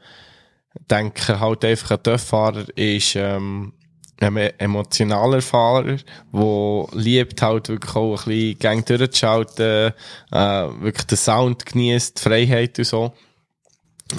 Denke 0.90 1.40
halt 1.40 1.64
einfach, 1.64 1.92
ein 1.92 2.02
Töpffahrer 2.02 2.66
ist 2.76 3.16
ähm, 3.16 3.72
ein 4.20 4.36
emotionaler 4.36 5.42
Fahrer, 5.42 5.96
der 6.32 6.86
liebt 6.92 7.42
halt 7.42 7.68
wirklich 7.68 7.96
auch 7.96 8.18
ein 8.18 8.24
bisschen 8.24 8.58
Gang 8.58 8.86
durchzuschalten, 8.86 9.92
äh, 10.32 10.36
wirklich 10.80 11.06
den 11.06 11.18
Sound 11.18 11.66
genießt, 11.66 12.20
Freiheit 12.20 12.78
und 12.78 12.84
so. 12.84 13.12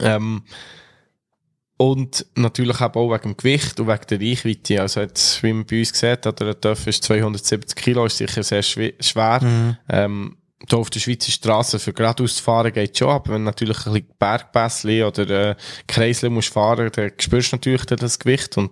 Ähm, 0.02 0.44
und 1.78 2.26
natürlich 2.36 2.82
auch 2.82 2.96
wegen 2.96 3.22
dem 3.34 3.38
Gewicht 3.38 3.80
und 3.80 3.88
wegen 3.88 4.08
der 4.10 4.20
Reichweite. 4.20 4.82
Also 4.82 5.02
jetzt, 5.02 5.44
wie 5.44 5.54
man 5.54 5.66
bei 5.66 5.80
uns 5.80 5.90
sieht, 5.90 6.26
hat 6.26 6.40
der 6.40 6.60
Töpf 6.60 6.88
ist 6.88 7.04
270 7.04 7.76
Kilo, 7.76 8.06
ist 8.06 8.18
sicher 8.18 8.44
sehr 8.44 8.64
schwe- 8.64 8.96
schwer. 9.00 9.44
Mhm. 9.44 9.78
Ähm, 9.90 10.38
hier 10.68 10.80
auf 10.80 10.90
der 10.90 11.00
Schweizer 11.00 11.32
Straße 11.32 11.78
für 11.78 11.94
geradeaus 11.94 12.38
zu 12.38 12.44
fahren 12.44 12.74
geht 12.74 12.98
schon, 12.98 13.10
aber 13.10 13.34
wenn 13.34 13.42
du 13.42 13.46
natürlich 13.46 13.86
ein 13.86 13.94
bisschen 13.94 14.10
Bergpässli 14.18 15.04
oder 15.04 15.52
äh, 15.52 15.56
Kreisel 15.88 16.32
musst 16.32 16.52
fahren, 16.52 16.90
dann 16.94 17.12
spürst 17.20 17.52
du 17.52 17.58
natürlich 17.58 17.86
dann 17.86 18.00
das 18.00 18.18
Gewicht 18.18 18.58
und 18.58 18.72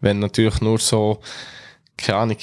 wenn 0.00 0.18
natürlich 0.18 0.60
nur 0.62 0.78
so 0.78 1.20
keine 1.96 2.18
Ahnung, 2.18 2.36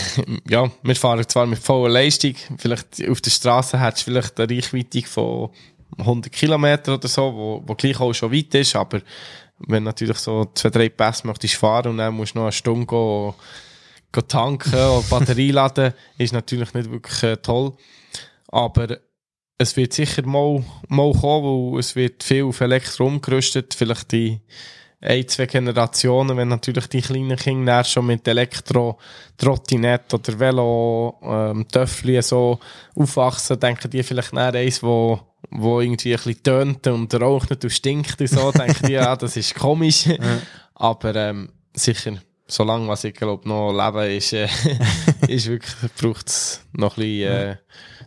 ja, 0.48 0.70
wir 0.82 0.96
fahren 0.96 1.26
zwar 1.28 1.46
mit 1.46 1.60
voller 1.60 1.88
Leistung, 1.92 2.34
vielleicht 2.58 3.08
auf 3.08 3.20
der 3.20 3.30
Straße 3.30 3.80
hättest 3.80 4.06
du 4.06 4.10
vielleicht 4.10 4.38
eine 4.38 4.50
Reichweite 4.54 5.02
von 5.02 5.50
100 5.96 6.32
Kilometer 6.32 6.94
oder 6.94 7.08
so, 7.08 7.32
wo, 7.34 7.62
wo 7.66 7.74
gleich 7.74 7.98
auch 8.00 8.12
schon 8.12 8.32
weit 8.32 8.54
ist, 8.54 8.76
aber 8.76 9.00
wenn 9.66 9.84
natürlich 9.84 10.18
so 10.18 10.46
zwei, 10.54 10.70
drei 10.70 10.88
Pässe 10.88 11.26
möchtest 11.26 11.54
fahren 11.54 11.92
und 11.92 11.98
dann 11.98 12.14
musst 12.14 12.34
du 12.34 12.38
noch 12.38 12.46
eine 12.46 12.52
Stunde 12.52 12.86
gehen, 12.86 13.34
gehen 14.12 14.28
tanken 14.28 14.74
und 14.74 15.08
Batterie 15.10 15.50
laden, 15.50 15.92
ist 16.18 16.32
natürlich 16.32 16.72
nicht 16.74 16.90
wirklich 16.90 17.22
äh, 17.22 17.36
toll. 17.36 17.72
Aber 18.48 18.98
es 19.58 19.76
wird 19.76 19.92
sicher 19.92 20.24
mal, 20.26 20.64
mal 20.88 21.12
kommen, 21.12 21.72
weil 21.72 21.80
es 21.80 21.96
wird 21.96 22.22
viel 22.22 22.44
auf 22.44 22.60
Elektro 22.60 23.06
umgerüstet, 23.06 23.74
vielleicht 23.74 24.12
die 24.12 24.40
ein, 25.00 25.28
zwei 25.28 25.46
Generationen, 25.46 26.36
wenn 26.36 26.48
natürlich 26.48 26.86
die 26.88 27.02
kleinen 27.02 27.36
Kinder 27.36 27.84
schon 27.84 28.06
mit 28.06 28.26
Elektro, 28.26 28.98
Trottinett 29.36 30.12
oder 30.12 30.38
Velo, 30.38 31.20
ähm, 31.22 31.66
Töffli 31.68 32.20
so 32.20 32.58
aufwachsen, 32.96 33.60
denken 33.60 33.90
die 33.90 34.02
vielleicht 34.02 34.32
nach 34.32 34.52
eins, 34.52 34.82
wo, 34.82 35.20
wo 35.50 35.80
irgendwie 35.80 36.14
ein 36.14 36.22
bisschen 36.22 36.42
tönt 36.42 36.86
und 36.86 37.14
raucht 37.14 37.50
und 37.50 37.72
stinkt 37.72 38.20
und 38.20 38.26
so, 38.28 38.52
denken 38.56 38.86
die, 38.86 38.92
ja, 38.92 39.16
das 39.16 39.36
ist 39.36 39.54
komisch. 39.54 40.06
Ja. 40.06 40.18
Aber 40.74 41.14
ähm, 41.14 41.50
sicher, 41.74 42.14
solange 42.46 42.88
was 42.88 43.04
ich 43.04 43.14
glaube 43.14 43.48
noch 43.48 43.72
leben 43.72 44.16
ist, 44.16 44.32
äh, 44.32 44.48
ist 45.28 45.46
wirklich, 45.46 45.92
braucht 46.00 46.28
es 46.28 46.62
noch 46.72 46.96
ein 46.96 47.02
bisschen 47.02 47.32
äh, 47.32 47.56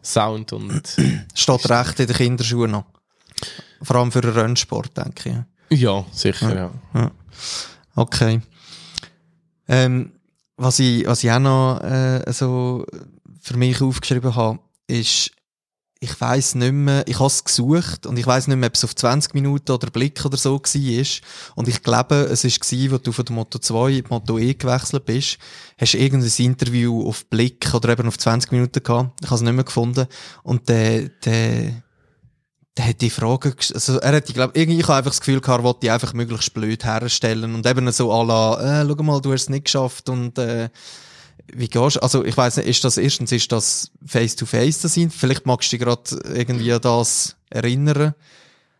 Sound 0.03 0.53
und... 0.53 0.95
Steht 1.33 1.69
recht 1.69 1.99
in 1.99 2.07
den 2.07 2.15
Kinderschuhen 2.15 2.71
noch. 2.71 2.85
Vor 3.81 3.95
allem 3.95 4.11
für 4.11 4.21
den 4.21 4.31
Rennsport, 4.31 4.95
denke 4.97 5.45
ich. 5.69 5.79
Ja, 5.79 6.05
sicher, 6.11 6.55
ja. 6.55 6.71
ja. 6.93 7.11
Okay. 7.95 8.41
Ähm, 9.67 10.11
was, 10.57 10.79
ich, 10.79 11.05
was 11.05 11.23
ich 11.23 11.31
auch 11.31 11.39
noch 11.39 11.81
äh, 11.81 12.23
so 12.31 12.85
für 13.41 13.57
mich 13.57 13.81
aufgeschrieben 13.81 14.35
habe, 14.35 14.59
ist, 14.87 15.31
ich 16.03 16.19
weiß 16.19 16.55
nicht 16.55 16.73
mehr, 16.73 17.07
ich 17.07 17.19
habe 17.19 17.27
es 17.27 17.43
gesucht 17.43 18.07
und 18.07 18.17
ich 18.17 18.25
weiß 18.25 18.47
nicht 18.47 18.57
mehr, 18.57 18.69
ob 18.69 18.73
es 18.73 18.83
auf 18.83 18.95
20 18.95 19.35
Minuten 19.35 19.71
oder 19.71 19.91
Blick 19.91 20.25
oder 20.25 20.35
so 20.35 20.59
war. 20.59 21.05
Und 21.55 21.67
ich 21.67 21.83
glaube, 21.83 22.15
es 22.15 22.43
war, 22.43 22.91
wo 22.91 22.97
du 22.97 23.11
von 23.11 23.23
der 23.23 23.35
Moto 23.35 23.59
2 23.59 23.89
in 23.89 24.03
die 24.03 24.09
Moto 24.09 24.39
E 24.39 24.55
gewechselt 24.55 25.05
bist, 25.05 25.37
hast 25.79 25.93
du 25.93 25.99
irgendein 25.99 26.31
Interview 26.43 27.07
auf 27.07 27.27
Blick 27.27 27.71
oder 27.75 27.89
eben 27.89 28.07
auf 28.07 28.17
20 28.17 28.51
Minuten 28.51 28.81
gehabt. 28.81 29.11
Ich 29.21 29.27
habe 29.27 29.35
es 29.35 29.41
nicht 29.43 29.53
mehr 29.53 29.63
gefunden. 29.63 30.07
Und 30.41 30.67
der, 30.69 31.09
der, 31.23 31.83
der 32.75 32.87
hat 32.87 33.01
die 33.01 33.11
Frage, 33.11 33.55
also 33.71 33.99
er 33.99 34.15
hat, 34.15 34.27
ich 34.27 34.33
glaube, 34.33 34.59
irgendwie, 34.59 34.79
ich 34.79 34.87
habe 34.87 34.97
einfach 34.97 35.11
das 35.11 35.19
Gefühl 35.19 35.39
gehabt, 35.39 35.59
er 35.59 35.63
wollte 35.63 35.81
die 35.81 35.91
einfach 35.91 36.13
möglichst 36.13 36.55
blöd 36.55 36.83
herstellen 36.83 37.53
und 37.53 37.67
eben 37.67 37.91
so 37.91 38.11
à 38.11 38.81
äh, 38.81 38.87
schau 38.87 39.03
mal, 39.03 39.21
du 39.21 39.33
hast 39.33 39.43
es 39.43 39.49
nicht 39.49 39.65
geschafft 39.65 40.09
und, 40.09 40.39
äh, 40.39 40.69
wie 41.55 41.67
gehst 41.67 41.97
du, 41.97 42.01
also 42.01 42.23
ich 42.23 42.35
weiß 42.35 42.57
nicht, 42.57 42.67
ist 42.67 42.83
das 42.83 42.97
erstens, 42.97 43.31
ist 43.31 43.51
das 43.51 43.91
face-to-face 44.05 44.81
das 44.81 44.93
sind? 44.93 45.13
Vielleicht 45.13 45.45
magst 45.45 45.71
du 45.71 45.77
dich 45.77 45.85
gerade 45.85 46.19
irgendwie 46.33 46.71
an 46.73 46.81
das 46.81 47.35
erinnern. 47.49 48.13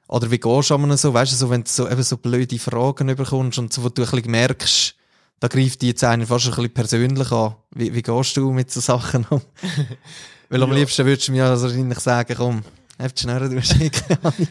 Oder 0.07 0.31
wie 0.31 0.39
gehst 0.39 0.69
du 0.69 0.75
an 0.75 0.97
so, 0.97 1.13
weißt 1.13 1.31
du, 1.31 1.35
so, 1.35 1.49
wenn 1.49 1.63
du 1.63 1.69
so, 1.69 1.89
eben 1.89 2.03
so 2.03 2.17
blöde 2.17 2.59
Fragen 2.59 3.15
bekommst 3.15 3.59
und 3.59 3.71
so, 3.71 3.83
wo 3.83 3.89
du 3.89 4.03
ein 4.03 4.09
bisschen 4.09 4.31
merkst, 4.31 4.95
da 5.39 5.47
greift 5.47 5.81
die 5.81 5.87
jetzt 5.87 6.03
einen 6.03 6.27
fast 6.27 6.45
ein 6.45 6.51
bisschen 6.51 6.73
persönlich 6.73 7.31
an. 7.31 7.55
Wie, 7.71 7.93
wie 7.93 8.01
gehst 8.01 8.37
du 8.37 8.51
mit 8.51 8.71
so 8.71 8.79
Sachen 8.79 9.25
um? 9.29 9.41
Weil 10.49 10.63
am 10.63 10.69
ja. 10.71 10.75
liebsten 10.75 11.05
würdest 11.05 11.29
du 11.29 11.31
mir 11.31 11.45
also 11.45 11.67
wahrscheinlich 11.67 11.99
sagen, 11.99 12.35
komm, 12.37 12.63
Einfach 13.01 13.17
schnell, 13.17 13.49
du 13.49 13.57
hast 13.57 13.79
keine 13.79 14.23
Ahnung. 14.23 14.47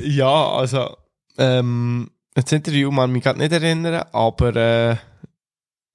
ja, 0.00 0.48
also, 0.48 0.96
ähm, 1.38 2.10
das 2.34 2.50
Interview 2.50 2.90
kann 2.90 3.12
mich 3.12 3.22
gerade 3.22 3.38
nicht 3.38 3.52
erinnern, 3.52 4.04
aber, 4.10 4.56
äh, 4.56 4.96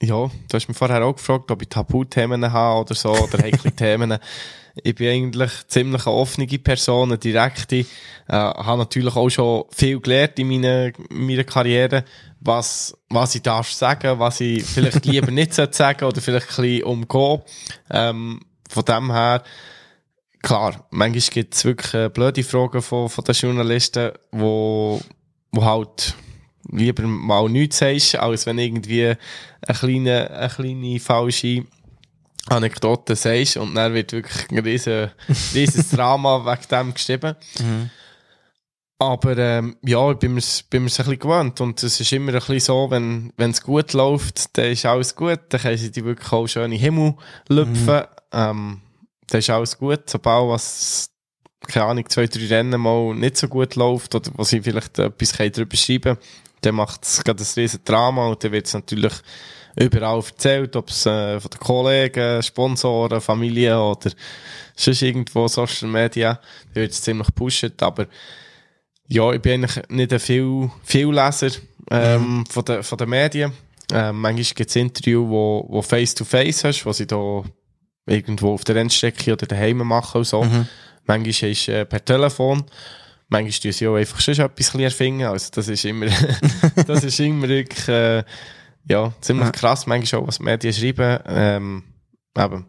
ja, 0.01 0.27
du 0.27 0.53
hast 0.53 0.67
mich 0.67 0.77
vorher 0.77 1.03
auch 1.03 1.15
gefragt, 1.15 1.51
ob 1.51 1.61
ich 1.61 1.69
Tabuthemen 1.69 2.51
habe 2.51 2.81
oder 2.81 2.95
so, 2.95 3.11
oder 3.11 3.39
heikle 3.39 3.71
Themen. 3.75 4.17
Ich 4.81 4.95
bin 4.95 5.09
eigentlich 5.09 5.51
ziemlich 5.67 6.05
eine 6.05 6.15
offene 6.15 6.47
Person, 6.47 7.09
eine 7.09 7.17
direkte, 7.17 7.77
äh, 7.79 7.85
habe 8.27 8.77
natürlich 8.77 9.15
auch 9.15 9.29
schon 9.29 9.65
viel 9.71 9.99
gelernt 9.99 10.39
in 10.39 10.47
meiner, 10.47 10.91
meiner 11.09 11.43
Karriere, 11.43 12.05
was, 12.39 12.97
was 13.09 13.35
ich 13.35 13.41
darf 13.41 13.69
sagen, 13.71 14.19
was 14.19 14.39
ich 14.39 14.63
vielleicht 14.63 15.05
lieber 15.05 15.31
nicht 15.31 15.53
sagen 15.53 16.05
oder 16.05 16.21
vielleicht 16.21 16.49
ein 16.57 16.63
bisschen 16.63 16.83
umgehen. 16.83 17.41
Ähm, 17.89 18.39
von 18.69 18.85
dem 18.85 19.11
her, 19.11 19.43
klar, 20.41 20.87
manchmal 20.91 21.33
gibt 21.33 21.55
es 21.55 21.65
wirklich 21.65 21.93
äh, 21.93 22.09
blöde 22.09 22.43
Fragen 22.43 22.81
von, 22.81 23.09
von 23.09 23.23
den 23.25 23.35
Journalisten, 23.35 24.11
wo, 24.31 25.01
wo 25.51 25.65
halt 25.65 26.15
lieber 26.71 27.03
mal 27.03 27.49
nichts 27.49 27.79
sagst, 27.79 28.15
als 28.15 28.45
wenn 28.45 28.57
irgendwie 28.57 29.05
eine 29.05 29.77
kleine, 29.77 30.29
eine 30.31 30.49
kleine 30.49 30.99
falsche 30.99 31.65
Anekdote 32.47 33.15
sagst 33.15 33.57
und 33.57 33.75
dann 33.75 33.93
wird 33.93 34.11
wirklich 34.11 34.49
ein 34.49 34.59
riesen, 34.59 35.11
riesen 35.53 35.85
Drama 35.95 36.45
wegen 36.45 36.67
dem 36.69 36.93
geschrieben. 36.93 37.35
Mhm. 37.59 37.89
Aber 39.01 39.37
ähm, 39.37 39.77
ja, 39.81 40.11
ich 40.11 40.17
bin 40.17 40.33
mir, 40.33 40.41
mir 40.41 40.79
ein 40.79 40.83
bisschen 40.83 41.19
gewöhnt 41.19 41.61
und 41.61 41.81
es 41.81 42.01
ist 42.01 42.11
immer 42.11 42.33
ein 42.33 42.39
bisschen 42.39 42.59
so, 42.59 42.91
wenn 42.91 43.31
es 43.37 43.61
gut 43.61 43.93
läuft, 43.93 44.57
dann 44.57 44.65
ist 44.65 44.85
alles 44.85 45.15
gut, 45.15 45.39
dann 45.49 45.61
können 45.61 45.77
sie 45.77 45.89
die 45.89 46.03
wirklich 46.03 46.31
auch 46.33 46.47
schön 46.47 46.65
in 46.65 46.71
den 46.71 46.79
Himmel 46.81 47.15
lüpfen. 47.47 47.95
Mhm. 47.95 48.05
Ähm, 48.33 48.81
dann 49.27 49.39
ist 49.39 49.49
alles 49.49 49.77
gut. 49.77 50.09
Sobald 50.09 50.49
was, 50.49 51.11
keine 51.67 51.85
Ahnung, 51.85 52.09
zwei, 52.09 52.27
drei 52.27 52.47
Rennen 52.47 52.81
mal 52.81 53.15
nicht 53.15 53.37
so 53.37 53.47
gut 53.47 53.75
läuft 53.75 54.15
oder 54.15 54.31
wo 54.35 54.43
sie 54.43 54.61
vielleicht 54.61 54.99
etwas 54.99 55.31
darüber 55.31 55.77
schreiben 55.77 56.17
dann 56.61 56.75
macht 56.75 57.03
es 57.03 57.23
gerade 57.23 57.43
ein 57.43 57.47
riesen 57.55 57.81
Drama 57.83 58.27
und 58.27 58.43
dann 58.43 58.51
wird 58.51 58.67
es 58.67 58.73
natürlich 58.73 59.13
überall 59.75 60.19
erzählt, 60.19 60.75
ob 60.75 60.89
es 60.89 61.05
äh, 61.05 61.39
von 61.39 61.49
den 61.49 61.59
Kollegen, 61.59 62.43
Sponsoren, 62.43 63.21
Familie 63.21 63.79
oder 63.79 64.11
sonst 64.75 65.01
irgendwo 65.01 65.47
Social 65.47 65.89
Media, 65.89 66.39
dann 66.73 66.81
wird 66.81 66.91
es 66.91 67.01
ziemlich 67.01 67.27
gepusht, 67.27 67.81
aber 67.81 68.07
ja, 69.07 69.31
ich 69.31 69.41
bin 69.41 69.63
eigentlich 69.63 69.89
nicht 69.89 70.13
ein 70.13 70.19
viel, 70.19 70.69
viel 70.83 71.11
Leser 71.11 71.49
ähm, 71.89 72.39
mhm. 72.39 72.45
von, 72.45 72.65
den, 72.65 72.83
von 72.83 72.97
den 72.97 73.09
Medien. 73.09 73.51
Ähm, 73.91 74.21
manchmal 74.21 74.43
gibt 74.43 74.69
es 74.69 74.75
Interviews, 74.75 75.27
wo, 75.27 75.65
wo 75.67 75.81
face-to-face 75.81 76.63
hast, 76.63 76.85
wo 76.85 76.93
sie 76.93 77.07
da 77.07 77.43
irgendwo 78.05 78.53
auf 78.53 78.63
der 78.63 78.75
Rennstrecke 78.75 79.33
oder 79.33 79.47
daheim 79.47 79.77
machen 79.77 80.19
und 80.19 80.25
so. 80.25 80.43
Mhm. 80.43 80.67
Manchmal 81.05 81.51
ist 81.51 81.67
äh, 81.69 81.85
per 81.85 82.05
Telefon. 82.05 82.63
Manchmal 83.29 83.51
tun 83.51 83.71
sie 83.71 83.87
auch 83.87 83.95
einfach 83.95 84.19
schon 84.19 84.39
etwas 84.39 84.75
erfinden. 84.75 85.23
Also 85.23 85.49
das 85.53 85.67
ist 85.67 85.85
immer, 85.85 86.07
das 86.87 87.03
ist 87.03 87.19
immer 87.19 87.47
wirklich, 87.47 87.87
äh, 87.87 88.23
ja, 88.87 89.13
ziemlich 89.21 89.51
krass. 89.51 89.85
Manchmal 89.85 90.21
auch, 90.21 90.27
was 90.27 90.39
Medien 90.39 90.73
schreiben. 90.73 91.19
Ähm, 91.27 91.83
eben, 92.35 92.65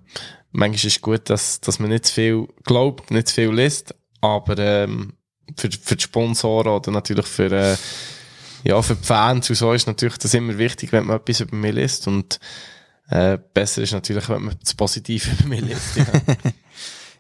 manchmal 0.52 0.74
ist 0.76 0.84
es 0.84 1.00
gut, 1.00 1.30
dass, 1.30 1.60
dass 1.62 1.78
man 1.78 1.88
nicht 1.88 2.06
zu 2.06 2.14
viel 2.14 2.48
glaubt, 2.64 3.10
nicht 3.10 3.28
zu 3.28 3.34
viel 3.36 3.54
liest. 3.54 3.94
Aber, 4.20 4.58
ähm, 4.58 5.14
für, 5.56 5.70
für 5.70 5.96
die 5.96 6.02
Sponsoren 6.02 6.68
oder 6.72 6.90
natürlich 6.90 7.26
für, 7.26 7.50
äh, 7.50 7.76
ja, 8.64 8.80
für 8.82 8.96
die 8.96 9.04
Fans 9.04 9.48
und 9.48 9.56
so 9.56 9.72
ist 9.72 9.86
natürlich 9.86 10.18
das 10.18 10.34
immer 10.34 10.58
wichtig, 10.58 10.92
wenn 10.92 11.06
man 11.06 11.16
etwas 11.16 11.40
über 11.40 11.56
mich 11.56 11.74
liest. 11.74 12.06
Und, 12.06 12.38
äh, 13.08 13.38
besser 13.54 13.80
ist 13.82 13.92
natürlich, 13.92 14.28
wenn 14.28 14.42
man 14.42 14.56
das 14.62 14.74
Positive 14.74 15.30
über 15.38 15.48
mich 15.48 15.62
liest. 15.62 15.96
Ja. 15.96 16.04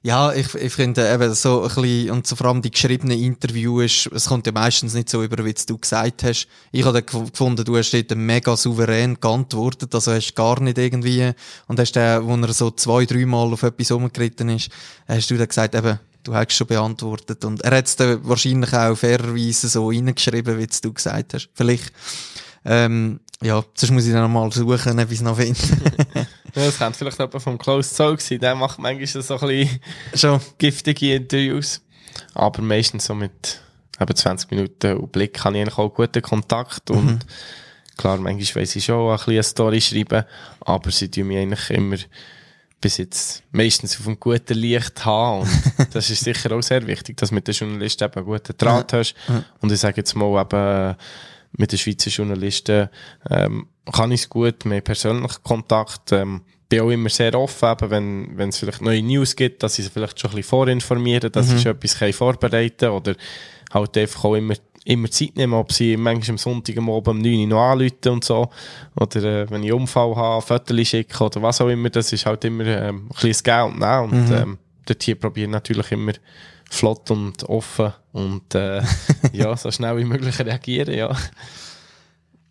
Ja, 0.02 0.32
ich, 0.32 0.54
ich 0.54 0.72
finde 0.72 1.12
eben 1.12 1.34
so 1.34 1.60
ein 1.62 1.68
bisschen, 1.68 2.10
und 2.10 2.26
so 2.26 2.34
vor 2.34 2.46
allem 2.46 2.62
die 2.62 2.70
geschriebenen 2.70 3.18
Interviews, 3.18 4.08
es 4.14 4.26
kommt 4.26 4.46
ja 4.46 4.52
meistens 4.52 4.94
nicht 4.94 5.10
so 5.10 5.22
über, 5.22 5.44
wie 5.44 5.52
du 5.52 5.76
gesagt 5.76 6.22
hast. 6.22 6.48
Ich 6.72 6.86
habe 6.86 7.02
gefunden, 7.02 7.66
du 7.66 7.76
hast 7.76 7.92
dort 7.92 8.16
mega 8.16 8.56
souverän 8.56 9.20
geantwortet, 9.20 9.94
also 9.94 10.12
hast 10.12 10.34
gar 10.34 10.58
nicht 10.62 10.78
irgendwie, 10.78 11.32
und 11.68 11.78
hast 11.78 11.92
dann, 11.92 12.26
wo 12.26 12.34
er 12.34 12.52
so 12.54 12.70
zwei, 12.70 13.04
dreimal 13.04 13.52
auf 13.52 13.62
etwas 13.62 13.90
umgeritten 13.90 14.48
ist, 14.48 14.70
hast 15.06 15.30
du 15.30 15.36
dann 15.36 15.48
gesagt, 15.48 15.74
eben, 15.74 15.98
du 16.22 16.34
hast 16.34 16.54
schon 16.54 16.66
beantwortet. 16.66 17.44
Und 17.44 17.60
er 17.60 17.76
hat 17.76 17.86
es 17.86 17.96
dann 17.96 18.26
wahrscheinlich 18.26 18.72
auch 18.72 18.96
fairerweise 18.96 19.68
so 19.68 19.88
reingeschrieben, 19.88 20.58
wie 20.58 20.66
du 20.66 20.92
gesagt 20.94 21.34
hast. 21.34 21.50
Vielleicht, 21.52 21.92
ähm, 22.64 23.20
ja, 23.42 23.62
sonst 23.74 23.92
muss 23.92 24.06
ich 24.06 24.12
dann 24.12 24.32
mal 24.32 24.50
suchen, 24.50 24.98
ob 24.98 25.12
es 25.12 25.20
noch 25.20 25.36
finde. 25.36 25.60
ja, 26.60 26.66
das 26.66 26.78
könnte 26.78 26.98
vielleicht 26.98 27.18
jemand 27.18 27.42
vom 27.42 27.58
Closed 27.58 27.94
Soul 27.94 28.18
sein. 28.20 28.38
Der 28.40 28.54
macht 28.54 28.78
manchmal 28.78 29.06
so 29.22 29.38
ein 29.38 29.40
bisschen 29.40 29.80
Schon. 30.14 30.40
giftige 30.58 31.14
Interviews. 31.14 31.80
Aber 32.34 32.62
meistens 32.62 33.06
so 33.06 33.14
mit 33.14 33.60
eben 34.00 34.16
20 34.16 34.50
Minuten 34.50 34.96
und 34.96 35.12
Blick 35.12 35.42
habe 35.44 35.56
ich 35.56 35.62
eigentlich 35.62 35.78
auch 35.78 35.88
guten 35.88 36.22
Kontakt. 36.22 36.90
Und 36.90 37.06
mhm. 37.06 37.18
klar, 37.96 38.18
manchmal 38.18 38.62
weiss 38.62 38.76
ich 38.76 38.84
schon 38.84 39.10
ein 39.10 39.16
bisschen 39.16 39.32
eine 39.32 39.42
Story 39.42 39.80
schreiben. 39.80 40.24
Aber 40.60 40.90
sie 40.90 41.10
tun 41.10 41.28
mich 41.28 41.38
eigentlich 41.38 41.70
immer 41.70 41.96
bis 42.80 42.96
jetzt 42.96 43.42
meistens 43.52 43.98
auf 44.00 44.06
einem 44.06 44.18
guten 44.18 44.54
Licht 44.54 45.04
haben. 45.04 45.40
Und 45.42 45.88
das 45.94 46.10
ist 46.10 46.24
sicher 46.24 46.52
auch 46.52 46.62
sehr 46.62 46.86
wichtig, 46.86 47.16
dass 47.18 47.28
du 47.28 47.34
mit 47.34 47.46
den 47.46 47.54
Journalisten 47.54 48.04
eben 48.04 48.14
einen 48.14 48.24
guten 48.24 48.56
Draht 48.56 48.92
hast. 48.92 49.14
Und 49.60 49.70
ich 49.70 49.80
sage 49.80 49.98
jetzt 49.98 50.14
mal 50.14 50.40
eben, 50.40 50.96
mit 51.52 51.72
den 51.72 51.78
Schweizer 51.78 52.10
Journalisten 52.10 52.88
ähm, 53.28 53.66
kann 53.92 54.12
ich 54.12 54.22
es 54.22 54.28
gut, 54.28 54.64
mehr 54.64 54.80
persönlichen 54.80 55.42
Kontakt. 55.42 56.12
Ähm, 56.12 56.42
bin 56.68 56.80
auch 56.80 56.90
immer 56.90 57.08
sehr 57.08 57.34
offen, 57.34 57.68
eben, 57.70 57.90
wenn 57.90 58.38
wenn 58.38 58.48
es 58.50 58.58
vielleicht 58.58 58.80
neue 58.80 59.02
News 59.02 59.34
gibt, 59.34 59.62
dass 59.62 59.78
ich 59.78 59.86
sie 59.86 59.90
vielleicht 59.90 60.20
schon 60.20 60.30
ein 60.30 60.36
bisschen 60.36 60.50
vorinformieren, 60.50 61.32
dass 61.32 61.48
mhm. 61.48 61.56
ich 61.56 61.62
schon 61.62 61.72
etwas 61.72 61.98
kann 61.98 62.12
vorbereiten 62.12 62.90
oder 62.90 63.14
halt 63.72 63.98
einfach 63.98 64.24
auch 64.24 64.34
immer 64.36 64.54
immer 64.84 65.10
Zeit 65.10 65.36
nehmen, 65.36 65.54
ob 65.54 65.72
sie 65.72 65.96
manchmal 65.96 66.30
am 66.30 66.38
Sonntag 66.38 66.76
am 66.78 66.88
Abend 66.88 67.08
um 67.08 67.18
9 67.18 67.40
Uhr 67.40 67.46
noch 67.48 67.70
anrufen 67.70 68.08
und 68.08 68.24
so. 68.24 68.48
Oder 68.98 69.22
äh, 69.42 69.50
wenn 69.50 69.62
ich 69.62 69.72
Unfall 69.72 70.16
habe, 70.16 70.42
Fotos 70.42 70.88
schicken 70.88 71.22
oder 71.22 71.42
was 71.42 71.60
auch 71.60 71.68
immer, 71.68 71.90
das 71.90 72.12
ist 72.12 72.24
halt 72.24 72.44
immer 72.44 72.64
ähm, 72.64 73.08
ein 73.10 73.20
bisschen 73.20 73.42
Geld 73.44 73.64
und 73.66 73.78
Nehmen. 73.78 74.10
Und 74.10 74.28
mhm. 74.28 74.34
ähm, 74.34 74.58
dort 74.86 75.02
hier 75.02 75.16
probiere 75.16 75.46
ich 75.46 75.52
natürlich 75.52 75.92
immer 75.92 76.12
flott 76.70 77.10
und 77.10 77.42
offen 77.44 77.92
und 78.12 78.54
äh, 78.54 78.82
ja, 79.32 79.56
so 79.56 79.70
schnell 79.70 79.96
wie 79.98 80.04
möglich 80.04 80.38
reagieren, 80.38 80.94
ja. 80.94 81.14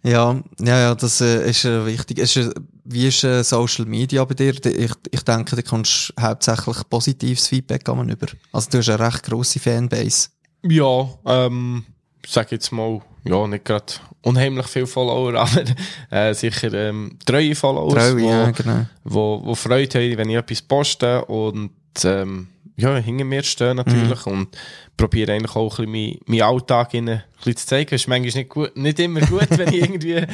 Ja, 0.03 0.41
ja, 0.59 0.79
ja, 0.79 0.95
das 0.95 1.19
äh, 1.21 1.49
ist 1.49 1.65
äh, 1.65 1.85
wichtig. 1.85 2.19
Ist, 2.19 2.37
äh, 2.37 2.49
wie 2.85 3.07
ist 3.07 3.23
äh, 3.23 3.43
Social 3.43 3.85
Media 3.85 4.23
bei 4.23 4.33
dir? 4.33 4.53
Ich, 4.65 4.91
ich 5.11 5.21
denke, 5.23 5.55
du 5.55 5.63
kannst 5.63 6.13
hauptsächlich 6.19 6.77
positives 6.89 7.47
Feedback 7.47 7.87
über. 7.87 8.27
Also 8.53 8.69
du 8.69 8.77
hast 8.77 8.89
eine 8.89 8.99
recht 8.99 9.23
grosse 9.23 9.59
Fanbase. 9.59 10.29
Ja, 10.63 11.09
ähm, 11.25 11.85
sag 12.25 12.51
jetzt 12.51 12.71
mal 12.71 13.01
ja, 13.25 13.47
nicht 13.47 13.65
gerade 13.65 13.93
unheimlich 14.21 14.67
viele 14.67 14.87
Follower, 14.87 15.33
aber 15.39 15.63
äh, 16.09 16.33
sicher 16.33 16.73
ähm, 16.73 17.17
treue 17.25 17.55
Follower, 17.55 17.93
Treue, 17.93 18.17
wo, 18.17 18.29
ja, 18.29 18.51
genau. 18.51 18.85
wo, 19.03 19.41
wo 19.43 19.55
Freude 19.55 19.99
haben, 19.99 20.17
wenn 20.17 20.29
ich 20.29 20.37
etwas 20.37 20.61
poste 20.61 21.25
und 21.25 21.71
ähm, 22.03 22.47
ja, 22.79 22.95
hinter 22.97 23.25
mir 23.25 23.43
stehen 23.43 23.77
natürlich 23.77 24.25
Mhm. 24.25 24.31
und 24.31 24.57
probiere 24.97 25.33
eigentlich 25.33 25.55
auch 25.55 25.79
ein 25.79 25.91
bisschen 25.91 25.91
meinen 25.91 26.19
meinen 26.25 26.41
Alltag 26.41 26.93
ihnen 26.93 27.09
ein 27.09 27.23
bisschen 27.37 27.57
zu 27.57 27.65
zeigen. 27.67 27.95
Es 27.95 28.01
ist 28.01 28.07
manchmal 28.07 28.33
nicht, 28.41 28.49
gut, 28.49 28.75
nicht 28.77 28.99
immer 28.99 29.21
gut, 29.21 29.47
wenn 29.57 29.69
ich 29.73 29.81
irgendwie, 29.81 30.13
äh, 30.13 30.25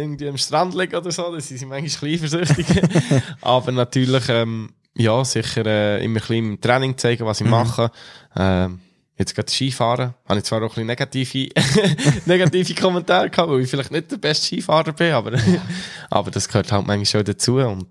irgendwie 0.00 0.28
am 0.28 0.38
Strand 0.38 0.74
liege 0.74 0.96
oder 0.98 1.10
so, 1.10 1.34
das 1.34 1.48
sind 1.48 1.68
manchmal 1.68 2.10
ein 2.10 2.14
eifersüchtig. 2.14 2.66
Aber 3.40 3.72
natürlich, 3.72 4.28
ähm, 4.28 4.70
ja, 4.96 5.22
sicher 5.24 5.66
äh, 5.66 6.04
immer 6.04 6.16
ein 6.16 6.20
bisschen 6.20 6.36
im 6.36 6.60
Training 6.60 6.96
zeigen, 6.96 7.26
was 7.26 7.40
ich 7.40 7.46
mache. 7.46 7.90
Ähm, 8.36 8.80
Jetzt 9.18 9.34
gerade 9.34 9.50
Skifahren, 9.50 10.14
habe 10.28 10.38
ich 10.38 10.44
zwar 10.44 10.58
auch 10.58 10.76
ein 10.76 10.86
bisschen 10.86 10.86
negative, 10.86 11.48
negative 12.26 12.74
Kommentare 12.74 13.30
gehabt, 13.30 13.50
weil 13.50 13.60
ich 13.60 13.70
vielleicht 13.70 13.90
nicht 13.90 14.10
der 14.10 14.18
beste 14.18 14.46
Skifahrer 14.46 14.92
bin, 14.92 15.12
aber, 15.12 15.32
aber 16.10 16.30
das 16.30 16.46
gehört 16.48 16.70
halt 16.70 16.86
manchmal 16.86 17.06
schon 17.06 17.24
dazu. 17.24 17.56
Und 17.56 17.86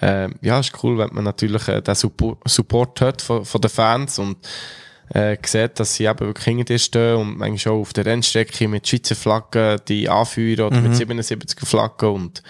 ähm, 0.00 0.36
ja, 0.40 0.60
ist 0.60 0.72
cool, 0.84 0.98
wenn 0.98 1.12
man 1.12 1.24
natürlich 1.24 1.66
äh, 1.66 1.82
den 1.82 1.94
Support, 1.96 2.38
Support 2.48 3.00
hat 3.00 3.22
von, 3.22 3.44
von 3.44 3.60
den 3.60 3.70
Fans 3.70 4.20
und 4.20 4.36
äh, 5.12 5.36
sieht, 5.44 5.80
dass 5.80 5.94
sie 5.94 6.04
eben 6.04 6.20
wirklich 6.20 6.44
hinter 6.44 6.64
dir 6.64 6.78
stehen 6.78 7.16
und 7.16 7.38
manchmal 7.38 7.74
auch 7.74 7.80
auf 7.80 7.92
der 7.92 8.06
Rennstrecke 8.06 8.68
mit 8.68 8.86
Schweizer 8.86 9.16
Flaggen 9.16 9.80
die 9.88 10.08
anführen 10.08 10.66
oder 10.66 10.80
mit 10.80 10.92
77er 10.92 11.66
Flaggen 11.66 12.08
und 12.08 12.42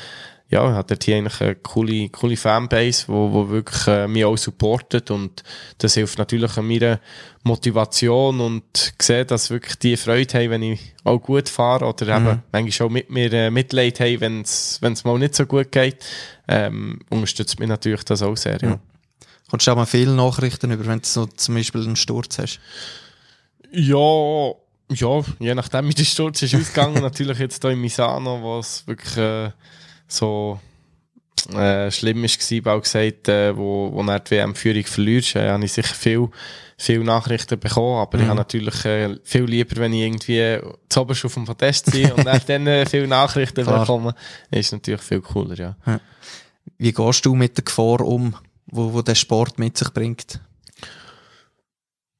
ja, 0.52 0.74
hat 0.74 0.90
dort 0.90 1.02
hier 1.02 1.16
eigentlich 1.16 1.40
eine 1.40 1.54
coole, 1.56 2.10
coole 2.10 2.36
Fanbase, 2.36 3.04
wo, 3.08 3.32
wo 3.32 3.48
wirklich 3.48 3.86
äh, 3.86 4.06
mich 4.06 4.26
auch 4.26 4.36
supportet 4.36 5.10
und 5.10 5.42
das 5.78 5.94
hilft 5.94 6.18
natürlich 6.18 6.58
an 6.58 6.68
meiner 6.68 7.00
Motivation 7.42 8.38
und 8.38 8.92
sehe, 9.00 9.24
dass 9.24 9.48
wirklich 9.48 9.76
die 9.76 9.96
Freude 9.96 10.38
haben, 10.38 10.50
wenn 10.50 10.62
ich 10.62 10.94
auch 11.04 11.18
gut 11.18 11.48
fahre 11.48 11.86
oder 11.86 12.16
eben 12.16 12.42
manchmal 12.52 12.86
auch 12.86 12.92
mit 12.92 13.08
mir 13.08 13.32
äh, 13.32 13.50
Mitleid 13.50 13.98
haben, 14.00 14.20
wenn 14.20 14.42
es 14.42 15.04
mal 15.04 15.18
nicht 15.18 15.34
so 15.34 15.46
gut 15.46 15.72
geht, 15.72 16.04
ähm, 16.46 17.00
unterstützt 17.08 17.58
mich 17.58 17.68
natürlich 17.68 18.04
das 18.04 18.20
auch 18.20 18.36
sehr, 18.36 18.58
ja. 18.60 18.78
Kommst 19.48 19.66
du 19.66 19.70
auch 19.70 19.76
mal 19.76 19.86
viele 19.86 20.12
Nachrichten 20.12 20.70
über, 20.70 20.86
wenn 20.86 21.00
du 21.00 21.06
so 21.06 21.26
zum 21.26 21.54
Beispiel 21.54 21.82
einen 21.82 21.96
Sturz 21.96 22.38
hast? 22.38 22.60
Ja, 23.70 24.52
ja, 24.90 25.22
je 25.38 25.54
nachdem, 25.54 25.88
wie 25.88 25.94
der 25.94 26.04
Sturz 26.04 26.42
ist 26.42 26.54
ausgegangen. 26.54 26.94
Natürlich 27.02 27.38
jetzt 27.38 27.62
hier 27.62 27.70
in 27.72 27.80
Misano, 27.80 28.40
wo 28.42 28.58
es 28.58 28.86
wirklich 28.86 29.16
äh, 29.16 29.50
so 30.12 30.60
äh, 31.54 31.90
schlimm 31.90 32.22
gewesen, 32.22 32.66
auch 32.66 32.82
gesagt, 32.82 33.28
äh, 33.28 33.56
wo, 33.56 33.90
wo 33.92 34.02
er 34.02 34.20
die 34.20 34.32
WM-Führung 34.32 34.84
verliert, 34.84 35.34
äh, 35.34 35.50
habe 35.50 35.64
ich 35.64 35.72
sicher 35.72 35.94
viel, 35.94 36.28
viel 36.78 37.00
Nachrichten 37.00 37.58
bekommen, 37.58 37.98
aber 37.98 38.18
ich 38.18 38.26
habe 38.26 38.36
natürlich 38.36 38.84
äh, 38.84 39.16
viel 39.24 39.44
lieber, 39.44 39.76
wenn 39.76 39.92
ich 39.92 40.02
irgendwie 40.02 40.58
zuoberst 40.88 41.24
auf 41.24 41.34
dem 41.34 41.44
Podest 41.44 41.90
bin 41.90 42.12
und 42.12 42.26
dann 42.26 42.66
äh, 42.66 42.86
viele 42.86 43.08
Nachrichten 43.08 43.64
Klar. 43.64 43.80
bekomme, 43.80 44.14
ist 44.50 44.72
natürlich 44.72 45.02
viel 45.02 45.20
cooler, 45.20 45.56
ja. 45.56 46.00
Wie 46.78 46.92
gehst 46.92 47.26
du 47.26 47.34
mit 47.34 47.56
der 47.56 47.64
Gefahr 47.64 48.00
um, 48.02 48.34
wo, 48.66 48.92
wo 48.92 49.02
der 49.02 49.14
Sport 49.14 49.58
mit 49.58 49.76
sich 49.76 49.90
bringt? 49.90 50.40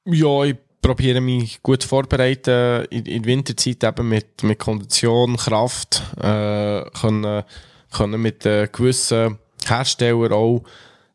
Ja, 0.04 0.42
ich 0.44 0.56
probiere 0.80 1.20
mich 1.20 1.62
gut 1.62 1.84
vorbereiten 1.84 2.84
in, 2.90 3.06
in 3.06 3.24
Winterzeit 3.24 3.84
eben 3.84 4.08
mit, 4.08 4.42
mit 4.42 4.58
Kondition, 4.58 5.36
Kraft, 5.36 6.02
äh, 6.20 6.82
können, 7.00 7.44
können 7.92 8.20
mit 8.20 8.44
äh, 8.46 8.68
gewissen 8.70 9.38
Herstellern 9.64 10.32
auch 10.32 10.62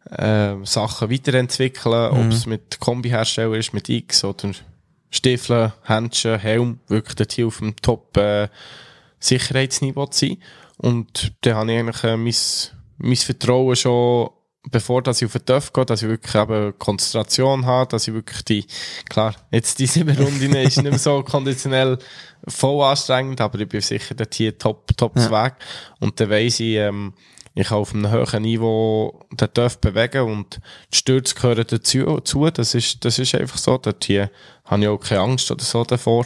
äh, 0.10 0.56
Sachen 0.64 1.12
weiterentwickeln, 1.12 2.12
ob 2.12 2.32
es 2.32 2.46
mit 2.46 2.80
Kombi-Hersteller 2.80 3.56
ist, 3.56 3.74
mit 3.74 3.90
X 3.90 4.24
oder 4.24 4.52
Stiefeln, 5.10 5.74
Händchen, 5.84 6.40
Helm, 6.40 6.80
wirklich 6.88 7.16
dort 7.16 7.32
hier 7.32 7.48
auf 7.48 7.60
dem 7.60 7.76
Top 7.78 8.16
äh, 8.18 8.48
Sicherheitsniveau 9.20 10.06
zu 10.08 10.28
sein. 10.28 10.38
Und 10.78 11.34
da 11.42 11.56
habe 11.56 11.72
ich 11.72 11.80
eigentlich 11.80 12.04
äh, 12.04 12.18
mein, 12.18 12.36
mein 12.98 13.16
Vertrauen 13.16 13.76
schon 13.76 14.30
bevor 14.72 15.02
dass 15.02 15.22
ich 15.22 15.28
auf 15.28 15.34
den 15.34 15.46
TÜV 15.46 15.74
gehe, 15.74 15.86
dass 15.86 16.02
ich 16.02 16.10
wirklich 16.10 16.36
eben 16.36 16.78
Konzentration 16.78 17.66
habe, 17.66 17.90
dass 17.90 18.08
ich 18.08 18.14
wirklich 18.14 18.44
die, 18.44 18.66
klar, 19.10 19.36
jetzt 19.52 19.80
die 19.80 19.88
sieben 19.88 20.18
Runden 20.18 20.56
ist 20.56 20.78
nicht 20.78 20.84
mehr 20.84 21.00
so 21.00 21.24
konditionell 21.24 21.98
voll 22.48 22.84
anstrengend, 22.84 23.42
aber 23.42 23.60
ich 23.60 23.68
bin 23.68 23.82
sicher 23.82 24.16
dort 24.16 24.34
hier 24.34 24.58
top, 24.58 24.96
top 24.98 25.16
Ja. 25.18 25.32
Weg. 25.32 25.54
Und 26.00 26.20
dann 26.20 26.30
weiss 26.30 26.60
ich, 26.60 26.76
ähm, 26.76 27.14
ich 27.56 27.70
kann 27.70 27.80
auf 27.80 27.94
einem 27.94 28.12
höheren 28.12 28.44
Niveau 28.44 29.20
den 29.32 29.52
TÜV 29.52 29.80
bewegen 29.80 30.22
und 30.24 30.60
die 30.94 30.98
Stürze 30.98 31.36
gehören 31.36 31.66
dazu, 31.68 32.20
zu. 32.20 32.50
Das 32.52 32.76
ist, 32.76 33.04
das 33.04 33.18
ist 33.18 33.34
einfach 33.34 33.58
so. 33.58 33.78
Dort 33.78 34.06
hier 34.06 34.30
habe 34.66 34.84
ich 34.84 34.88
auch 34.88 35.00
keine 35.00 35.22
Angst 35.22 35.50
oder 35.50 35.64
so 35.64 35.84
davor. 35.84 36.26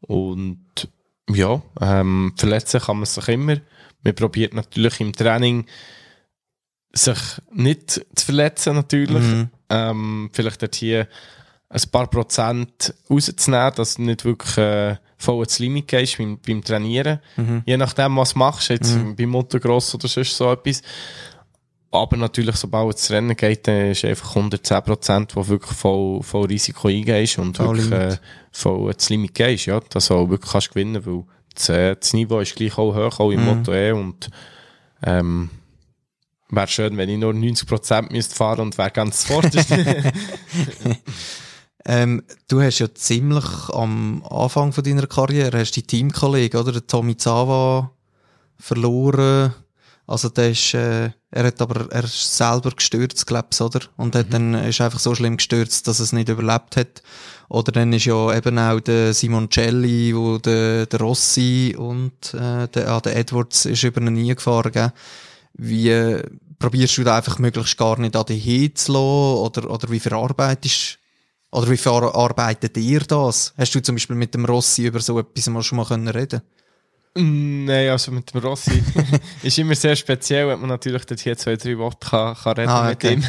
Und, 0.00 0.88
ja, 1.28 1.60
ähm, 1.80 2.32
verletzen 2.36 2.80
kann 2.80 2.96
man 2.96 3.06
sich 3.06 3.28
immer. 3.28 3.56
Man 4.02 4.14
probiert 4.14 4.54
natürlich 4.54 5.00
im 5.00 5.12
Training, 5.12 5.66
sich 6.92 7.18
nicht 7.52 7.90
zu 8.14 8.24
verletzen, 8.26 8.74
natürlich. 8.74 9.22
Ähm, 9.68 10.30
vielleicht 10.32 10.62
dort 10.62 10.74
hier 10.74 11.08
ein 11.70 11.80
paar 11.90 12.06
Prozent 12.08 12.94
rauszunehmen, 13.08 13.72
dass 13.76 13.94
du 13.94 14.02
nicht 14.02 14.24
wirklich 14.24 14.58
äh, 14.58 14.96
voll 15.16 15.44
ins 15.44 15.58
Limit 15.58 15.88
gehst 15.88 16.18
beim, 16.18 16.38
beim 16.46 16.62
Trainieren. 16.62 17.20
Je 17.64 17.76
nachdem, 17.76 18.16
was 18.16 18.34
du 18.34 18.38
machst, 18.40 18.68
jetzt 18.68 18.98
beim 19.16 19.28
Motocross 19.30 19.94
oder 19.94 20.08
sonst 20.08 20.36
so 20.36 20.52
etwas. 20.52 20.82
Aber 21.90 22.16
natürlich, 22.16 22.56
sobald 22.56 22.96
es 22.96 23.10
Rennen 23.10 23.36
geht, 23.36 23.68
dann 23.68 23.90
ist 23.90 24.04
einfach 24.04 24.34
110 24.36 24.82
Prozent, 24.82 25.36
wo 25.36 25.46
wirklich 25.46 25.72
voll, 25.76 26.22
voll 26.22 26.46
Risiko 26.46 26.88
eingehst 26.88 27.38
und 27.38 27.56
Voll 27.56 27.76
wirklich 27.76 27.90
Limit. 27.90 28.12
äh, 28.14 28.18
voll 28.50 28.90
ins 28.92 29.08
Limit 29.10 29.34
gehst, 29.34 29.66
ja, 29.66 29.80
dass 29.90 30.08
du 30.08 30.14
auch 30.14 30.28
wirklich 30.28 30.50
kannst 30.50 30.70
gewinnen, 30.70 31.04
weil 31.04 31.24
das, 31.54 31.68
äh, 31.68 31.94
das 31.96 32.12
Niveau 32.14 32.40
ist 32.40 32.54
gleich 32.56 32.78
auch 32.78 32.94
hoch, 32.94 33.20
auch 33.20 33.30
im 33.30 33.44
Motto 33.44 33.72
E 33.74 33.92
und 33.92 34.30
ähm, 35.04 35.50
wäre 36.52 36.68
schön, 36.68 36.96
wenn 36.96 37.08
ich 37.08 37.18
nur 37.18 37.32
90% 37.32 38.12
müsste 38.12 38.34
fahren 38.34 38.60
und 38.60 38.78
wäre 38.78 38.90
ganz 38.90 39.24
vorderst. 39.24 39.70
Ähm, 41.84 42.22
du 42.48 42.62
hast 42.62 42.78
ja 42.78 42.94
ziemlich 42.94 43.44
am 43.72 44.24
Anfang 44.28 44.72
von 44.72 44.84
deiner 44.84 45.06
Karriere 45.06 45.58
hast 45.58 45.72
die 45.72 45.82
Teamkollegen, 45.82 46.60
oder? 46.60 46.72
Der 46.72 46.86
Tommy 46.86 47.16
Zava 47.16 47.90
verloren. 48.58 49.52
Also 50.06 50.28
der 50.28 50.50
ist, 50.50 50.74
äh, 50.74 51.10
er 51.30 51.44
hat 51.44 51.60
aber, 51.60 51.90
er 51.90 52.04
ist 52.04 52.36
selber 52.36 52.70
gestürzt, 52.70 53.26
glaub's, 53.26 53.60
oder? 53.60 53.80
Und 53.96 54.14
hat 54.14 54.32
dann, 54.32 54.54
ist 54.54 54.80
einfach 54.80 54.98
so 54.98 55.14
schlimm 55.14 55.36
gestürzt, 55.38 55.88
dass 55.88 56.00
er 56.00 56.04
es 56.04 56.12
nicht 56.12 56.28
überlebt 56.28 56.76
hat. 56.76 57.02
Oder 57.48 57.72
dann 57.72 57.92
ist 57.92 58.04
ja 58.04 58.34
eben 58.34 58.58
auch 58.58 58.80
der 58.80 59.12
Simoncelli, 59.12 60.14
wo 60.14 60.38
der, 60.38 60.86
der 60.86 61.00
Rossi 61.00 61.74
und, 61.76 62.34
äh, 62.34 62.68
der, 62.68 62.88
ah, 62.88 63.00
der 63.00 63.16
Edwards 63.16 63.64
ist 63.64 63.82
über 63.82 64.00
ihn 64.00 64.12
nie 64.12 64.34
gefahren, 64.34 64.72
gell? 64.72 64.92
Wie, 65.54 66.22
probierst 66.58 66.96
du 66.96 67.04
da 67.04 67.16
einfach 67.16 67.38
möglichst 67.38 67.76
gar 67.76 67.98
nicht 67.98 68.16
an 68.16 68.26
dich 68.26 68.44
hinzulassen? 68.44 69.38
Oder, 69.38 69.70
oder 69.70 69.90
wie 69.90 70.00
verarbeitest 70.00 70.98
oder 71.50 71.68
wie 71.68 71.76
verarbeitet 71.76 72.76
ihr 72.78 73.00
das? 73.00 73.52
Hast 73.58 73.74
du 73.74 73.82
zum 73.82 73.96
Beispiel 73.96 74.16
mit 74.16 74.34
dem 74.34 74.46
Rossi 74.46 74.86
über 74.86 75.00
so 75.00 75.18
etwas 75.18 75.48
mal 75.48 75.62
schon 75.62 75.76
mal 75.76 75.84
können 75.84 76.08
reden 76.08 76.40
Nein, 77.14 77.90
also 77.90 78.10
mit 78.10 78.32
dem 78.32 78.40
Rossi 78.40 78.82
ist 79.42 79.58
immer 79.58 79.74
sehr 79.74 79.94
speziell, 79.96 80.48
wenn 80.48 80.60
man 80.60 80.70
natürlich 80.70 81.04
dort 81.04 81.20
hier 81.20 81.36
zwei, 81.36 81.56
drei 81.56 81.76
Worte 81.76 82.08
kann, 82.08 82.34
kann 82.34 82.52
reden 82.54 82.70
Ah, 82.70 82.88
mit 82.88 82.96
okay. 82.96 83.14
ihm. 83.14 83.24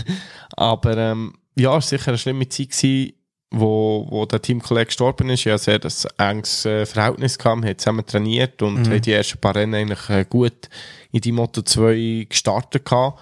Aber 0.55 0.95
ähm, 0.95 1.33
ja, 1.55 1.71
es 1.71 1.73
war 1.73 1.81
sicher 1.81 2.07
eine 2.09 2.17
schlimme 2.17 2.47
Zeit, 2.47 2.69
gewesen, 2.69 3.11
wo, 3.53 4.07
wo 4.09 4.25
der 4.25 4.41
Teamkollege 4.41 4.87
gestorben 4.87 5.29
ist. 5.29 5.45
Hatte 5.45 5.57
sehr 5.59 5.79
das 5.79 6.05
enges 6.17 6.65
äh, 6.65 6.85
Verhältnis 6.85 7.37
gehabt, 7.37 7.63
haben 7.63 7.77
zusammen 7.77 8.05
trainiert 8.05 8.61
und 8.61 8.87
haben 8.87 9.01
die 9.01 9.13
ersten 9.13 9.37
paar 9.37 9.55
Rennen 9.55 9.75
eigentlich 9.75 10.09
äh, 10.09 10.25
gut 10.27 10.69
in 11.11 11.21
die 11.21 11.31
Moto 11.31 11.61
2 11.61 12.25
gestartet 12.27 12.83
gehabt. 12.83 13.19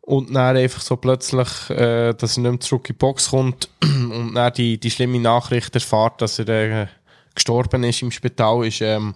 Und 0.00 0.34
dann 0.34 0.56
einfach 0.56 0.82
so 0.82 0.96
plötzlich, 0.96 1.48
äh, 1.70 2.12
dass 2.14 2.36
er 2.36 2.42
nicht 2.42 2.50
mehr 2.50 2.60
zurück 2.60 2.88
in 2.88 2.94
die 2.94 2.98
Box 2.98 3.30
kommt 3.30 3.68
und 3.82 4.34
dann 4.34 4.52
die, 4.52 4.78
die 4.78 4.90
schlimme 4.90 5.20
Nachricht 5.20 5.74
erfahrt, 5.74 6.20
dass 6.20 6.38
er 6.38 6.48
äh, 6.48 6.86
gestorben 7.34 7.84
ist 7.84 8.02
im 8.02 8.10
Spital, 8.10 8.66
ist 8.66 8.80
ähm, 8.80 9.14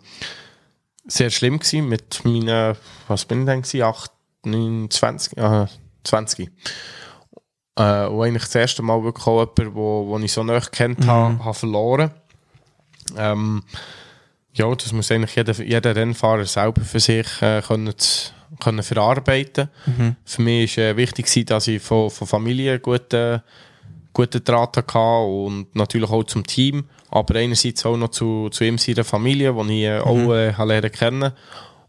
sehr 1.06 1.30
schlimm 1.30 1.58
gewesen 1.58 1.88
mit 1.88 2.24
meinen, 2.24 2.76
was 3.08 3.24
bin 3.24 3.40
ich 3.40 3.46
denn 3.46 3.62
gewesen, 3.62 3.82
8, 3.82 4.10
9, 4.44 4.90
20, 4.90 5.36
äh, 5.38 5.66
20. 6.04 6.50
Äh, 7.76 8.06
und 8.06 8.22
eigentlich 8.22 8.44
das 8.44 8.54
erste 8.54 8.82
Mal 8.82 9.02
wirklich 9.02 9.26
auch 9.26 9.40
jemand, 9.40 9.74
wo, 9.74 10.06
wo 10.06 10.18
ich 10.18 10.32
so 10.32 10.42
nahe 10.42 10.60
kennt 10.72 11.06
habe, 11.06 11.44
habe 11.44 11.54
verloren. 11.54 12.10
Ähm, 13.16 13.62
ja, 14.52 14.74
das 14.74 14.92
muss 14.92 15.10
eigentlich 15.10 15.36
jeder, 15.36 15.52
jeder 15.62 15.96
Rennfahrer 15.96 16.44
selber 16.44 16.82
für 16.82 17.00
sich 17.00 17.26
äh, 17.40 17.62
können, 17.62 17.94
können 18.60 18.82
verarbeiten. 18.82 19.68
Für 20.24 20.42
mich 20.42 20.76
war 20.76 20.84
äh, 20.84 20.96
wichtig, 20.96 21.26
gewesen, 21.26 21.46
dass 21.46 21.68
ich 21.68 21.82
von, 21.82 22.10
von 22.10 22.26
Familie 22.26 22.80
guten, 22.80 23.42
guten 24.12 24.44
Draht 24.44 24.76
hatte 24.76 24.98
und 24.98 25.74
natürlich 25.74 26.10
auch 26.10 26.24
zum 26.24 26.44
Team, 26.46 26.84
aber 27.10 27.36
einerseits 27.36 27.86
auch 27.86 27.96
noch 27.96 28.10
zu, 28.10 28.48
zu 28.50 28.64
ihm, 28.64 28.78
seiner 28.78 29.04
Familie, 29.04 29.54
die 29.54 29.82
ich 29.82 29.88
äh, 29.88 30.00
auch 30.00 30.32
äh, 30.32 30.64
lernen 30.64 30.92
kennen. 30.92 31.32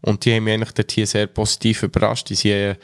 Und 0.00 0.24
die 0.24 0.34
haben 0.34 0.44
mich 0.44 0.54
eigentlich 0.54 0.72
dort 0.72 0.90
hier 0.90 1.06
sehr 1.06 1.26
positiv 1.26 1.82
überrascht. 1.84 2.28
Die 2.30 2.34
sind 2.34 2.50
äh, 2.50 2.76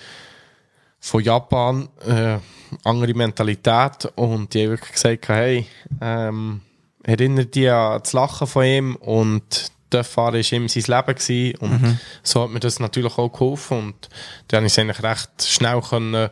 von 1.01 1.23
Japan 1.23 1.89
äh, 2.07 2.39
andere 2.85 3.15
Mentalität 3.15 4.07
und 4.15 4.53
die 4.55 4.65
haben 4.65 4.71
wirklich 4.71 4.93
gesagt, 4.93 5.29
hey, 5.29 5.67
ähm, 6.01 6.61
erinnere 7.03 7.47
dich 7.47 7.71
an 7.71 8.01
das 8.03 8.13
Lachen 8.13 8.47
von 8.47 8.65
ihm 8.65 8.97
und 8.97 9.73
fahren 10.03 10.35
war 10.35 10.53
ihm 10.53 10.69
sein 10.69 10.83
Leben 10.87 11.15
gewesen. 11.15 11.57
und 11.61 11.83
mhm. 11.83 11.99
so 12.23 12.43
hat 12.43 12.51
mir 12.51 12.61
das 12.61 12.79
natürlich 12.79 13.17
auch 13.17 13.33
geholfen 13.33 13.79
und 13.79 14.09
dann 14.49 14.61
konnte 14.61 14.67
ich 14.67 14.73
es 14.73 14.79
eigentlich 14.79 15.03
recht 15.03 15.31
schnell 15.43 15.81
können, 15.81 16.29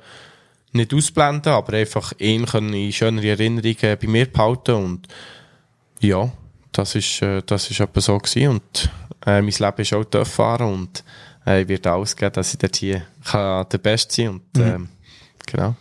nicht 0.73 0.93
ausblenden, 0.93 1.53
aber 1.53 1.73
einfach 1.73 2.13
ihn 2.19 2.45
können 2.45 2.75
in 2.75 2.93
schönere 2.93 3.29
Erinnerungen 3.29 3.99
bei 3.99 4.07
mir 4.07 4.27
behalten 4.27 4.75
und 4.75 5.09
ja, 6.01 6.31
das 6.73 6.95
ist, 6.95 7.23
äh, 7.23 7.43
das 7.47 7.71
ist 7.71 7.81
etwa 7.81 8.01
so 8.01 8.19
gewesen 8.19 8.49
und 8.49 8.91
äh, 9.25 9.41
mein 9.41 9.55
Leben 9.59 9.81
ist 9.81 9.93
auch 9.95 10.05
Töff 10.05 10.29
fahren 10.29 10.73
und 10.73 11.05
äh, 11.47 11.63
ich 11.63 11.69
werde 11.69 11.93
alles 11.93 12.15
geben, 12.15 12.33
dass 12.35 12.53
ich 12.53 12.59
dort 12.59 12.77
hier 12.77 13.03
kann 13.25 13.67
der 13.71 13.79
Beste 13.79 14.15
sein 14.15 14.29
und 14.29 14.57
mhm. 14.57 14.63
äh, 14.63 14.79
genau. 15.47 15.75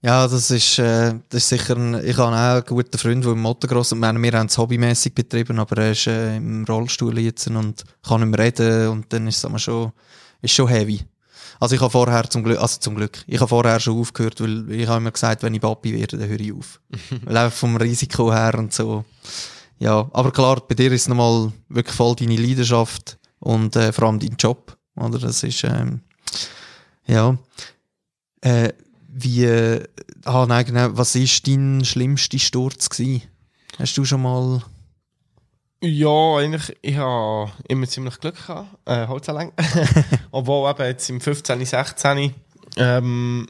Ja, 0.00 0.28
das 0.28 0.50
ist, 0.52 0.78
äh, 0.78 1.14
das 1.28 1.42
ist 1.42 1.48
sicher, 1.48 1.76
ein, 1.76 1.94
ich 2.06 2.16
habe 2.16 2.28
auch 2.28 2.54
einen 2.54 2.64
guten 2.64 2.96
Freund, 2.98 3.24
der 3.24 3.32
im 3.32 3.42
Motocross, 3.42 3.92
und 3.92 4.00
wir 4.00 4.32
haben 4.32 4.46
es 4.46 4.56
hobbymäßig 4.56 5.12
betrieben, 5.12 5.58
aber 5.58 5.78
er 5.78 5.90
ist 5.90 6.06
äh, 6.06 6.36
im 6.36 6.64
Rollstuhl 6.64 7.18
jetzt 7.18 7.48
und 7.48 7.84
kann 8.06 8.20
nicht 8.20 8.30
mehr 8.30 8.46
reden 8.46 8.88
und 8.88 9.12
dann 9.12 9.26
ist 9.26 9.44
es 9.44 9.62
schon, 9.62 9.92
ist 10.40 10.54
schon 10.54 10.68
heavy. 10.68 11.04
Also 11.58 11.74
ich 11.74 11.80
habe 11.80 11.90
vorher 11.90 12.30
zum 12.30 12.44
Glück, 12.44 12.60
also 12.60 12.78
zum 12.78 12.94
Glück, 12.94 13.24
ich 13.26 13.40
habe 13.40 13.48
vorher 13.48 13.80
schon 13.80 13.98
aufgehört, 13.98 14.40
weil 14.40 14.70
ich 14.70 14.86
habe 14.86 14.98
immer 14.98 15.10
gesagt, 15.10 15.42
wenn 15.42 15.54
ich 15.54 15.60
Papi 15.60 15.92
werde, 15.92 16.16
dann 16.16 16.28
höre 16.28 16.40
ich 16.40 16.52
auf. 16.52 16.80
weil 17.24 17.36
einfach 17.36 17.58
vom 17.58 17.76
Risiko 17.76 18.32
her 18.32 18.54
und 18.56 18.72
so. 18.72 19.04
Ja, 19.80 20.08
aber 20.12 20.30
klar, 20.30 20.62
bei 20.66 20.76
dir 20.76 20.92
ist 20.92 21.02
es 21.02 21.08
nochmal 21.08 21.52
wirklich 21.68 21.96
voll 21.96 22.14
deine 22.14 22.36
Leidenschaft 22.36 23.18
und 23.40 23.74
äh, 23.74 23.92
vor 23.92 24.04
allem 24.04 24.20
dein 24.20 24.36
Job, 24.38 24.76
oder? 24.94 25.18
Das 25.18 25.42
ist, 25.42 25.64
ähm, 25.64 26.02
ja. 27.06 27.36
Äh, 28.40 28.72
wie, 29.08 29.80
ah, 30.24 30.46
nein, 30.46 30.66
genau, 30.66 30.90
was 30.92 31.14
ist 31.14 31.46
dein 31.46 31.84
schlimmster 31.84 32.38
Sturz 32.38 32.88
gewesen? 32.90 33.22
Hast 33.78 33.96
du 33.96 34.04
schon 34.04 34.22
mal... 34.22 34.62
Ja, 35.80 36.36
eigentlich, 36.36 36.76
ich 36.82 36.96
habe 36.96 37.52
immer 37.68 37.86
ziemlich 37.86 38.18
Glück 38.18 38.34
gehabt, 38.34 38.68
äh, 38.84 39.06
Holzanlänge. 39.06 39.52
Obwohl 40.32 40.68
eben 40.68 40.84
jetzt 40.84 41.08
im 41.08 41.20
15, 41.20 41.64
16 41.64 42.34
ähm, 42.76 43.46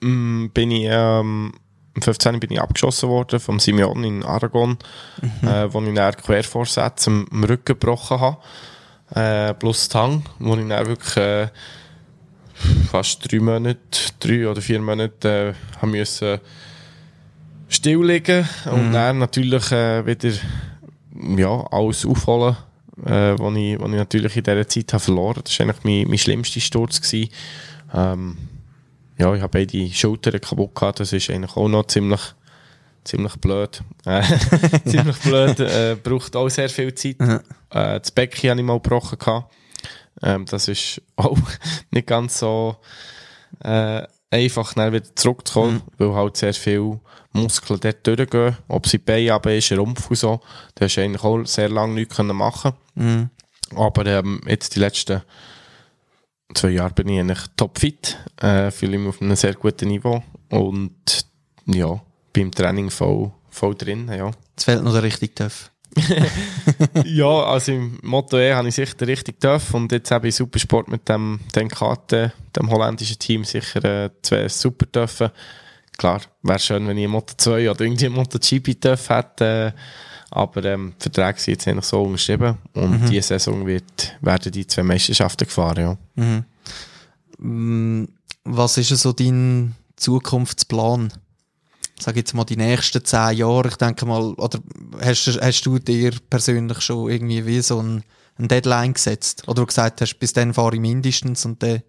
bin 0.00 0.70
ich, 0.70 0.86
ähm, 0.90 1.52
im 1.94 2.02
15 2.02 2.40
bin 2.40 2.50
ich 2.50 2.60
abgeschossen 2.60 3.08
worden 3.08 3.38
vom 3.38 3.60
Simeon 3.60 4.02
in 4.02 4.24
Aragon, 4.24 4.78
mhm. 5.22 5.48
äh, 5.48 5.72
wo 5.72 5.80
ich 5.80 5.94
dann 5.94 6.16
Quervorsätze 6.16 7.10
am 7.10 7.44
Rücken 7.44 7.64
gebrochen 7.64 8.20
habe. 8.20 8.38
Äh, 9.14 9.54
plus 9.54 9.88
Tang, 9.88 10.24
wo 10.38 10.56
ich 10.56 10.68
dann 10.68 10.86
wirklich 10.86 11.16
äh, 11.16 11.48
fast 12.90 13.30
drei 13.30 13.40
Monate, 13.40 13.78
drei 14.18 14.48
oder 14.48 14.60
vier 14.60 14.80
Monate 14.80 15.54
äh, 15.54 15.78
haben 15.80 15.90
müssen 15.90 16.40
stilllegen 17.68 18.48
und 18.66 18.88
mhm. 18.88 18.92
dann 18.92 19.18
natürlich 19.18 19.70
äh, 19.70 20.04
wieder 20.04 20.32
ja, 21.36 21.66
alles 21.70 22.04
aufholen, 22.04 22.56
äh, 23.04 23.34
was 23.38 23.56
ich, 23.56 23.80
was 23.80 23.90
ich 23.90 23.96
natürlich 23.96 24.36
in 24.36 24.42
dieser 24.42 24.68
Zeit 24.68 24.92
habe 24.92 25.02
verloren 25.02 25.42
Das 25.44 25.58
war 25.58 25.66
eigentlich 25.66 25.84
mein, 25.84 26.08
mein 26.08 26.18
schlimmster 26.18 26.60
Sturz. 26.60 27.00
Gewesen. 27.00 27.30
Ähm, 27.94 28.36
ja, 29.18 29.34
ich 29.34 29.42
habe 29.42 29.58
beide 29.58 29.90
Schultern 29.92 30.40
kaputt 30.40 30.74
gehabt, 30.74 31.00
das 31.00 31.12
ist 31.12 31.30
eigentlich 31.30 31.56
auch 31.56 31.68
noch 31.68 31.86
ziemlich, 31.86 32.20
ziemlich 33.04 33.36
blöd. 33.36 33.82
Äh, 34.04 34.22
ziemlich 34.86 35.18
blöd, 35.18 35.60
äh, 35.60 35.96
braucht 36.02 36.34
auch 36.34 36.48
sehr 36.48 36.70
viel 36.70 36.94
Zeit. 36.94 37.20
Mhm. 37.20 37.40
Äh, 37.70 38.00
das 38.00 38.10
Becken 38.10 38.50
habe 38.50 38.60
ich 38.60 38.66
mal 38.66 38.80
gebrochen 38.80 39.18
gehabt. 39.18 39.52
Ähm, 40.22 40.46
das 40.46 40.68
ist 40.68 41.02
auch 41.16 41.38
nicht 41.90 42.06
ganz 42.06 42.38
so 42.38 42.76
äh, 43.62 44.02
einfach, 44.30 44.74
dann 44.74 44.92
wieder 44.92 45.14
zurückzukommen, 45.14 45.74
mhm. 45.74 45.82
weil 45.98 46.14
halt 46.14 46.36
sehr 46.36 46.54
viel 46.54 47.00
Muskeln 47.32 47.80
dort 47.80 48.06
durchgehen. 48.06 48.56
Ob 48.68 48.86
sie 48.86 48.98
Beine 48.98 49.34
aber 49.34 49.54
ist, 49.54 49.72
Rumpf 49.72 50.10
und 50.10 50.16
so. 50.16 50.40
Da 50.74 50.84
hast 50.84 50.96
du 50.96 51.02
eigentlich 51.02 51.24
auch 51.24 51.44
sehr 51.44 51.68
lange 51.68 51.94
nichts 51.94 52.18
machen 52.18 52.72
mhm. 52.94 53.30
Aber 53.76 54.04
ähm, 54.06 54.40
jetzt 54.46 54.74
die 54.74 54.80
letzten 54.80 55.22
zwei 56.54 56.70
Jahre 56.70 56.92
bin 56.92 57.08
ich 57.08 57.20
eigentlich 57.20 57.46
topfit, 57.56 58.18
äh, 58.40 58.70
fühle 58.72 58.98
mich 58.98 59.08
auf 59.08 59.22
einem 59.22 59.36
sehr 59.36 59.54
guten 59.54 59.88
Niveau 59.88 60.22
und 60.48 61.26
ja, 61.66 62.00
beim 62.32 62.50
Training 62.50 62.90
voll, 62.90 63.30
voll 63.48 63.74
drin. 63.76 64.10
Ja. 64.12 64.32
Es 64.56 64.64
fehlt 64.64 64.82
noch 64.82 65.00
richtig 65.02 65.36
tief. 65.36 65.69
ja, 67.04 67.42
also 67.44 67.72
im 67.72 67.98
Motto 68.02 68.38
E 68.38 68.52
habe 68.52 68.68
ich 68.68 68.74
sicher 68.74 69.06
richtig 69.06 69.40
tough 69.40 69.74
und 69.74 69.90
jetzt 69.92 70.10
habe 70.10 70.28
ich 70.28 70.36
Supersport 70.36 70.88
mit 70.88 71.08
dem, 71.08 71.40
Karte, 71.68 72.32
dem 72.56 72.70
holländischen 72.70 73.18
Team 73.18 73.44
sicher 73.44 73.84
äh, 73.84 74.10
zwei 74.22 74.48
super 74.48 74.86
dürfen. 74.86 75.30
Klar, 75.98 76.22
wäre 76.42 76.58
schön, 76.58 76.86
wenn 76.86 76.96
ich 76.96 77.04
ein 77.04 77.10
Moto 77.10 77.34
2 77.36 77.70
oder 77.70 77.80
irgendwie 77.82 78.06
ein 78.06 78.12
Moto 78.12 78.38
GP 78.38 78.80
tough 78.80 79.10
hätte, 79.10 79.74
äh, 79.74 79.80
aber 80.30 80.64
ähm, 80.64 80.94
die 80.98 81.02
Verträge 81.02 81.40
sind 81.40 81.54
jetzt 81.54 81.68
eigentlich 81.68 81.84
so 81.84 82.02
unterschrieben 82.02 82.56
und 82.74 83.02
mhm. 83.02 83.10
diese 83.10 83.28
Saison 83.28 83.66
wird, 83.66 84.16
werden 84.20 84.52
die 84.52 84.66
zwei 84.66 84.84
Meisterschaften 84.84 85.44
gefahren, 85.44 85.98
ja. 86.16 86.24
Mhm. 86.24 86.44
Mm, 87.38 88.08
was 88.44 88.78
ist 88.78 88.88
so 88.88 89.12
dein 89.12 89.74
Zukunftsplan? 89.96 91.12
Sag 92.00 92.16
jetzt 92.16 92.34
mal, 92.34 92.44
die 92.44 92.56
nächsten 92.56 93.04
zehn 93.04 93.36
Jahre, 93.36 93.68
ich 93.68 93.76
denke 93.76 94.06
mal, 94.06 94.34
oder 94.34 94.58
hast, 95.00 95.38
hast 95.40 95.62
du 95.62 95.78
dir 95.78 96.12
persönlich 96.28 96.80
schon 96.80 97.10
irgendwie 97.10 97.46
wie 97.46 97.60
so 97.60 97.80
ein, 97.80 98.02
ein 98.38 98.48
Deadline 98.48 98.94
gesetzt? 98.94 99.44
Oder 99.46 99.62
du 99.62 99.66
gesagt 99.66 100.00
hast, 100.00 100.18
bis 100.18 100.32
dann 100.32 100.54
fahre 100.54 100.74
ich 100.74 100.80
mindestens 100.80 101.44
und 101.44 101.62
dann 101.62 101.82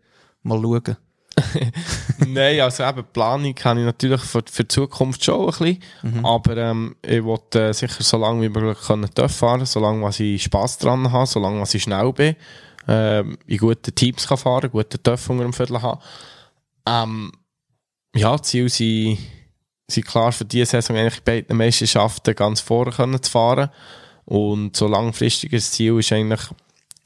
mal 0.43 0.61
schauen? 0.61 0.97
Nein, 2.27 2.59
also 2.59 2.83
eben 2.83 3.03
Planung 3.13 3.55
habe 3.63 3.79
ich 3.79 3.85
natürlich 3.85 4.21
für, 4.21 4.43
für 4.49 4.63
die 4.63 4.67
Zukunft 4.67 5.23
schon 5.23 5.41
ein 5.41 5.45
bisschen, 5.47 5.79
mhm. 6.03 6.25
aber 6.25 6.57
ähm, 6.57 6.95
ich 7.01 7.23
wollte 7.23 7.69
äh, 7.69 7.73
sicher 7.73 8.03
so 8.03 8.17
lange 8.17 8.41
wie 8.41 8.49
möglich 8.49 8.85
können 8.85 9.09
fahren, 9.29 9.65
solange 9.65 10.03
was 10.03 10.19
ich 10.19 10.43
Spass 10.43 10.77
dran 10.77 11.11
habe, 11.11 11.25
solange 11.25 11.61
was 11.61 11.73
ich 11.73 11.83
schnell 11.83 12.11
bin, 12.13 12.35
ähm, 12.87 13.37
in 13.47 13.57
guten 13.57 13.95
Teams 13.95 14.27
kann 14.27 14.37
fahren, 14.37 14.71
gute 14.71 15.01
Töpf 15.01 15.29
unter 15.29 15.43
dem 15.43 15.53
Viertel 15.53 15.81
haben. 15.81 16.01
Ähm, 16.85 17.31
ja, 18.15 18.41
Ziel 18.41 18.69
sind 18.69 19.19
sind 19.91 20.07
klar 20.07 20.31
für 20.31 20.45
diese 20.45 20.71
Saison 20.71 20.97
eigentlich 20.97 21.23
bei 21.23 21.41
den 21.41 21.57
Meisterschaften 21.57 22.35
ganz 22.35 22.59
vorne 22.61 22.91
können 22.91 23.21
zu 23.21 23.31
fahren. 23.31 23.69
Und 24.25 24.75
so 24.75 24.87
langfristiges 24.87 25.71
Ziel 25.71 25.99
ist 25.99 26.11
eigentlich, 26.11 26.41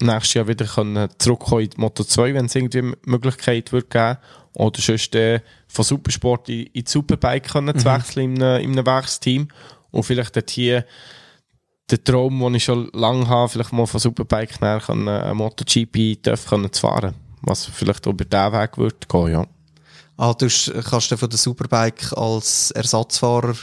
nächstes 0.02 0.34
Jahr 0.34 0.48
wieder 0.48 0.66
können 0.66 1.10
zurückkommen 1.18 1.64
in 1.64 1.70
die 1.72 1.82
Moto 1.82 2.04
2, 2.04 2.34
wenn 2.34 2.46
es 2.46 2.56
irgendwie 2.56 2.94
Möglichkeit 3.06 3.72
wird 3.72 3.90
geben. 3.90 4.18
Oder 4.54 4.82
sonst 4.82 5.16
äh, 5.16 5.42
von 5.68 5.84
Supersport 5.84 6.50
in, 6.50 6.68
in 6.68 6.84
die 6.84 6.90
Superbike 6.90 7.50
können 7.50 7.76
mhm. 7.76 7.80
zu 7.80 7.86
wechseln 7.86 8.36
in 8.36 8.44
einem, 8.44 8.64
in 8.64 8.72
einem 8.72 8.86
Werksteam. 8.86 9.48
Und 9.92 10.04
vielleicht 10.04 10.36
dort 10.36 10.50
hier 10.50 10.86
der 11.90 12.04
Traum, 12.04 12.40
den 12.40 12.56
ich 12.56 12.64
schon 12.64 12.90
lange 12.94 13.28
habe, 13.28 13.50
vielleicht 13.50 13.74
mal 13.74 13.86
von 13.86 14.00
Superbike 14.00 14.62
näher 14.62 14.82
können, 14.82 15.08
eine 15.08 15.34
MotoGP 15.34 16.24
können 16.48 16.72
zu 16.72 16.82
fahren. 16.82 17.16
Was 17.42 17.66
vielleicht 17.66 18.06
über 18.06 18.26
diesen 18.26 18.54
Weg 18.54 18.78
wird 18.78 19.08
gehen, 19.08 19.32
ja. 19.32 19.48
Ah, 20.18 20.34
du 20.34 20.48
kannst 20.48 21.12
du 21.12 21.18
von 21.18 21.30
der 21.30 21.38
Superbike 21.38 22.14
als 22.18 22.72
Ersatzfahrer 22.72 23.56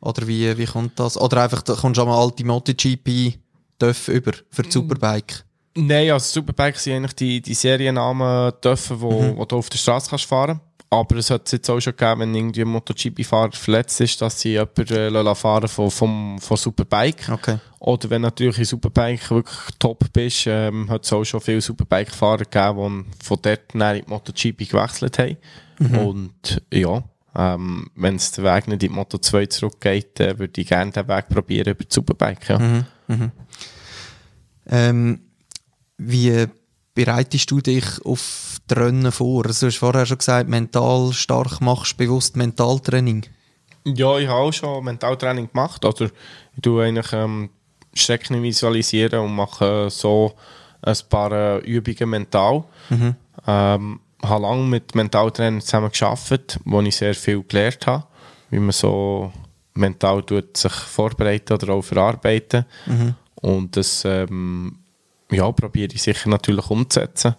oder 0.00 0.26
wie, 0.26 0.56
wie 0.58 0.66
kommt 0.66 0.98
das? 0.98 1.16
Oder 1.16 1.42
einfach, 1.42 1.62
da 1.62 1.74
kommst 1.74 1.98
du 1.98 2.02
einmal 2.02 2.20
alte 2.20 2.44
MotoGP 2.44 3.38
Döff 3.80 4.08
über 4.08 4.32
für 4.50 4.62
die 4.62 4.68
mm. 4.68 4.72
Superbike? 4.72 5.44
Nein, 5.74 6.10
also 6.10 6.40
Superbike 6.40 6.76
sind 6.78 6.96
eigentlich 6.96 7.14
die, 7.14 7.40
die 7.40 7.54
Seriennamen 7.54 8.52
Döffen, 8.62 9.00
wo, 9.00 9.22
mhm. 9.22 9.36
wo 9.38 9.44
du 9.46 9.56
auf 9.56 9.70
der 9.70 9.78
Straße 9.78 10.10
kannst 10.10 10.26
fahren 10.26 10.60
aber 10.92 11.16
es 11.16 11.30
hat 11.30 11.46
es 11.46 11.52
jetzt 11.52 11.70
auch 11.70 11.80
schon 11.80 11.96
gegeben, 11.96 12.20
wenn 12.20 12.34
irgendwie 12.34 12.60
ein 12.60 12.68
MotoGP-Fahrer 12.68 13.52
verletzt 13.52 13.98
ist, 14.02 14.20
dass 14.20 14.38
sie 14.38 14.50
jemanden 14.50 15.26
äh, 15.26 15.34
fahren 15.34 15.66
von, 15.66 15.90
vom, 15.90 16.38
von 16.38 16.56
Superbike. 16.58 17.30
Okay. 17.30 17.56
Oder 17.78 18.10
wenn 18.10 18.20
natürlich 18.20 18.58
in 18.58 18.66
Superbike 18.66 19.30
wirklich 19.30 19.56
top 19.78 20.04
bist, 20.12 20.46
ähm, 20.46 20.90
hat 20.90 21.06
es 21.06 21.12
auch 21.14 21.24
schon 21.24 21.40
viele 21.40 21.62
Superbike-Fahrer 21.62 22.44
gegeben, 22.44 23.06
die 23.10 23.24
von 23.24 23.38
dort 23.40 23.74
nach 23.74 23.94
in 23.94 24.04
die 24.04 24.10
MotoGP 24.10 24.68
gewechselt 24.68 25.18
haben. 25.18 25.38
Mhm. 25.78 25.98
Und 25.98 26.62
ja, 26.70 27.02
ähm, 27.36 27.90
wenn 27.94 28.16
es 28.16 28.32
den 28.32 28.44
Weg 28.44 28.68
nicht 28.68 28.82
in 28.82 28.90
die 28.90 28.94
Moto 28.94 29.16
2 29.16 29.46
zurückgeht, 29.46 30.20
äh, 30.20 30.38
würde 30.38 30.60
ich 30.60 30.68
gerne 30.68 30.90
den 30.90 31.08
Weg 31.08 31.30
probieren 31.30 31.70
über 31.70 31.84
die 31.84 31.94
Superbike. 31.94 32.50
Ja. 32.50 32.58
Mhm. 32.58 32.84
Mhm. 33.08 33.32
Ähm, 34.66 35.20
wie 35.96 36.44
bereitest 36.94 37.50
du 37.50 37.62
dich 37.62 37.86
auf 38.04 38.51
die 38.74 38.80
Rennen 38.80 39.12
vor? 39.12 39.46
Also, 39.46 39.66
du 39.66 39.70
hast 39.70 39.78
vorher 39.78 40.06
schon 40.06 40.18
gesagt, 40.18 40.48
mental 40.48 41.12
stark 41.12 41.60
machst, 41.60 41.96
bewusst 41.96 42.36
Mentaltraining. 42.36 43.24
Ja, 43.84 44.18
ich 44.18 44.28
habe 44.28 44.40
auch 44.40 44.52
schon 44.52 44.84
Mentaltraining 44.84 45.50
gemacht. 45.50 45.84
Also, 45.84 46.06
ich 46.06 46.12
tue 46.62 46.84
eigentlich 46.84 47.12
ähm, 47.12 47.50
Strecken 47.94 48.42
visualisieren 48.42 49.20
und 49.20 49.34
mache 49.34 49.90
so 49.90 50.32
ein 50.82 50.96
paar 51.08 51.32
äh, 51.32 51.58
Übungen 51.58 52.10
mental. 52.10 52.64
Mhm. 52.90 53.14
Ähm, 53.46 54.00
habe 54.24 54.42
lange 54.42 54.64
mit 54.64 54.94
Mentaltrainern 54.94 55.60
zusammen 55.60 55.90
gearbeitet, 55.90 56.58
wo 56.64 56.80
ich 56.80 56.96
sehr 56.96 57.14
viel 57.14 57.42
gelernt 57.42 57.86
habe, 57.86 58.04
wie 58.50 58.60
man 58.60 58.72
so 58.72 59.32
mental 59.74 60.22
tut, 60.22 60.56
sich 60.56 60.72
vorbereiten 60.72 61.54
oder 61.54 61.74
auch 61.74 61.82
verarbeiten. 61.82 62.64
Mhm. 62.86 63.14
Und 63.34 63.76
das 63.76 64.04
ähm, 64.04 64.78
ja, 65.30 65.50
probiere 65.50 65.92
ich 65.92 66.02
sicher 66.02 66.28
natürlich 66.28 66.70
umzusetzen, 66.70 67.34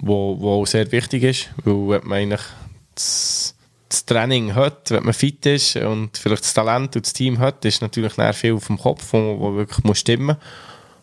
wo, 0.00 0.36
wo 0.40 0.64
sehr 0.66 0.90
wichtig 0.92 1.22
ist, 1.22 1.50
weil 1.64 2.00
man 2.04 2.12
eigentlich 2.18 2.42
das, 2.94 3.54
das 3.88 4.04
Training 4.04 4.54
hat, 4.54 4.90
wenn 4.90 5.04
man 5.04 5.12
fit 5.14 5.44
ist 5.46 5.76
und 5.76 6.16
vielleicht 6.16 6.44
das 6.44 6.54
Talent 6.54 6.96
und 6.96 7.04
das 7.04 7.12
Team 7.12 7.38
hat, 7.38 7.64
ist 7.64 7.82
natürlich 7.82 8.12
viel 8.34 8.54
auf 8.54 8.66
dem 8.66 8.78
Kopf, 8.78 9.12
wo, 9.12 9.38
wo 9.40 9.54
wirklich 9.56 9.84
muss 9.84 9.98
stimmen 9.98 10.36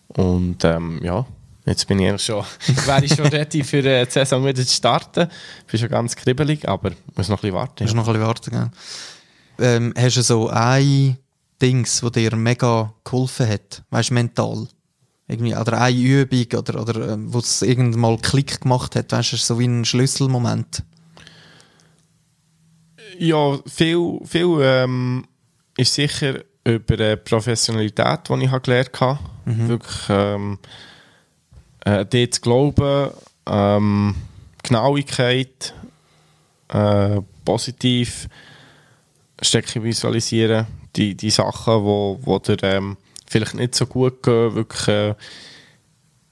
Und 0.10 0.64
ähm, 0.64 1.00
ja, 1.04 1.26
jetzt 1.66 1.88
bin 1.88 2.00
ich 2.00 2.08
eigentlich 2.08 2.24
schon, 2.24 2.43
wäre 2.86 3.06
ich 3.06 3.14
schon 3.14 3.28
ready 3.28 3.64
für 3.64 3.84
äh, 3.84 4.06
die 4.06 4.12
Saison 4.12 4.45
wieder 4.45 4.66
zu 4.66 4.74
starten. 4.74 5.30
Bin 5.70 5.80
schon 5.80 5.89
ganz 5.89 6.16
kribbelig, 6.16 6.68
aber 6.68 6.91
muss 7.16 7.30
noch 7.30 7.38
ein 7.39 7.41
bisschen 7.41 7.56
warten. 7.56 7.84
Musst 7.84 7.93
Ja. 7.93 8.00
noch 8.02 8.08
ein 8.08 8.14
bisschen 8.14 8.28
warten, 8.28 8.52
gell? 8.52 8.70
Ähm, 9.60 9.93
hast 9.98 10.18
du 10.18 10.22
so 10.22 10.50
ein 10.50 11.18
Dings, 11.62 12.02
das 12.02 12.12
dir 12.12 12.36
mega 12.36 12.93
geholfen 13.04 13.50
hat? 13.50 13.84
Weißt 13.89 14.12
mental? 14.12 14.68
Irgendwie, 15.28 15.55
oder 15.55 15.82
eine 15.82 15.97
Übung, 15.97 16.59
oder, 16.59 16.82
oder 16.82 17.13
ähm, 17.13 17.34
wo 17.34 17.39
es 17.39 17.61
irgendwann 17.61 17.99
mal 17.99 18.17
Klick 18.17 18.61
gemacht 18.61 18.95
hat? 18.95 19.11
Weißt 19.11 19.34
du, 19.34 19.38
so 19.38 19.59
wie 19.59 19.65
ein 19.65 19.84
Schlüsselmoment? 19.84 20.84
Ja, 23.19 23.59
viel, 23.65 24.19
viel 24.23 24.57
ähm, 24.61 25.25
ist 25.75 25.93
sicher 25.93 26.43
über 26.63 26.99
äh, 26.99 27.17
Professionalität, 27.17 28.30
die 28.30 28.43
ich 28.45 28.63
gelernt 28.63 29.01
habe. 29.01 29.19
Wirklich 29.45 30.09
ähm, 30.09 30.59
äh, 31.86 32.05
dort 32.05 32.34
zu 32.34 32.41
glauben, 32.41 33.11
ähm, 33.45 34.15
Genauigkeit, 34.63 35.73
äh, 36.67 37.21
positiv, 37.45 38.28
Stärke 39.41 39.82
visualisieren, 39.82 40.67
die, 40.95 41.15
die 41.15 41.30
Sachen, 41.30 41.84
wo, 41.84 42.19
wo 42.21 42.39
dir 42.39 42.61
ähm, 42.63 42.97
vielleicht 43.28 43.55
nicht 43.55 43.75
so 43.75 43.86
gut 43.86 44.23
gehen, 44.23 44.55
wirklich 44.55 44.88
äh, 44.88 45.15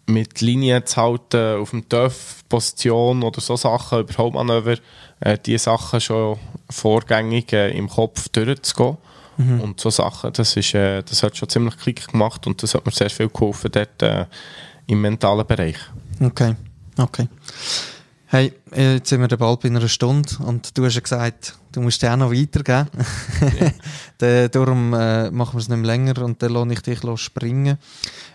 mit 0.07 0.41
Linien 0.41 0.85
zu 0.85 0.97
halten, 0.97 1.61
auf 1.61 1.71
dem 1.71 1.87
Töff, 1.89 2.43
Position 2.47 3.23
oder 3.23 3.41
so 3.41 3.55
Sachen, 3.55 4.01
überhaupt 4.01 4.35
Manöver, 4.35 4.77
äh, 5.19 5.37
die 5.37 5.57
Sachen 5.57 5.99
schon 5.99 6.37
vorgängig 6.69 7.53
äh, 7.53 7.75
im 7.75 7.89
Kopf 7.89 8.29
durchzugehen. 8.29 8.97
Und 9.37 9.81
so 9.81 9.89
Sachen, 9.89 10.31
das, 10.31 10.55
ist, 10.55 10.73
äh, 10.73 11.03
das 11.03 11.21
hat 11.21 11.35
schon 11.35 11.49
ziemlich 11.49 11.75
Klick 11.77 12.07
gemacht 12.07 12.47
und 12.47 12.63
das 12.63 12.73
hat 12.73 12.85
mir 12.85 12.93
sehr 12.93 13.09
viel 13.09 13.27
geholfen 13.27 13.69
dort 13.69 14.01
äh, 14.01 14.27
im 14.87 15.01
mentalen 15.01 15.45
Bereich. 15.45 15.75
Okay, 16.21 16.55
okay. 16.97 17.27
Hey, 18.27 18.53
jetzt 18.75 19.09
sind 19.09 19.21
wir 19.21 19.37
bald 19.37 19.59
bei 19.61 19.69
einer 19.69 19.87
Stunde 19.87 20.29
und 20.43 20.75
du 20.77 20.85
hast 20.85 20.95
ja 20.95 21.01
gesagt, 21.01 21.57
du 21.71 21.81
musst 21.81 22.01
ja 22.01 22.13
auch 22.13 22.17
noch 22.17 22.31
weitergeben. 22.31 22.89
Dann- 24.17 24.49
Darum 24.51 24.93
äh, 24.93 25.29
machen 25.29 25.53
wir 25.53 25.59
es 25.59 25.69
nicht 25.69 25.77
mehr 25.77 25.85
länger 25.85 26.23
und 26.23 26.41
dann 26.41 26.51
lasse 26.53 26.73
ich 26.73 26.81
dich 26.81 27.03
los 27.03 27.21
springen. 27.21 27.77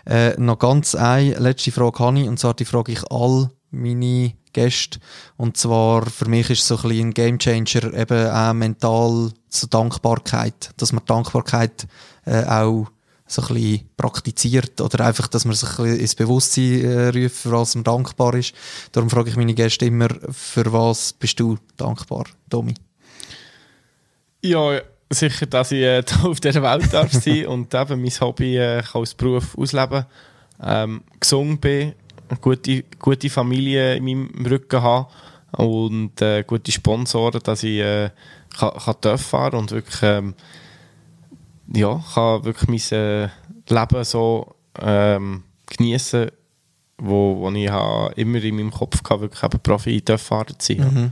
Äh, 0.05 0.39
noch 0.39 0.59
ganz 0.59 0.95
eine 0.95 1.37
letzte 1.37 1.71
Frage 1.71 1.99
habe 1.99 2.19
ich 2.21 2.27
und 2.27 2.39
zwar 2.39 2.53
die 2.53 2.65
frage 2.65 2.93
ich 2.93 3.03
all 3.11 3.49
meine 3.71 4.33
Gäste 4.53 4.99
und 5.37 5.57
zwar 5.57 6.05
für 6.05 6.27
mich 6.29 6.49
ist 6.49 6.65
so 6.67 6.77
ein 6.77 6.81
bisschen 6.83 7.07
ein 7.09 7.13
Gamechanger 7.13 7.93
eben 7.93 8.29
auch 8.29 8.53
mental 8.53 9.31
zur 9.49 9.69
Dankbarkeit, 9.69 10.71
dass 10.77 10.93
man 10.93 11.03
Dankbarkeit 11.05 11.85
äh, 12.25 12.45
auch 12.45 12.87
so 13.31 13.41
ein 13.41 13.53
bisschen 13.53 13.89
praktiziert 13.97 14.81
oder 14.81 15.05
einfach, 15.05 15.27
dass 15.27 15.45
man 15.45 15.55
sich 15.55 15.79
ein 15.79 15.97
ins 15.97 16.15
Bewusstsein 16.15 16.83
äh, 16.83 17.07
ruft, 17.09 17.35
für 17.35 17.51
was 17.51 17.75
man 17.75 17.83
dankbar 17.83 18.33
ist. 18.35 18.53
Darum 18.91 19.09
frage 19.09 19.29
ich 19.29 19.37
meine 19.37 19.53
Gäste 19.53 19.85
immer, 19.85 20.09
für 20.29 20.71
was 20.73 21.13
bist 21.13 21.39
du 21.39 21.57
dankbar, 21.77 22.25
Domi? 22.49 22.73
Ja, 24.43 24.81
sicher, 25.09 25.45
dass 25.45 25.71
ich 25.71 25.81
äh, 25.81 26.03
auf 26.23 26.39
dieser 26.39 26.63
Welt 26.63 26.93
darf 26.93 27.11
sein 27.13 27.45
und 27.47 27.73
eben 27.73 28.01
mein 28.01 28.19
Hobby 28.19 28.57
äh, 28.57 28.83
als 28.93 29.13
Beruf 29.13 29.57
ausleben 29.57 30.05
ähm, 30.63 31.01
gesund 31.19 31.61
bin, 31.61 31.93
eine 32.29 32.39
gute, 32.39 32.83
gute 32.99 33.29
Familie 33.29 33.95
in 33.95 34.05
meinem 34.05 34.45
Rücken 34.45 34.81
habe 34.81 35.07
und 35.57 36.21
äh, 36.21 36.43
gute 36.43 36.71
Sponsoren, 36.71 37.41
dass 37.43 37.63
ich 37.63 37.79
äh, 37.79 38.09
kann, 38.57 38.99
kann 39.01 39.17
fahren 39.17 39.59
und 39.59 39.71
wirklich 39.71 40.01
ähm, 40.03 40.35
ja, 41.73 42.03
kann 42.13 42.43
wirklich 42.43 42.69
mein 42.69 42.99
äh, 42.99 43.29
Leben 43.67 44.03
so 44.03 44.55
ähm, 44.79 45.43
genießen, 45.67 46.31
wo, 46.97 47.37
wo 47.39 47.51
ich 47.51 47.69
habe 47.69 48.13
immer 48.15 48.43
in 48.43 48.55
meinem 48.55 48.71
Kopf 48.71 49.01
hatte, 49.09 49.21
wirklich 49.21 49.43
eben 49.43 49.59
Profi 49.59 50.01
TÜV-Fahrer 50.01 50.57
zu 50.57 50.73
sein. 50.75 50.91
ja. 50.95 51.11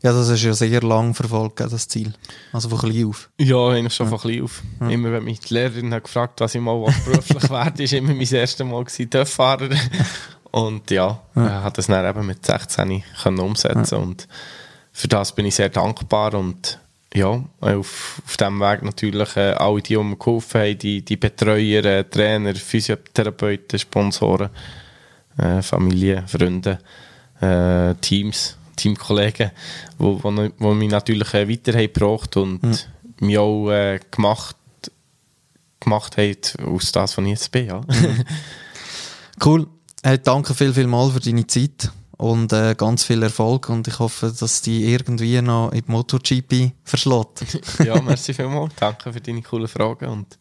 Ja, 0.00 0.12
das 0.12 0.28
ist 0.28 0.44
ja 0.44 0.52
sehr 0.54 0.80
lang 0.80 1.12
verfolgt, 1.12 1.58
das 1.58 1.88
Ziel. 1.88 2.14
Also 2.52 2.68
von 2.68 2.78
klein 2.78 3.06
auf. 3.06 3.30
Ja, 3.36 3.70
eigentlich 3.70 3.94
schon 3.94 4.08
von 4.08 4.18
klein 4.18 4.42
auf. 4.42 4.62
Immer 4.78 5.10
wenn 5.10 5.24
mich 5.24 5.40
die 5.40 5.54
Lehrerin 5.54 5.92
hat 5.92 6.04
gefragt, 6.04 6.40
was 6.40 6.54
ich 6.54 6.60
mal 6.60 6.80
was 6.80 7.04
beruflich 7.04 7.50
werde, 7.50 7.82
ist 7.82 7.92
immer 7.92 8.14
mein 8.14 8.32
erstes 8.32 8.64
Mal 8.64 8.84
TÜV-Fahrer. 8.84 9.70
Und 10.52 10.90
ja, 10.92 11.20
ja. 11.34 11.62
Hat 11.64 11.78
das 11.78 11.88
dann 11.88 12.08
eben 12.08 12.26
mit 12.26 12.46
16 12.46 13.02
können 13.22 13.40
umsetzen 13.40 13.96
und 13.96 14.28
für 14.92 15.08
das 15.08 15.34
bin 15.34 15.46
ich 15.46 15.54
sehr 15.54 15.68
dankbar 15.68 16.34
und 16.34 16.80
ja, 17.14 17.42
auf, 17.60 18.22
auf 18.24 18.36
diesem 18.36 18.60
Weg 18.60 18.82
natürlich 18.82 19.36
äh, 19.36 19.52
alle 19.52 19.80
die, 19.80 19.94
die 19.94 20.02
mir 20.02 20.16
geholfen 20.16 20.60
haben, 20.60 20.78
die, 20.78 21.02
die 21.02 21.16
Betreuer, 21.16 21.84
äh, 21.84 22.04
Trainer, 22.04 22.54
Physiotherapeuten, 22.54 23.78
Sponsoren, 23.78 24.50
äh, 25.38 25.62
Familie, 25.62 26.24
Freunde, 26.26 26.78
äh, 27.40 27.94
Teams, 28.00 28.56
Teamkollegen, 28.76 29.50
wo, 29.96 30.22
wo, 30.22 30.48
wo 30.58 30.74
mich 30.74 30.90
natürlich 30.90 31.32
äh, 31.34 31.48
weiter 31.48 31.72
haben 31.72 31.92
gebracht 31.92 32.36
und 32.36 32.88
mich 33.20 33.38
auch 33.38 33.70
äh, 33.70 34.00
gemacht, 34.10 34.56
gemacht 35.80 36.16
haben 36.18 36.36
aus 36.66 36.92
das, 36.92 37.16
was 37.16 37.24
ich 37.24 37.30
jetzt 37.30 37.52
bin. 37.52 37.66
Ja. 37.66 37.80
Cool. 39.44 39.68
Hey, 40.02 40.18
danke 40.18 40.52
viel, 40.52 40.72
viel 40.72 40.88
mal 40.88 41.10
für 41.10 41.20
deine 41.20 41.46
Zeit 41.46 41.92
und 42.18 42.52
äh, 42.52 42.74
ganz 42.76 43.04
viel 43.04 43.22
Erfolg 43.22 43.68
und 43.70 43.88
ich 43.88 43.98
hoffe, 43.98 44.34
dass 44.38 44.60
die 44.60 44.92
irgendwie 44.92 45.40
noch 45.40 45.70
in 45.70 45.82
die 45.86 45.90
MotoGP 45.90 46.72
verschlägt. 46.84 47.46
ja, 47.84 48.00
merci 48.02 48.34
vielmals. 48.34 48.74
Danke 48.78 49.12
für 49.12 49.20
deine 49.20 49.40
coolen 49.40 49.68
Fragen 49.68 50.06
und 50.06 50.38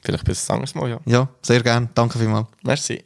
vielleicht 0.00 0.24
bis 0.24 0.50
anderes 0.50 0.74
Mal. 0.74 0.90
Ja. 0.90 1.00
ja, 1.04 1.28
sehr 1.42 1.62
gern. 1.62 1.90
Danke 1.94 2.18
vielmals. 2.18 2.48
Merci. 2.62 3.04